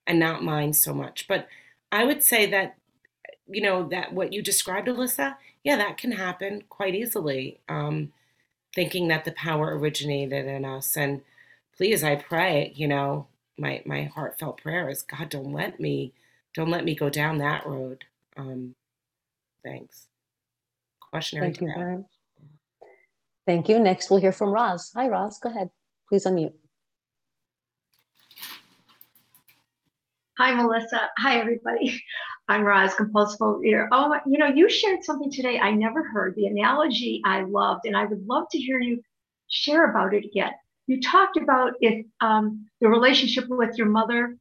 and 0.07 0.19
not 0.19 0.45
mine 0.45 0.73
so 0.73 0.95
much. 0.95 1.27
But 1.29 1.49
I 1.93 2.05
would 2.05 2.23
say 2.25 2.47
that, 2.47 2.77
you 3.47 3.61
know, 3.63 3.89
that 3.91 4.13
what 4.13 4.33
you 4.33 4.43
described, 4.43 4.89
Alyssa, 4.89 5.37
yeah, 5.63 5.77
that 5.77 5.99
can 5.99 6.13
happen 6.13 6.65
quite 6.69 6.95
easily. 6.97 7.61
Um, 7.69 8.13
thinking 8.75 9.09
that 9.09 9.25
the 9.25 9.33
power 9.33 9.79
originated 9.79 10.47
in 10.47 10.65
us. 10.65 10.97
And 10.97 11.21
please, 11.77 12.03
I 12.03 12.17
pray, 12.17 12.73
you 12.75 12.89
know, 12.89 13.27
my 13.59 13.83
my 13.85 14.05
heartfelt 14.05 14.63
prayer 14.63 14.89
is 14.89 15.03
God, 15.03 15.29
don't 15.29 15.53
let 15.53 15.79
me, 15.79 16.13
don't 16.55 16.71
let 16.71 16.85
me 16.85 16.95
go 16.95 17.11
down 17.11 17.39
that 17.39 17.67
road. 17.67 18.05
Um, 18.37 18.75
thanks. 19.65 20.07
Questionary. 21.13 21.41
Thank 21.41 21.61
you 21.61 21.73
very 21.77 21.97
much. 21.99 22.07
Thank 23.47 23.69
you. 23.69 23.79
Next, 23.79 24.11
we'll 24.11 24.21
hear 24.21 24.33
from 24.33 24.51
Roz. 24.51 24.93
Hi, 24.95 25.09
Roz. 25.09 25.39
Go 25.39 25.51
ahead. 25.51 25.71
Please 26.09 26.25
unmute. 26.25 26.55
Hi, 30.39 30.55
Melissa. 30.55 31.11
Hi, 31.19 31.39
everybody. 31.41 32.03
I'm 32.49 32.63
Roz, 32.63 32.95
compulsive 32.95 33.39
overeater. 33.41 33.87
Oh, 33.93 34.19
you 34.27 34.39
know, 34.39 34.47
you 34.47 34.71
shared 34.71 35.05
something 35.05 35.31
today 35.31 35.59
I 35.59 35.73
never 35.73 36.03
heard. 36.03 36.35
The 36.35 36.47
analogy 36.47 37.21
I 37.23 37.43
loved, 37.43 37.85
and 37.85 37.95
I 37.95 38.07
would 38.07 38.27
love 38.27 38.47
to 38.53 38.59
hear 38.59 38.81
you 38.81 39.03
share 39.49 39.91
about 39.91 40.15
it 40.15 40.25
again. 40.25 40.53
You 40.87 41.03
talked 41.03 41.37
about 41.37 41.75
if 41.83 42.07
um, 42.23 42.67
the 42.81 42.89
relationship 42.89 43.45
with 43.49 43.77
your 43.77 43.89
mother 43.89 44.39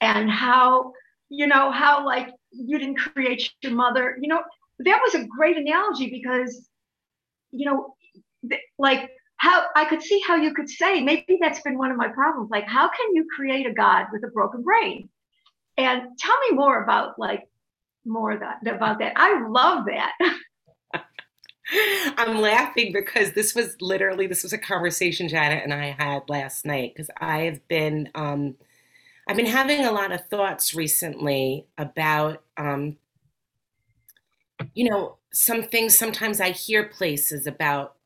and 0.00 0.30
how, 0.30 0.92
you 1.28 1.46
know, 1.46 1.70
how 1.70 2.06
like 2.06 2.30
you 2.50 2.78
didn't 2.78 2.96
create 2.96 3.52
your 3.60 3.72
mother. 3.72 4.16
You 4.18 4.28
know, 4.28 4.42
that 4.78 5.00
was 5.04 5.14
a 5.14 5.26
great 5.26 5.58
analogy 5.58 6.08
because, 6.08 6.66
you 7.50 7.66
know, 7.66 7.94
like 8.78 9.10
how 9.36 9.66
I 9.76 9.84
could 9.84 10.02
see 10.02 10.22
how 10.26 10.36
you 10.36 10.54
could 10.54 10.70
say 10.70 11.02
maybe 11.02 11.36
that's 11.38 11.60
been 11.60 11.76
one 11.76 11.90
of 11.90 11.98
my 11.98 12.08
problems. 12.08 12.50
Like, 12.50 12.66
how 12.66 12.88
can 12.88 13.14
you 13.14 13.26
create 13.36 13.66
a 13.66 13.74
God 13.74 14.06
with 14.10 14.24
a 14.24 14.28
broken 14.28 14.62
brain? 14.62 15.10
And 15.76 16.02
tell 16.18 16.36
me 16.48 16.56
more 16.56 16.82
about 16.82 17.18
like 17.18 17.48
more 18.04 18.36
that 18.36 18.66
about 18.66 18.98
that. 18.98 19.14
I 19.16 19.46
love 19.48 19.86
that. 19.86 20.12
I'm 22.18 22.40
laughing 22.40 22.92
because 22.92 23.32
this 23.32 23.54
was 23.54 23.76
literally 23.80 24.26
this 24.26 24.42
was 24.42 24.52
a 24.52 24.58
conversation 24.58 25.28
Janet 25.28 25.64
and 25.64 25.72
I 25.72 25.96
had 25.98 26.22
last 26.28 26.66
night 26.66 26.92
because 26.94 27.10
I 27.20 27.42
have 27.42 27.66
been 27.68 28.10
um, 28.14 28.56
I've 29.26 29.36
been 29.36 29.46
having 29.46 29.84
a 29.84 29.92
lot 29.92 30.12
of 30.12 30.26
thoughts 30.28 30.74
recently 30.74 31.66
about 31.78 32.42
um, 32.56 32.98
you 34.74 34.88
know 34.88 35.16
some 35.32 35.62
things 35.62 35.98
sometimes 35.98 36.40
I 36.40 36.50
hear 36.50 36.84
places 36.84 37.46
about 37.46 37.96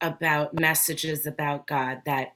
about 0.00 0.58
messages 0.58 1.26
about 1.26 1.66
God 1.66 2.02
that 2.04 2.34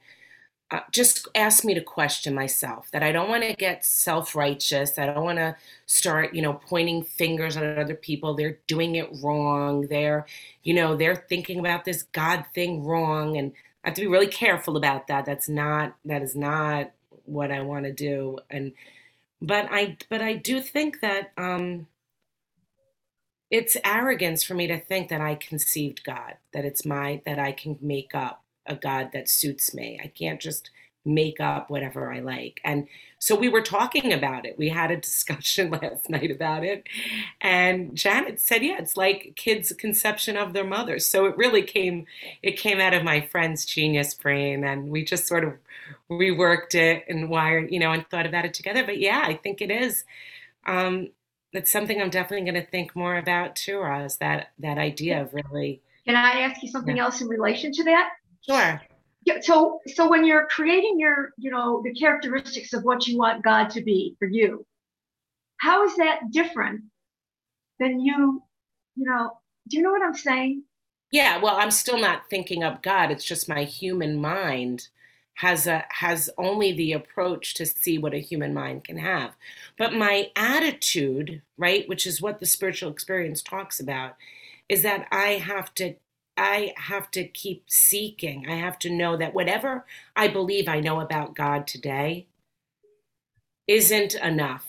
uh, 0.73 0.81
just 0.91 1.27
ask 1.35 1.63
me 1.63 1.73
to 1.73 1.81
question 1.81 2.35
myself 2.35 2.89
that 2.91 3.03
i 3.03 3.11
don't 3.11 3.29
want 3.29 3.43
to 3.43 3.53
get 3.53 3.85
self-righteous 3.85 4.97
i 4.97 5.05
don't 5.05 5.23
want 5.23 5.37
to 5.37 5.55
start 5.85 6.33
you 6.33 6.41
know 6.41 6.53
pointing 6.53 7.03
fingers 7.03 7.55
at 7.55 7.77
other 7.77 7.95
people. 7.95 8.33
They're 8.33 8.57
doing 8.67 8.95
it 8.95 9.09
wrong. 9.21 9.87
They're 9.87 10.25
you 10.63 10.73
know 10.73 10.95
they're 10.95 11.25
thinking 11.29 11.59
about 11.59 11.85
this 11.85 12.03
god 12.03 12.45
thing 12.55 12.83
wrong 12.83 13.37
and 13.37 13.51
i 13.83 13.89
have 13.89 13.95
to 13.95 14.01
be 14.01 14.07
really 14.07 14.27
careful 14.27 14.75
about 14.75 15.07
that. 15.07 15.25
That's 15.25 15.47
not 15.47 15.95
that 16.05 16.23
is 16.23 16.35
not 16.35 16.91
what 17.25 17.51
i 17.51 17.61
want 17.61 17.85
to 17.85 17.91
do. 17.91 18.39
And 18.49 18.73
but 19.41 19.67
i 19.71 19.97
but 20.09 20.21
i 20.21 20.33
do 20.33 20.61
think 20.61 21.01
that 21.01 21.31
um 21.37 21.87
it's 23.51 23.77
arrogance 23.85 24.43
for 24.43 24.55
me 24.55 24.67
to 24.67 24.79
think 24.79 25.09
that 25.09 25.21
i 25.21 25.35
conceived 25.35 26.03
god 26.05 26.35
that 26.53 26.63
it's 26.65 26.85
my 26.85 27.21
that 27.25 27.39
i 27.39 27.51
can 27.51 27.77
make 27.81 28.15
up 28.15 28.42
a 28.65 28.75
God 28.75 29.11
that 29.13 29.29
suits 29.29 29.73
me. 29.73 29.99
I 30.03 30.07
can't 30.07 30.39
just 30.39 30.69
make 31.05 31.39
up 31.39 31.69
whatever 31.69 32.13
I 32.13 32.19
like. 32.19 32.61
And 32.63 32.87
so 33.19 33.35
we 33.35 33.49
were 33.49 33.61
talking 33.61 34.13
about 34.13 34.45
it. 34.45 34.57
We 34.57 34.69
had 34.69 34.91
a 34.91 34.97
discussion 35.01 35.69
last 35.69 36.09
night 36.09 36.31
about 36.31 36.63
it. 36.63 36.87
And 37.41 37.95
Janet 37.95 38.39
said, 38.39 38.63
yeah, 38.63 38.77
it's 38.79 38.97
like 38.97 39.33
kids' 39.35 39.73
conception 39.73 40.37
of 40.37 40.53
their 40.53 40.63
mothers. 40.63 41.05
So 41.05 41.25
it 41.25 41.37
really 41.37 41.63
came 41.63 42.05
it 42.41 42.57
came 42.57 42.79
out 42.79 42.93
of 42.93 43.03
my 43.03 43.21
friend's 43.21 43.65
genius 43.65 44.13
brain 44.13 44.63
and 44.63 44.89
we 44.89 45.03
just 45.03 45.27
sort 45.27 45.43
of 45.43 45.53
reworked 46.09 46.75
it 46.75 47.05
and 47.07 47.29
wired, 47.29 47.71
you 47.71 47.79
know, 47.79 47.91
and 47.91 48.07
thought 48.09 48.25
about 48.25 48.45
it 48.45 48.53
together. 48.53 48.85
But 48.85 48.99
yeah, 48.99 49.23
I 49.25 49.35
think 49.35 49.61
it 49.61 49.71
is. 49.71 50.03
Um, 50.65 51.09
it's 51.51 51.71
something 51.71 52.01
I'm 52.01 52.09
definitely 52.09 52.49
going 52.49 52.61
to 52.63 52.69
think 52.69 52.95
more 52.95 53.17
about 53.17 53.55
too, 53.55 53.79
Roz, 53.79 54.17
that 54.17 54.51
that 54.59 54.77
idea 54.77 55.21
of 55.21 55.33
really 55.33 55.81
Can 56.05 56.15
I 56.15 56.41
ask 56.41 56.63
you 56.63 56.69
something 56.69 56.97
yeah. 56.97 57.03
else 57.03 57.21
in 57.21 57.27
relation 57.27 57.71
to 57.73 57.83
that? 57.85 58.09
Sure. 58.47 58.81
Yeah, 59.25 59.39
so 59.41 59.79
so 59.87 60.09
when 60.09 60.25
you're 60.25 60.47
creating 60.47 60.99
your, 60.99 61.31
you 61.37 61.49
know, 61.49 61.81
the 61.83 61.93
characteristics 61.93 62.73
of 62.73 62.83
what 62.83 63.07
you 63.07 63.17
want 63.17 63.43
God 63.43 63.69
to 63.71 63.81
be 63.81 64.15
for 64.19 64.27
you, 64.27 64.65
how 65.57 65.85
is 65.85 65.95
that 65.95 66.31
different 66.31 66.81
than 67.79 68.01
you, 68.01 68.43
you 68.95 69.05
know, 69.05 69.37
do 69.69 69.77
you 69.77 69.83
know 69.83 69.91
what 69.91 70.03
I'm 70.03 70.13
saying? 70.13 70.63
Yeah, 71.11 71.37
well, 71.37 71.55
I'm 71.55 71.71
still 71.71 71.99
not 71.99 72.29
thinking 72.29 72.63
of 72.63 72.81
God. 72.81 73.11
It's 73.11 73.23
just 73.23 73.47
my 73.47 73.63
human 73.63 74.19
mind 74.19 74.89
has 75.35 75.65
a 75.65 75.85
has 75.89 76.29
only 76.37 76.73
the 76.73 76.93
approach 76.93 77.53
to 77.55 77.65
see 77.65 77.97
what 77.97 78.13
a 78.13 78.19
human 78.19 78.53
mind 78.53 78.83
can 78.83 78.97
have. 78.97 79.31
But 79.77 79.93
my 79.93 80.31
attitude, 80.35 81.41
right, 81.57 81.87
which 81.87 82.05
is 82.05 82.21
what 82.21 82.39
the 82.39 82.45
spiritual 82.45 82.91
experience 82.91 83.41
talks 83.41 83.79
about, 83.79 84.15
is 84.67 84.83
that 84.83 85.07
I 85.11 85.33
have 85.33 85.73
to 85.75 85.95
I 86.35 86.73
have 86.77 87.11
to 87.11 87.25
keep 87.27 87.65
seeking. 87.67 88.47
I 88.49 88.55
have 88.55 88.79
to 88.79 88.89
know 88.89 89.17
that 89.17 89.33
whatever 89.33 89.85
I 90.15 90.27
believe 90.27 90.67
I 90.67 90.79
know 90.79 90.99
about 90.99 91.35
God 91.35 91.67
today 91.67 92.27
isn't 93.67 94.15
enough 94.15 94.65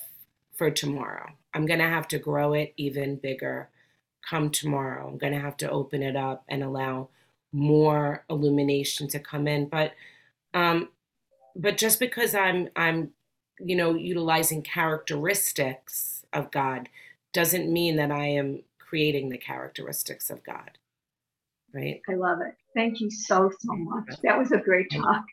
for 0.55 0.71
tomorrow. 0.71 1.31
I'm 1.53 1.67
going 1.67 1.81
to 1.81 1.89
have 1.89 2.09
to 2.09 2.19
grow 2.19 2.53
it 2.53 2.75
even 2.77 3.17
bigger 3.17 3.71
come 4.29 4.51
tomorrow. 4.51 5.09
I'm 5.09 5.19
going 5.19 5.33
to 5.33 5.41
have 5.41 5.57
to 5.59 5.71
open 5.71 6.03
it 6.03 6.17
up 6.17 6.45
and 6.49 6.63
allow 6.63 7.09
more 7.53 8.25
illumination 8.29 9.09
to 9.09 9.19
come 9.19 9.47
in. 9.47 9.67
But 9.67 9.93
um, 10.53 10.89
but 11.57 11.77
just 11.79 12.01
because 12.01 12.35
I'm 12.35 12.69
I'm 12.75 13.11
you 13.59 13.77
know 13.77 13.95
utilizing 13.95 14.63
characteristics 14.63 16.25
of 16.33 16.51
God 16.51 16.89
doesn't 17.33 17.73
mean 17.73 17.97
that 17.97 18.11
I 18.11 18.27
am 18.27 18.63
creating 18.79 19.29
the 19.29 19.39
characteristics 19.39 20.31
of 20.31 20.43
God. 20.45 20.79
Right? 21.75 22.01
I 22.09 22.15
love 22.15 22.39
it. 22.41 22.55
Thank 22.75 23.01
you 23.01 23.11
so 23.11 23.51
so 23.59 23.73
much. 23.75 24.21
That 24.23 24.39
was 24.39 24.53
a 24.53 24.59
great 24.59 24.91
talk. 24.93 25.25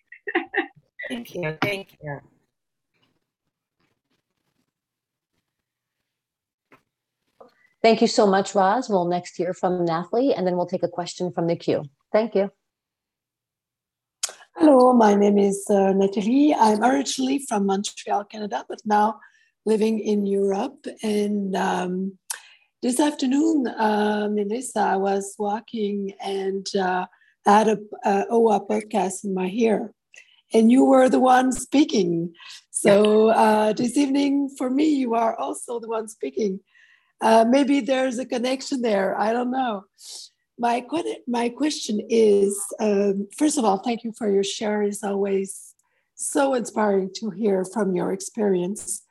Thank 1.08 1.36
you. 1.36 1.58
Thank 1.62 1.98
you. 2.02 2.20
Thank 7.84 8.02
you 8.02 8.08
so 8.08 8.26
much, 8.28 8.56
Roz. 8.56 8.90
We'll 8.90 9.06
next 9.06 9.36
hear 9.38 9.54
from 9.54 9.86
Nathalie, 9.86 10.34
and 10.34 10.46
then 10.46 10.56
we'll 10.56 10.68
take 10.68 10.84
a 10.84 10.88
question 10.88 11.32
from 11.32 11.48
the 11.48 11.56
queue. 11.56 11.84
Thank 12.12 12.36
you. 12.36 12.52
Hello, 14.56 14.94
my 14.94 15.16
name 15.16 15.38
is 15.38 15.66
uh, 15.70 15.94
Nathalie. 15.94 16.54
I'm 16.54 16.84
originally 16.84 17.40
from 17.48 17.66
Montreal, 17.66 18.26
Canada, 18.26 18.66
but 18.68 18.80
now 18.86 19.20
living 19.66 20.00
in 20.00 20.26
Europe. 20.26 20.86
And 21.02 21.56
um, 21.56 22.18
this 22.82 23.00
afternoon, 23.00 23.68
uh, 23.68 24.28
Melissa, 24.32 24.80
I 24.80 24.96
was 24.98 25.36
walking 25.38 26.14
and 26.20 26.68
uh, 26.76 27.06
had 27.46 27.68
a, 27.68 27.78
a 28.04 28.26
OA 28.30 28.66
podcast 28.66 29.24
in 29.24 29.36
my 29.36 29.50
ear, 29.54 29.94
and 30.52 30.72
you 30.72 30.86
were 30.86 31.08
the 31.08 31.20
one 31.20 31.52
speaking. 31.52 32.34
So 32.72 33.30
uh, 33.30 33.74
this 33.74 33.98
evening, 33.98 34.50
for 34.58 34.70
me, 34.72 34.86
you 34.86 35.14
are 35.14 35.38
also 35.38 35.80
the 35.80 35.88
one 35.88 36.08
speaking. 36.08 36.60
Uh, 37.22 37.46
maybe 37.48 37.82
there's 37.82 38.18
a 38.18 38.26
connection 38.26 38.82
there. 38.82 39.20
I 39.20 39.32
don't 39.32 39.52
know. 39.52 39.84
My, 40.58 40.84
my 41.28 41.50
question 41.50 42.02
is 42.10 42.60
um, 42.80 43.28
first 43.38 43.60
of 43.60 43.66
all, 43.66 43.78
thank 43.78 44.04
you 44.04 44.12
for 44.18 44.32
your 44.32 44.44
share. 44.44 44.82
It's 44.82 45.04
always 45.04 45.76
so 46.16 46.56
inspiring 46.56 47.12
to 47.18 47.30
hear 47.30 47.64
from 47.64 47.96
your 47.96 48.12
experience. 48.12 49.04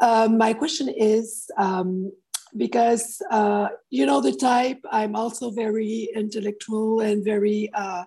Uh, 0.00 0.28
my 0.30 0.54
question 0.54 0.88
is 0.88 1.50
um, 1.58 2.12
because 2.56 3.20
uh, 3.30 3.68
you 3.90 4.06
know 4.06 4.20
the 4.20 4.32
type, 4.32 4.80
I'm 4.90 5.16
also 5.16 5.50
very 5.50 6.08
intellectual 6.14 7.00
and 7.00 7.24
very 7.24 7.70
uh, 7.74 8.04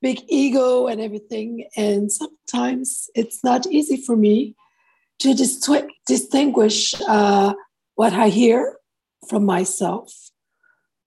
big 0.00 0.20
ego 0.28 0.86
and 0.86 1.00
everything. 1.00 1.66
And 1.76 2.10
sometimes 2.10 3.08
it's 3.14 3.42
not 3.42 3.66
easy 3.66 3.96
for 3.96 4.16
me 4.16 4.54
to 5.20 5.34
distinguish 6.06 6.94
uh, 7.08 7.54
what 7.94 8.12
I 8.12 8.28
hear 8.28 8.76
from 9.28 9.44
myself? 9.44 10.12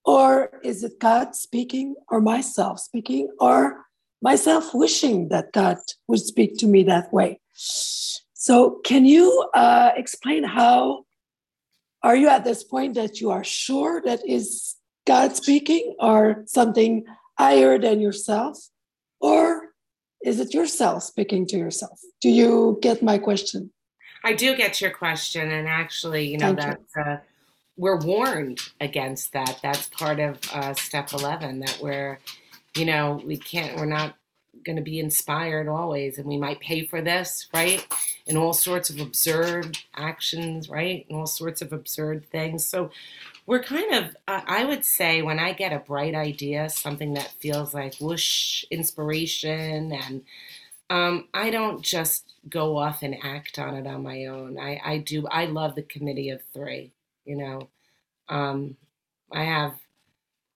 Or 0.06 0.50
is 0.64 0.84
it 0.84 1.00
God 1.00 1.36
speaking, 1.36 1.96
or 2.10 2.22
myself 2.22 2.80
speaking, 2.80 3.30
or 3.40 3.86
myself 4.22 4.74
wishing 4.74 5.30
that 5.30 5.52
God 5.52 5.78
would 6.08 6.22
speak 6.22 6.58
to 6.60 6.68
me 6.68 6.84
that 6.84 7.12
way? 7.14 7.40
So, 7.54 8.80
can 8.86 9.06
you 9.06 9.50
uh, 9.54 9.92
explain 9.96 10.44
how 10.44 11.06
are 12.04 12.16
you 12.16 12.30
at 12.30 12.43
this 12.43 12.64
point 12.64 12.95
that 12.95 13.20
you 13.20 13.32
are 13.32 13.43
sure 13.43 14.02
that 14.06 14.28
is 14.28 14.76
God 15.06 15.36
speaking, 15.36 15.95
or 16.00 16.43
something 16.48 17.06
higher 17.38 17.80
than 17.80 18.02
yourself, 18.02 18.58
or 19.20 19.70
is 20.24 20.39
it 20.39 20.54
yourself 20.54 21.04
speaking 21.04 21.45
to 21.48 21.58
yourself? 21.58 22.00
Do 22.22 22.30
you 22.30 22.78
get 22.82 23.02
my 23.02 23.18
question? 23.18 23.72
I 24.24 24.34
do 24.34 24.56
get 24.56 24.82
your 24.82 24.91
question, 24.91 25.50
and 25.52 25.68
actually, 25.68 26.28
you 26.28 26.38
know, 26.38 26.54
Thank 26.54 26.60
that's 26.60 26.98
uh, 26.98 27.18
we're 27.78 28.00
warned 28.00 28.60
against 28.82 29.32
that. 29.34 29.60
That's 29.64 29.88
part 29.88 30.20
of 30.20 30.39
uh, 30.52 30.74
step 30.74 31.14
eleven 31.14 31.60
that 31.60 31.80
we're, 31.82 32.20
you 32.76 32.86
know, 32.86 33.22
we 33.24 33.38
can't. 33.38 33.78
We're 33.78 33.86
not 33.86 34.16
going 34.64 34.76
to 34.76 34.82
be 34.82 34.99
inspired 34.99 35.68
always, 35.68 36.18
and 36.18 36.28
we 36.28 36.38
might 36.38 36.60
pay 36.60 36.86
for 36.86 37.01
this, 37.01 37.47
right? 37.53 37.86
And 38.28 38.38
all 38.38 38.53
sorts 38.53 38.89
of 38.89 38.99
absurd 38.99 39.78
actions, 39.95 40.70
right? 40.70 41.05
And 41.10 41.18
all 41.18 41.28
sorts 41.28 41.62
of 41.62 41.74
absurd 41.74 42.26
things. 42.32 42.66
So 42.66 42.91
we're 43.45 43.64
kind 43.64 43.93
of, 43.93 44.16
uh, 44.28 44.41
I 44.45 44.66
would 44.66 44.84
say, 44.84 45.22
when 45.22 45.39
I 45.39 45.53
get 45.53 45.74
a 45.74 45.80
bright 45.80 46.16
idea, 46.16 46.70
something 46.70 47.14
that 47.14 47.32
feels 47.39 47.74
like 47.74 47.95
whoosh, 47.99 48.66
inspiration, 48.70 49.93
and 49.93 50.24
um, 50.89 51.28
I 51.34 51.49
don't 51.49 51.82
just 51.82 52.34
go 52.49 52.78
off 52.78 53.03
and 53.03 53.18
act 53.24 53.60
on 53.60 53.76
it 53.76 53.88
on 53.88 54.03
my 54.03 54.26
own. 54.26 54.60
I, 54.60 54.82
I 54.84 54.97
do. 54.99 55.28
I 55.28 55.45
love 55.45 55.76
the 55.76 55.82
committee 55.82 56.30
of 56.30 56.41
three. 56.53 56.91
You 57.26 57.36
know, 57.36 57.70
um, 58.30 58.78
I 59.32 59.43
have 59.43 59.74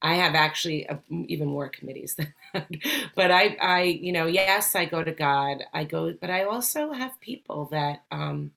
I 0.01 0.15
have 0.15 0.35
actually 0.35 0.85
a, 0.85 0.99
even 1.27 1.47
more 1.47 1.69
committees 1.69 2.15
than 2.17 2.33
that. 2.53 2.67
but 3.15 3.31
I, 3.31 3.57
I, 3.61 3.81
you 3.83 4.11
know, 4.11 4.25
yes, 4.25 4.75
I 4.75 4.85
go 4.85 5.03
to 5.03 5.11
God. 5.11 5.63
I 5.73 5.83
go, 5.83 6.13
but 6.19 6.29
I 6.29 6.43
also 6.43 6.91
have 6.91 7.19
people 7.21 7.65
that 7.71 8.03
um, 8.11 8.51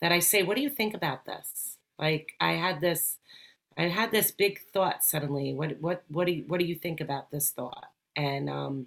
that 0.00 0.12
I 0.12 0.18
say, 0.20 0.42
"What 0.42 0.56
do 0.56 0.62
you 0.62 0.70
think 0.70 0.94
about 0.94 1.24
this?" 1.26 1.78
Like 1.98 2.32
I 2.40 2.52
had 2.52 2.80
this, 2.80 3.18
I 3.78 3.84
had 3.84 4.10
this 4.10 4.30
big 4.32 4.60
thought 4.72 5.04
suddenly. 5.04 5.54
What, 5.54 5.80
what, 5.80 6.04
what 6.08 6.26
do 6.26 6.32
you, 6.32 6.44
what 6.48 6.58
do 6.60 6.66
you 6.66 6.74
think 6.74 7.00
about 7.00 7.30
this 7.30 7.50
thought? 7.50 7.90
And 8.16 8.50
um, 8.50 8.86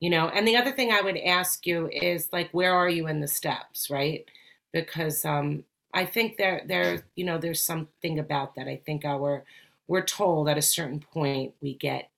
you 0.00 0.10
know 0.10 0.28
and 0.28 0.46
the 0.46 0.56
other 0.56 0.72
thing 0.72 0.92
i 0.92 1.00
would 1.00 1.16
ask 1.16 1.66
you 1.66 1.88
is 1.90 2.28
like 2.32 2.50
where 2.52 2.74
are 2.74 2.88
you 2.88 3.06
in 3.06 3.20
the 3.20 3.28
steps 3.28 3.88
right 3.90 4.28
because 4.72 5.24
um 5.24 5.64
i 5.94 6.04
think 6.04 6.36
there 6.36 6.62
there 6.66 7.04
you 7.16 7.24
know 7.24 7.38
there's 7.38 7.60
something 7.64 8.18
about 8.18 8.54
that 8.54 8.68
i 8.68 8.76
think 8.84 9.04
our 9.04 9.44
we're 9.88 10.04
told 10.04 10.48
at 10.48 10.58
a 10.58 10.62
certain 10.62 11.00
point 11.00 11.54
we 11.60 11.74
get 11.74 12.10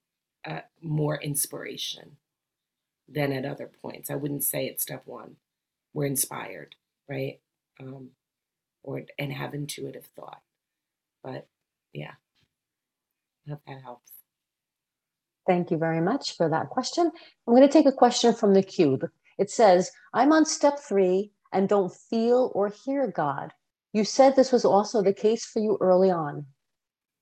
uh, 0.46 0.60
more 0.80 1.20
inspiration 1.20 2.16
than 3.08 3.32
at 3.32 3.44
other 3.44 3.70
points 3.82 4.10
i 4.10 4.14
wouldn't 4.14 4.44
say 4.44 4.66
it's 4.66 4.82
step 4.82 5.02
one 5.04 5.36
we're 5.94 6.06
inspired 6.06 6.74
right 7.08 7.40
um 7.80 8.10
or 8.82 9.02
and 9.18 9.32
have 9.32 9.54
intuitive 9.54 10.06
thought 10.16 10.40
but 11.22 11.46
yeah 11.92 12.12
I 13.46 13.50
hope 13.50 13.60
that 13.66 13.82
helps 13.82 14.10
Thank 15.46 15.70
you 15.70 15.78
very 15.78 16.00
much 16.00 16.36
for 16.36 16.48
that 16.48 16.70
question. 16.70 17.10
I'm 17.46 17.54
going 17.54 17.66
to 17.66 17.72
take 17.72 17.86
a 17.86 17.92
question 17.92 18.34
from 18.34 18.52
the 18.52 18.62
cube. 18.62 19.08
It 19.38 19.50
says, 19.50 19.90
I'm 20.12 20.32
on 20.32 20.44
step 20.44 20.78
three 20.80 21.30
and 21.52 21.68
don't 21.68 21.94
feel 21.94 22.50
or 22.54 22.68
hear 22.68 23.06
God. 23.06 23.52
You 23.92 24.04
said 24.04 24.34
this 24.34 24.52
was 24.52 24.64
also 24.64 25.02
the 25.02 25.12
case 25.12 25.46
for 25.46 25.60
you 25.60 25.78
early 25.80 26.10
on. 26.10 26.46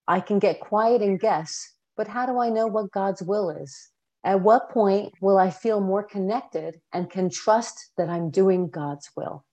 I 0.07 0.20
can 0.20 0.38
get 0.38 0.61
quiet 0.61 1.02
and 1.02 1.18
guess, 1.18 1.72
but 1.96 2.09
how 2.09 2.26
do 2.26 2.38
I 2.38 2.50
know 2.50 2.66
what 2.66 2.92
God's 2.92 3.22
will 3.22 3.50
is? 3.50 3.90
At 4.24 4.40
what 4.40 4.70
point 4.70 5.12
will 5.20 5.38
I 5.38 5.50
feel 5.50 5.80
more 5.80 6.02
connected 6.02 6.80
and 6.92 7.11
can 7.11 7.28
trust 7.28 7.90
that 7.96 8.09
I'm 8.09 8.30
doing 8.30 8.68
God's 8.68 9.11
will? 9.16 9.44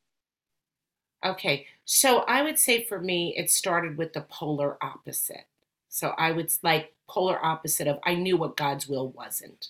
Okay, 1.23 1.67
so 1.85 2.19
I 2.19 2.41
would 2.41 2.57
say 2.57 2.83
for 2.83 2.99
me, 2.99 3.35
it 3.37 3.51
started 3.51 3.97
with 3.97 4.13
the 4.13 4.21
polar 4.21 4.77
opposite. 4.83 5.45
So 5.89 6.13
I 6.17 6.31
would 6.31 6.51
like 6.63 6.93
polar 7.07 7.43
opposite 7.43 7.87
of 7.87 7.99
I 8.03 8.15
knew 8.15 8.37
what 8.37 8.57
God's 8.57 8.87
will 8.87 9.09
wasn't. 9.09 9.67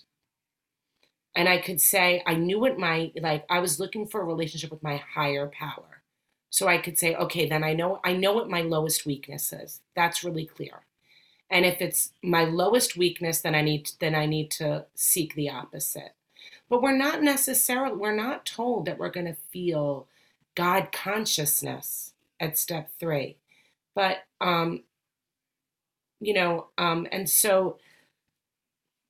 And 1.36 1.50
I 1.50 1.58
could 1.58 1.82
say 1.82 2.22
I 2.26 2.36
knew 2.36 2.60
what 2.60 2.78
my 2.78 3.12
like 3.22 3.46
I 3.50 3.60
was 3.60 3.80
looking 3.80 4.08
for 4.08 4.22
a 4.22 4.26
relationship 4.26 4.72
with 4.72 4.84
my 4.84 4.98
higher 4.98 5.48
power. 5.48 5.91
So 6.52 6.68
I 6.70 6.80
could 6.80 7.00
say, 7.00 7.16
okay, 7.16 7.50
then 7.50 7.64
I 7.64 7.74
know 7.74 8.02
I 8.06 8.14
know 8.14 8.34
what 8.34 8.50
my 8.52 8.62
lowest 8.62 9.08
weakness 9.08 9.54
is. 9.54 9.82
That's 9.96 10.24
really 10.24 10.46
clear. 10.46 10.84
And 11.50 11.66
if 11.66 11.82
it's 11.82 12.14
my 12.24 12.46
lowest 12.46 12.98
weakness, 12.98 13.42
then 13.42 13.56
I 13.56 13.62
need 13.62 13.92
then 14.00 14.16
I 14.16 14.28
need 14.28 14.52
to 14.54 14.88
seek 14.96 15.36
the 15.36 15.50
opposite. 15.50 16.14
But 16.70 16.82
we're 16.84 16.98
not 16.98 17.24
necessarily 17.24 17.98
we're 17.98 18.16
not 18.16 18.46
told 18.46 18.86
that 18.86 19.00
we're 19.00 19.12
going 19.12 19.28
to 19.28 19.36
feel 19.52 20.08
God 20.56 20.92
consciousness 20.94 22.14
at 22.40 22.58
step 22.58 22.92
3. 23.00 23.38
But 23.96 24.20
um 24.42 24.84
you 26.22 26.34
know 26.34 26.68
um 26.78 27.08
and 27.12 27.30
so 27.30 27.78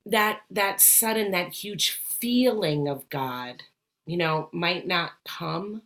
that 0.06 0.42
that 0.50 0.82
sudden 0.82 1.32
that 1.32 1.54
huge 1.54 1.92
feeling 1.92 2.88
of 2.88 3.08
god 3.10 3.64
you 4.06 4.18
know 4.18 4.50
might 4.52 4.88
not 4.88 5.12
come 5.26 5.82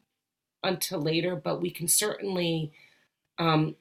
until 0.65 1.01
later 1.01 1.35
but 1.37 1.61
we 1.61 1.71
can 1.71 1.87
certainly 1.87 2.71
um 3.39 3.75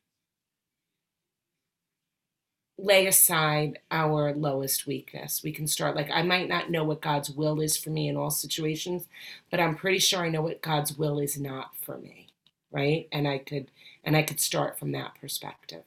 lay 2.79 3.07
aside 3.07 3.79
our 3.91 4.35
lowest 4.35 4.87
weakness 4.87 5.43
we 5.45 5.53
can 5.53 5.67
start 5.67 5.97
like 5.97 6.11
i 6.13 6.23
might 6.23 6.49
not 6.49 6.71
know 6.71 6.85
what 6.85 7.03
god's 7.03 7.31
will 7.31 7.61
is 7.61 7.77
for 7.77 7.91
me 7.91 8.09
in 8.09 8.17
all 8.17 8.31
situations 8.31 9.09
but 9.51 9.61
i'm 9.61 9.77
pretty 9.77 9.99
sure 10.01 10.21
i 10.25 10.31
know 10.31 10.43
what 10.43 10.63
god's 10.63 10.99
will 10.99 11.19
is 11.21 11.39
not 11.41 11.77
for 11.83 11.99
me 11.99 12.29
right 12.73 13.09
and 13.13 13.29
i 13.29 13.39
could 13.39 13.71
and 14.05 14.17
i 14.17 14.23
could 14.23 14.41
start 14.41 14.79
from 14.79 14.93
that 14.93 15.13
perspective 15.21 15.85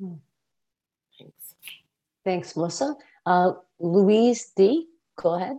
Hmm. 0.00 0.14
Thanks. 1.18 1.54
Thanks, 2.24 2.56
Melissa. 2.56 2.96
Uh, 3.26 3.52
Louise 3.80 4.52
D, 4.56 4.88
go 5.16 5.34
ahead. 5.34 5.58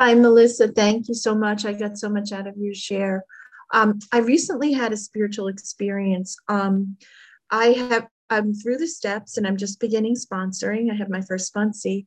Hi, 0.00 0.14
Melissa. 0.14 0.68
Thank 0.68 1.08
you 1.08 1.14
so 1.14 1.34
much. 1.34 1.66
I 1.66 1.74
got 1.74 1.98
so 1.98 2.08
much 2.08 2.32
out 2.32 2.46
of 2.46 2.56
your 2.56 2.72
share. 2.72 3.22
Um, 3.74 3.98
I 4.10 4.20
recently 4.20 4.72
had 4.72 4.94
a 4.94 4.96
spiritual 4.96 5.48
experience. 5.48 6.38
Um, 6.48 6.96
I 7.50 7.66
have 7.72 8.08
I'm 8.30 8.54
through 8.54 8.78
the 8.78 8.86
steps 8.86 9.36
and 9.36 9.46
I'm 9.46 9.58
just 9.58 9.78
beginning 9.78 10.14
sponsoring. 10.14 10.90
I 10.90 10.94
have 10.94 11.10
my 11.10 11.20
first 11.20 11.52
sponsee, 11.52 12.06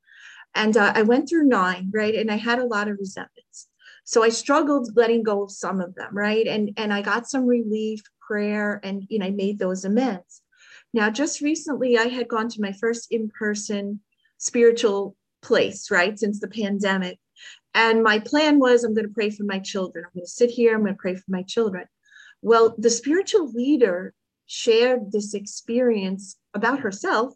and 0.55 0.75
uh, 0.75 0.91
I 0.95 1.03
went 1.03 1.29
through 1.29 1.43
nine, 1.43 1.91
right? 1.93 2.15
And 2.15 2.31
I 2.31 2.37
had 2.37 2.57
a 2.57 2.65
lot 2.65 2.87
of 2.87 2.97
resentments. 2.97 3.67
So 4.05 4.23
I 4.23 4.29
struggled 4.29 4.95
letting 4.95 5.21
go 5.21 5.43
of 5.43 5.51
some 5.51 5.79
of 5.79 5.93
them, 5.93 6.17
right? 6.17 6.47
And 6.47 6.71
and 6.77 6.91
I 6.91 7.03
got 7.03 7.29
some 7.29 7.45
relief, 7.45 8.01
prayer, 8.27 8.81
and 8.83 9.05
you 9.07 9.19
know 9.19 9.27
I 9.27 9.29
made 9.29 9.59
those 9.59 9.85
amends. 9.85 10.41
Now, 10.95 11.11
just 11.11 11.41
recently, 11.41 11.99
I 11.99 12.05
had 12.07 12.27
gone 12.27 12.49
to 12.49 12.61
my 12.61 12.71
first 12.71 13.11
in-person 13.11 13.99
spiritual 14.39 15.15
place, 15.43 15.91
right, 15.91 16.17
since 16.17 16.39
the 16.39 16.47
pandemic. 16.47 17.19
And 17.73 18.03
my 18.03 18.19
plan 18.19 18.59
was 18.59 18.83
I'm 18.83 18.93
going 18.93 19.07
to 19.07 19.13
pray 19.13 19.29
for 19.29 19.43
my 19.43 19.59
children. 19.59 20.05
I'm 20.05 20.11
going 20.13 20.25
to 20.25 20.29
sit 20.29 20.51
here, 20.51 20.75
I'm 20.75 20.81
going 20.81 20.93
to 20.93 21.01
pray 21.01 21.15
for 21.15 21.29
my 21.29 21.43
children. 21.43 21.85
Well, 22.41 22.75
the 22.77 22.89
spiritual 22.89 23.51
leader 23.51 24.13
shared 24.45 25.11
this 25.11 25.33
experience 25.33 26.37
about 26.53 26.81
herself, 26.81 27.33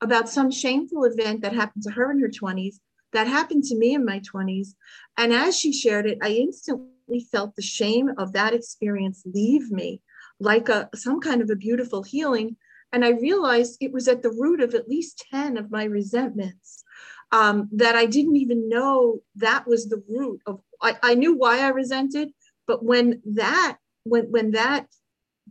about 0.00 0.28
some 0.28 0.50
shameful 0.50 1.04
event 1.04 1.42
that 1.42 1.54
happened 1.54 1.82
to 1.84 1.90
her 1.92 2.10
in 2.10 2.20
her 2.20 2.28
20s, 2.28 2.76
that 3.12 3.26
happened 3.26 3.64
to 3.64 3.76
me 3.76 3.94
in 3.94 4.04
my 4.04 4.20
20s. 4.20 4.68
And 5.16 5.32
as 5.32 5.58
she 5.58 5.72
shared 5.72 6.06
it, 6.06 6.18
I 6.22 6.30
instantly 6.30 7.26
felt 7.32 7.56
the 7.56 7.62
shame 7.62 8.10
of 8.18 8.32
that 8.34 8.54
experience 8.54 9.22
leave 9.24 9.70
me 9.70 10.02
like 10.38 10.68
a 10.68 10.88
some 10.94 11.20
kind 11.20 11.42
of 11.42 11.50
a 11.50 11.56
beautiful 11.56 12.02
healing. 12.02 12.56
And 12.92 13.04
I 13.04 13.10
realized 13.10 13.76
it 13.80 13.92
was 13.92 14.08
at 14.08 14.22
the 14.22 14.30
root 14.30 14.60
of 14.60 14.74
at 14.74 14.88
least 14.88 15.24
10 15.30 15.56
of 15.56 15.70
my 15.70 15.84
resentments 15.84 16.84
um, 17.32 17.68
that 17.72 17.94
I 17.94 18.06
didn't 18.06 18.36
even 18.36 18.68
know 18.68 19.20
that 19.36 19.66
was 19.66 19.88
the 19.88 20.02
root 20.08 20.40
of. 20.46 20.60
I, 20.82 20.96
I 21.02 21.14
knew 21.14 21.36
why 21.36 21.60
I 21.60 21.68
resented, 21.68 22.30
but 22.66 22.84
when 22.84 23.20
that 23.34 23.78
when 24.04 24.30
when 24.30 24.52
that 24.52 24.86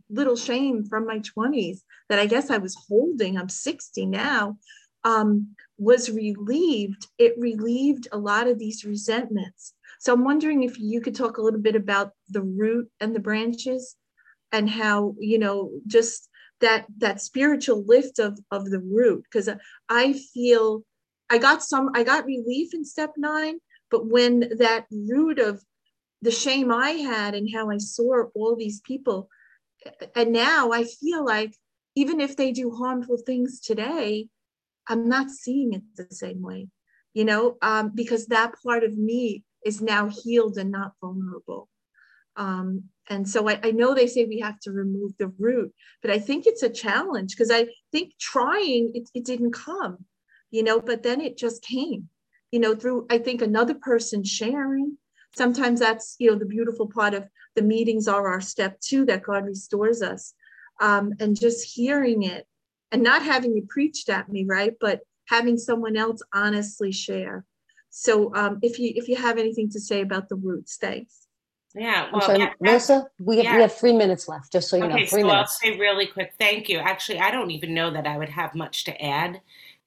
little 0.08 0.36
shame 0.36 0.84
from 0.84 1.06
my 1.06 1.20
20s 1.20 1.80
that 2.08 2.18
I 2.18 2.26
guess 2.26 2.50
I 2.50 2.58
was 2.58 2.76
holding, 2.88 3.38
I'm 3.38 3.48
60 3.48 4.06
now, 4.06 4.56
um, 5.04 5.54
was 5.78 6.10
relieved. 6.10 7.06
It 7.18 7.34
relieved 7.38 8.08
a 8.12 8.18
lot 8.18 8.48
of 8.48 8.58
these 8.58 8.84
resentments. 8.84 9.74
So 10.00 10.12
I'm 10.12 10.24
wondering 10.24 10.62
if 10.62 10.78
you 10.78 11.00
could 11.00 11.14
talk 11.14 11.38
a 11.38 11.42
little 11.42 11.60
bit 11.60 11.76
about 11.76 12.12
the 12.28 12.42
root 12.42 12.90
and 13.00 13.14
the 13.14 13.20
branches 13.20 13.96
and 14.52 14.68
how, 14.68 15.14
you 15.18 15.38
know, 15.38 15.70
just 15.86 16.28
that 16.60 16.86
that 16.98 17.22
spiritual 17.22 17.84
lift 17.86 18.18
of 18.18 18.38
of 18.50 18.70
the 18.70 18.80
root 18.80 19.24
because 19.24 19.48
I 19.88 20.12
feel 20.34 20.84
I 21.30 21.38
got 21.38 21.62
some, 21.62 21.90
I 21.94 22.02
got 22.02 22.26
relief 22.26 22.74
in 22.74 22.84
step 22.84 23.12
nine, 23.16 23.58
but 23.90 24.06
when 24.06 24.40
that 24.58 24.86
root 24.90 25.38
of 25.38 25.62
the 26.22 26.30
shame 26.32 26.72
I 26.72 26.90
had 26.90 27.34
and 27.34 27.48
how 27.54 27.70
I 27.70 27.78
saw 27.78 28.24
all 28.34 28.56
these 28.56 28.80
people, 28.80 29.28
and 30.14 30.32
now 30.32 30.72
I 30.72 30.84
feel 30.84 31.24
like 31.24 31.54
even 31.94 32.20
if 32.20 32.36
they 32.36 32.52
do 32.52 32.72
harmful 32.72 33.16
things 33.16 33.60
today, 33.60 34.28
I'm 34.88 35.08
not 35.08 35.30
seeing 35.30 35.72
it 35.72 35.82
the 35.96 36.14
same 36.14 36.42
way, 36.42 36.68
you 37.14 37.24
know, 37.24 37.56
um, 37.62 37.92
because 37.94 38.26
that 38.26 38.54
part 38.64 38.82
of 38.82 38.98
me 38.98 39.44
is 39.64 39.80
now 39.80 40.08
healed 40.08 40.58
and 40.58 40.70
not 40.70 40.92
vulnerable. 41.00 41.68
Um, 42.36 42.84
and 43.08 43.28
so 43.28 43.48
I, 43.48 43.60
I, 43.62 43.70
know 43.72 43.92
they 43.92 44.06
say 44.06 44.24
we 44.24 44.38
have 44.38 44.58
to 44.60 44.70
remove 44.70 45.12
the 45.18 45.32
root, 45.38 45.74
but 46.00 46.10
I 46.10 46.18
think 46.18 46.46
it's 46.46 46.62
a 46.62 46.70
challenge 46.70 47.34
because 47.34 47.50
I 47.50 47.66
think 47.92 48.12
trying 48.20 48.92
it, 48.94 49.10
it 49.14 49.24
didn't 49.24 49.52
come 49.52 50.04
you 50.50 50.62
know, 50.62 50.80
but 50.80 51.02
then 51.02 51.20
it 51.20 51.36
just 51.36 51.62
came, 51.62 52.08
you 52.50 52.60
know, 52.60 52.74
through, 52.74 53.06
I 53.10 53.18
think, 53.18 53.42
another 53.42 53.74
person 53.74 54.24
sharing. 54.24 54.96
Sometimes 55.36 55.80
that's, 55.80 56.16
you 56.18 56.30
know, 56.30 56.38
the 56.38 56.46
beautiful 56.46 56.88
part 56.88 57.14
of 57.14 57.28
the 57.54 57.62
meetings 57.62 58.08
are 58.08 58.28
our 58.28 58.40
step 58.40 58.80
two 58.80 59.04
that 59.06 59.22
God 59.22 59.44
restores 59.44 60.02
us. 60.02 60.34
Um, 60.80 61.12
and 61.20 61.38
just 61.38 61.74
hearing 61.74 62.22
it 62.22 62.46
and 62.90 63.02
not 63.02 63.22
having 63.22 63.56
it 63.58 63.68
preached 63.68 64.08
at 64.08 64.30
me, 64.30 64.46
right? 64.48 64.72
But 64.80 65.00
having 65.28 65.58
someone 65.58 65.96
else 65.96 66.22
honestly 66.32 66.90
share. 66.90 67.44
So 67.90 68.34
um, 68.34 68.58
if 68.62 68.78
you 68.78 68.92
if 68.94 69.08
you 69.08 69.16
have 69.16 69.38
anything 69.38 69.70
to 69.70 69.80
say 69.80 70.00
about 70.00 70.28
the 70.28 70.36
roots, 70.36 70.76
thanks. 70.76 71.26
Yeah, 71.74 72.08
well, 72.12 72.22
sorry, 72.22 72.40
yeah, 72.40 72.52
Melissa, 72.60 73.06
we 73.20 73.36
have, 73.36 73.44
yeah. 73.44 73.54
we 73.56 73.62
have 73.62 73.72
three 73.72 73.92
minutes 73.92 74.28
left, 74.28 74.50
just 74.50 74.68
so 74.68 74.76
you 74.76 74.84
okay, 74.84 74.92
know. 74.92 75.06
Three 75.06 75.20
so 75.22 75.26
minutes. 75.28 75.60
I'll 75.62 75.70
say 75.72 75.78
really 75.78 76.06
quick, 76.06 76.34
thank 76.38 76.68
you. 76.68 76.78
Actually, 76.78 77.20
I 77.20 77.30
don't 77.30 77.52
even 77.52 77.74
know 77.74 77.92
that 77.92 78.08
I 78.08 78.18
would 78.18 78.28
have 78.28 78.56
much 78.56 78.82
to 78.84 79.04
add 79.04 79.40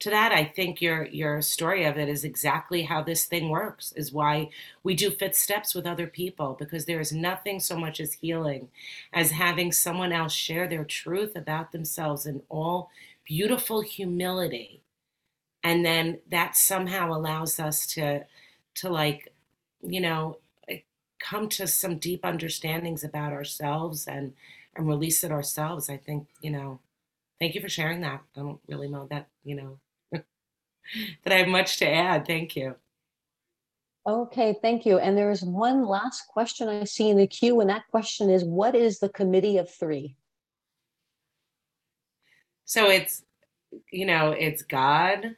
to 0.03 0.09
that 0.09 0.33
i 0.33 0.43
think 0.43 0.81
your 0.81 1.05
your 1.05 1.41
story 1.41 1.85
of 1.85 1.97
it 1.97 2.09
is 2.09 2.25
exactly 2.25 2.81
how 2.81 3.01
this 3.01 3.23
thing 3.23 3.47
works 3.47 3.93
is 3.93 4.11
why 4.11 4.49
we 4.83 4.93
do 4.93 5.09
fit 5.09 5.33
steps 5.33 5.73
with 5.73 5.85
other 5.85 6.07
people 6.07 6.57
because 6.59 6.85
there 6.85 6.99
is 6.99 7.13
nothing 7.13 7.57
so 7.57 7.77
much 7.77 8.01
as 8.01 8.13
healing 8.13 8.67
as 9.13 9.31
having 9.31 9.71
someone 9.71 10.11
else 10.11 10.33
share 10.33 10.67
their 10.67 10.83
truth 10.83 11.37
about 11.37 11.71
themselves 11.71 12.25
in 12.25 12.41
all 12.49 12.89
beautiful 13.23 13.79
humility 13.79 14.81
and 15.63 15.85
then 15.85 16.19
that 16.29 16.57
somehow 16.57 17.09
allows 17.13 17.57
us 17.57 17.85
to 17.85 18.25
to 18.75 18.89
like 18.89 19.33
you 19.81 20.01
know 20.01 20.37
come 21.23 21.47
to 21.49 21.65
some 21.65 21.97
deep 21.97 22.23
understandings 22.23 23.03
about 23.03 23.33
ourselves 23.33 24.07
and 24.07 24.33
and 24.75 24.87
release 24.87 25.23
it 25.23 25.31
ourselves 25.31 25.89
i 25.89 25.97
think 25.97 26.27
you 26.41 26.51
know 26.51 26.79
thank 27.39 27.55
you 27.55 27.61
for 27.61 27.69
sharing 27.69 28.01
that 28.01 28.21
i 28.35 28.39
don't 28.39 28.59
really 28.67 28.89
know 28.89 29.07
that 29.09 29.27
you 29.43 29.55
know 29.55 29.79
that 31.23 31.33
I 31.33 31.37
have 31.37 31.47
much 31.47 31.77
to 31.77 31.89
add. 31.89 32.25
Thank 32.25 32.55
you. 32.55 32.75
Okay, 34.05 34.57
thank 34.61 34.85
you. 34.85 34.99
And 34.99 35.17
there 35.17 35.31
is 35.31 35.43
one 35.43 35.85
last 35.85 36.27
question 36.27 36.67
I 36.67 36.83
see 36.83 37.09
in 37.09 37.17
the 37.17 37.27
queue, 37.27 37.61
and 37.61 37.69
that 37.69 37.87
question 37.89 38.29
is 38.29 38.43
what 38.43 38.75
is 38.75 38.99
the 38.99 39.09
committee 39.09 39.57
of 39.57 39.69
three? 39.69 40.15
So 42.65 42.89
it's, 42.89 43.23
you 43.91 44.05
know, 44.05 44.31
it's 44.31 44.61
God, 44.61 45.35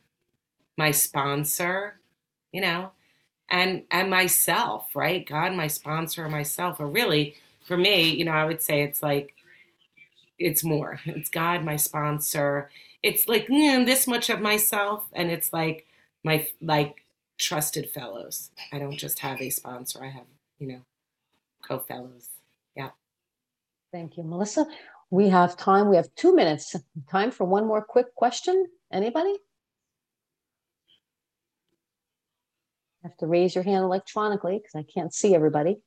my 0.78 0.92
sponsor, 0.92 2.00
you 2.52 2.62
know, 2.62 2.92
and 3.50 3.84
and 3.92 4.10
myself, 4.10 4.96
right? 4.96 5.28
God, 5.28 5.54
my 5.54 5.68
sponsor, 5.68 6.28
myself. 6.30 6.80
Or 6.80 6.88
really, 6.88 7.36
for 7.66 7.78
me, 7.78 8.10
you 8.10 8.26
know, 8.26 8.32
I 8.32 8.46
would 8.46 8.62
say 8.62 8.82
it's 8.82 9.04
like 9.04 9.34
it's 10.40 10.64
more. 10.64 11.00
It's 11.06 11.30
God, 11.30 11.64
my 11.64 11.76
sponsor, 11.76 12.70
it's 13.04 13.28
like 13.28 13.48
mm, 13.48 13.86
this 13.86 14.08
much 14.08 14.30
of 14.30 14.42
myself 14.42 15.04
and 15.14 15.30
it's 15.30 15.54
like 15.54 15.86
my 16.24 16.48
like 16.62 17.06
trusted 17.38 17.90
fellows. 17.92 18.50
I 18.74 18.80
don't 18.80 18.98
just 18.98 19.20
have 19.20 19.42
a 19.42 19.50
sponsor. 19.50 20.04
I 20.04 20.10
have 20.10 20.26
you 20.60 20.68
know 20.68 20.82
co-fellows. 21.68 22.30
Yeah. 22.76 22.90
Thank 23.92 24.18
you 24.18 24.24
melissa. 24.24 24.66
We 25.12 25.30
have 25.30 25.56
time. 25.56 25.90
We 25.90 25.96
have 25.96 26.10
two 26.16 26.36
minutes. 26.36 26.76
Time 27.10 27.32
for 27.32 27.46
one 27.46 27.68
more 27.68 27.82
quick 27.82 28.14
question. 28.16 28.66
Anybody 28.92 29.36
have 33.06 33.18
to 33.18 33.28
raise 33.28 33.56
your 33.56 33.64
hand 33.64 33.84
electronically 33.84 34.58
because 34.58 34.76
i 34.76 34.84
can't 34.94 35.14
see 35.14 35.36
everybody 35.36 35.78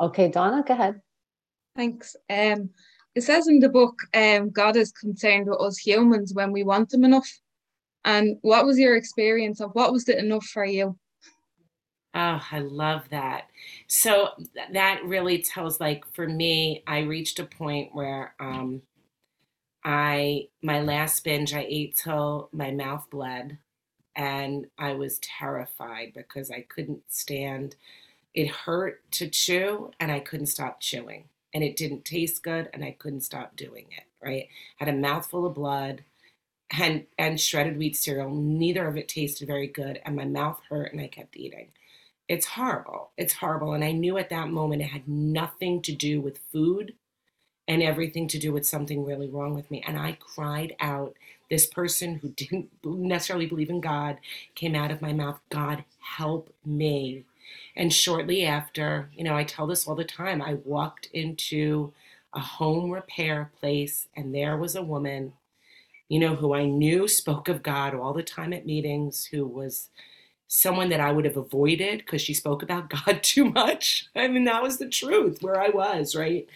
okay 0.00 0.28
donna 0.28 0.64
go 0.66 0.74
ahead 0.74 1.00
Thanks. 1.76 2.16
Um, 2.28 2.70
it 3.14 3.22
says 3.22 3.48
in 3.48 3.60
the 3.60 3.68
book, 3.68 3.98
um, 4.14 4.50
God 4.50 4.76
is 4.76 4.92
concerned 4.92 5.48
with 5.48 5.60
us 5.60 5.78
humans 5.78 6.34
when 6.34 6.52
we 6.52 6.64
want 6.64 6.92
Him 6.92 7.04
enough. 7.04 7.28
And 8.04 8.38
what 8.42 8.66
was 8.66 8.78
your 8.78 8.96
experience 8.96 9.60
of 9.60 9.70
what 9.72 9.92
was 9.92 10.08
it 10.08 10.18
enough 10.18 10.44
for 10.44 10.64
you? 10.64 10.98
Oh, 12.14 12.42
I 12.50 12.58
love 12.58 13.08
that. 13.10 13.44
So 13.86 14.30
that 14.72 15.00
really 15.04 15.42
tells, 15.42 15.80
like, 15.80 16.04
for 16.12 16.28
me, 16.28 16.82
I 16.86 17.00
reached 17.00 17.38
a 17.38 17.44
point 17.44 17.94
where 17.94 18.34
um, 18.38 18.82
I, 19.84 20.48
my 20.62 20.80
last 20.80 21.24
binge, 21.24 21.54
I 21.54 21.66
ate 21.68 21.96
till 21.96 22.48
my 22.52 22.70
mouth 22.70 23.08
bled 23.10 23.58
and 24.14 24.66
I 24.78 24.92
was 24.92 25.18
terrified 25.18 26.12
because 26.14 26.50
I 26.50 26.60
couldn't 26.68 27.02
stand 27.08 27.76
it 28.34 28.48
hurt 28.48 29.02
to 29.12 29.28
chew 29.28 29.90
and 30.00 30.10
I 30.10 30.20
couldn't 30.20 30.46
stop 30.46 30.80
chewing 30.80 31.28
and 31.52 31.62
it 31.62 31.76
didn't 31.76 32.04
taste 32.04 32.42
good 32.42 32.68
and 32.72 32.84
I 32.84 32.92
couldn't 32.92 33.20
stop 33.20 33.56
doing 33.56 33.86
it, 33.90 34.04
right? 34.22 34.48
Had 34.76 34.88
a 34.88 34.92
mouthful 34.92 35.46
of 35.46 35.54
blood 35.54 36.04
and 36.78 37.04
and 37.18 37.38
shredded 37.40 37.76
wheat 37.76 37.96
cereal. 37.96 38.30
Neither 38.30 38.86
of 38.86 38.96
it 38.96 39.08
tasted 39.08 39.46
very 39.46 39.66
good 39.66 40.00
and 40.04 40.16
my 40.16 40.24
mouth 40.24 40.60
hurt 40.70 40.92
and 40.92 41.00
I 41.00 41.08
kept 41.08 41.36
eating. 41.36 41.68
It's 42.28 42.46
horrible. 42.46 43.10
It's 43.18 43.34
horrible 43.34 43.74
and 43.74 43.84
I 43.84 43.92
knew 43.92 44.16
at 44.16 44.30
that 44.30 44.48
moment 44.48 44.82
it 44.82 44.86
had 44.86 45.08
nothing 45.08 45.82
to 45.82 45.92
do 45.92 46.20
with 46.20 46.40
food 46.52 46.94
and 47.72 47.82
everything 47.82 48.28
to 48.28 48.38
do 48.38 48.52
with 48.52 48.66
something 48.66 49.04
really 49.04 49.28
wrong 49.28 49.54
with 49.54 49.70
me 49.70 49.82
and 49.86 49.98
I 49.98 50.18
cried 50.20 50.76
out 50.80 51.14
this 51.50 51.66
person 51.66 52.16
who 52.16 52.30
didn't 52.30 52.70
necessarily 52.84 53.46
believe 53.46 53.70
in 53.70 53.80
God 53.80 54.18
came 54.54 54.74
out 54.74 54.90
of 54.90 55.02
my 55.02 55.12
mouth, 55.12 55.40
God 55.50 55.84
help 56.00 56.52
me 56.64 57.24
and 57.76 57.92
shortly 57.92 58.44
after, 58.44 59.10
you 59.14 59.24
know, 59.24 59.36
I 59.36 59.44
tell 59.44 59.66
this 59.66 59.86
all 59.86 59.94
the 59.94 60.04
time, 60.04 60.42
I 60.42 60.54
walked 60.64 61.08
into 61.12 61.92
a 62.34 62.40
home 62.40 62.90
repair 62.90 63.50
place 63.60 64.08
and 64.16 64.34
there 64.34 64.56
was 64.56 64.74
a 64.76 64.82
woman, 64.82 65.32
you 66.08 66.18
know, 66.18 66.36
who 66.36 66.54
I 66.54 66.66
knew 66.66 67.08
spoke 67.08 67.48
of 67.48 67.62
God 67.62 67.94
all 67.94 68.12
the 68.12 68.22
time 68.22 68.52
at 68.52 68.66
meetings, 68.66 69.26
who 69.26 69.46
was 69.46 69.90
someone 70.48 70.90
that 70.90 71.00
I 71.00 71.12
would 71.12 71.24
have 71.26 71.36
avoided 71.38 71.98
because 72.00 72.22
she 72.22 72.34
spoke 72.34 72.62
about 72.62 72.90
God 73.06 73.22
too 73.22 73.46
much. 73.50 74.06
I 74.16 74.28
mean, 74.28 74.44
that 74.44 74.62
was 74.62 74.78
the 74.78 74.88
truth 74.88 75.38
where 75.42 75.60
I 75.60 75.70
was, 75.70 76.16
right? 76.16 76.48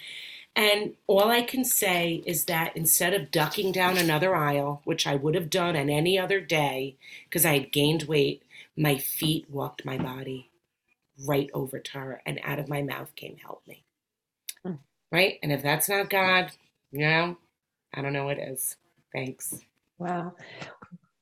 And 0.56 0.94
all 1.06 1.30
I 1.30 1.42
can 1.42 1.64
say 1.66 2.22
is 2.26 2.46
that 2.46 2.76
instead 2.76 3.12
of 3.14 3.30
ducking 3.30 3.72
down 3.72 3.98
another 3.98 4.34
aisle, 4.34 4.80
which 4.84 5.06
I 5.06 5.14
would 5.14 5.34
have 5.34 5.50
done 5.50 5.76
on 5.76 5.90
any 5.90 6.18
other 6.18 6.40
day 6.40 6.96
because 7.24 7.44
I 7.44 7.52
had 7.58 7.72
gained 7.72 8.04
weight, 8.04 8.42
my 8.76 8.96
feet 8.96 9.50
walked 9.50 9.84
my 9.84 9.98
body 9.98 10.50
right 11.26 11.50
over 11.54 11.78
to 11.78 11.98
her, 11.98 12.22
and 12.26 12.40
out 12.42 12.58
of 12.58 12.68
my 12.68 12.82
mouth 12.82 13.14
came, 13.16 13.36
Help 13.36 13.62
me. 13.66 13.84
Mm. 14.66 14.78
Right? 15.12 15.38
And 15.42 15.52
if 15.52 15.62
that's 15.62 15.88
not 15.88 16.10
God, 16.10 16.52
you 16.90 17.00
know, 17.00 17.36
I 17.94 18.02
don't 18.02 18.12
know 18.14 18.24
what 18.24 18.38
is. 18.38 18.76
Thanks. 19.14 19.60
Wow. 19.98 20.34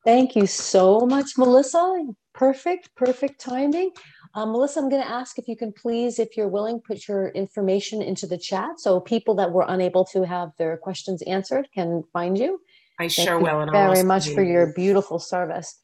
Thank 0.04 0.36
you 0.36 0.46
so 0.46 1.00
much, 1.00 1.38
Melissa. 1.38 2.06
Perfect, 2.32 2.94
perfect 2.94 3.40
timing. 3.40 3.90
Um, 4.36 4.50
Melissa, 4.50 4.80
I'm 4.80 4.88
going 4.88 5.02
to 5.02 5.08
ask 5.08 5.38
if 5.38 5.46
you 5.46 5.56
can 5.56 5.72
please, 5.72 6.18
if 6.18 6.36
you're 6.36 6.48
willing, 6.48 6.80
put 6.80 7.06
your 7.06 7.28
information 7.28 8.02
into 8.02 8.26
the 8.26 8.36
chat 8.36 8.80
so 8.80 8.98
people 8.98 9.36
that 9.36 9.52
were 9.52 9.64
unable 9.68 10.04
to 10.06 10.26
have 10.26 10.50
their 10.58 10.76
questions 10.76 11.22
answered 11.22 11.68
can 11.72 12.02
find 12.12 12.36
you. 12.36 12.60
I 12.98 13.04
Thank 13.04 13.12
sure 13.12 13.38
you 13.38 13.44
will. 13.44 13.60
And 13.60 13.70
very 13.70 14.02
much 14.02 14.30
for 14.30 14.42
your 14.42 14.72
beautiful 14.74 15.20
service. 15.20 15.78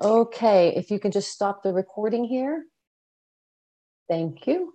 Okay, 0.00 0.74
if 0.76 0.90
you 0.90 1.00
can 1.00 1.10
just 1.10 1.32
stop 1.32 1.64
the 1.64 1.72
recording 1.72 2.24
here. 2.24 2.66
Thank 4.08 4.46
you. 4.46 4.72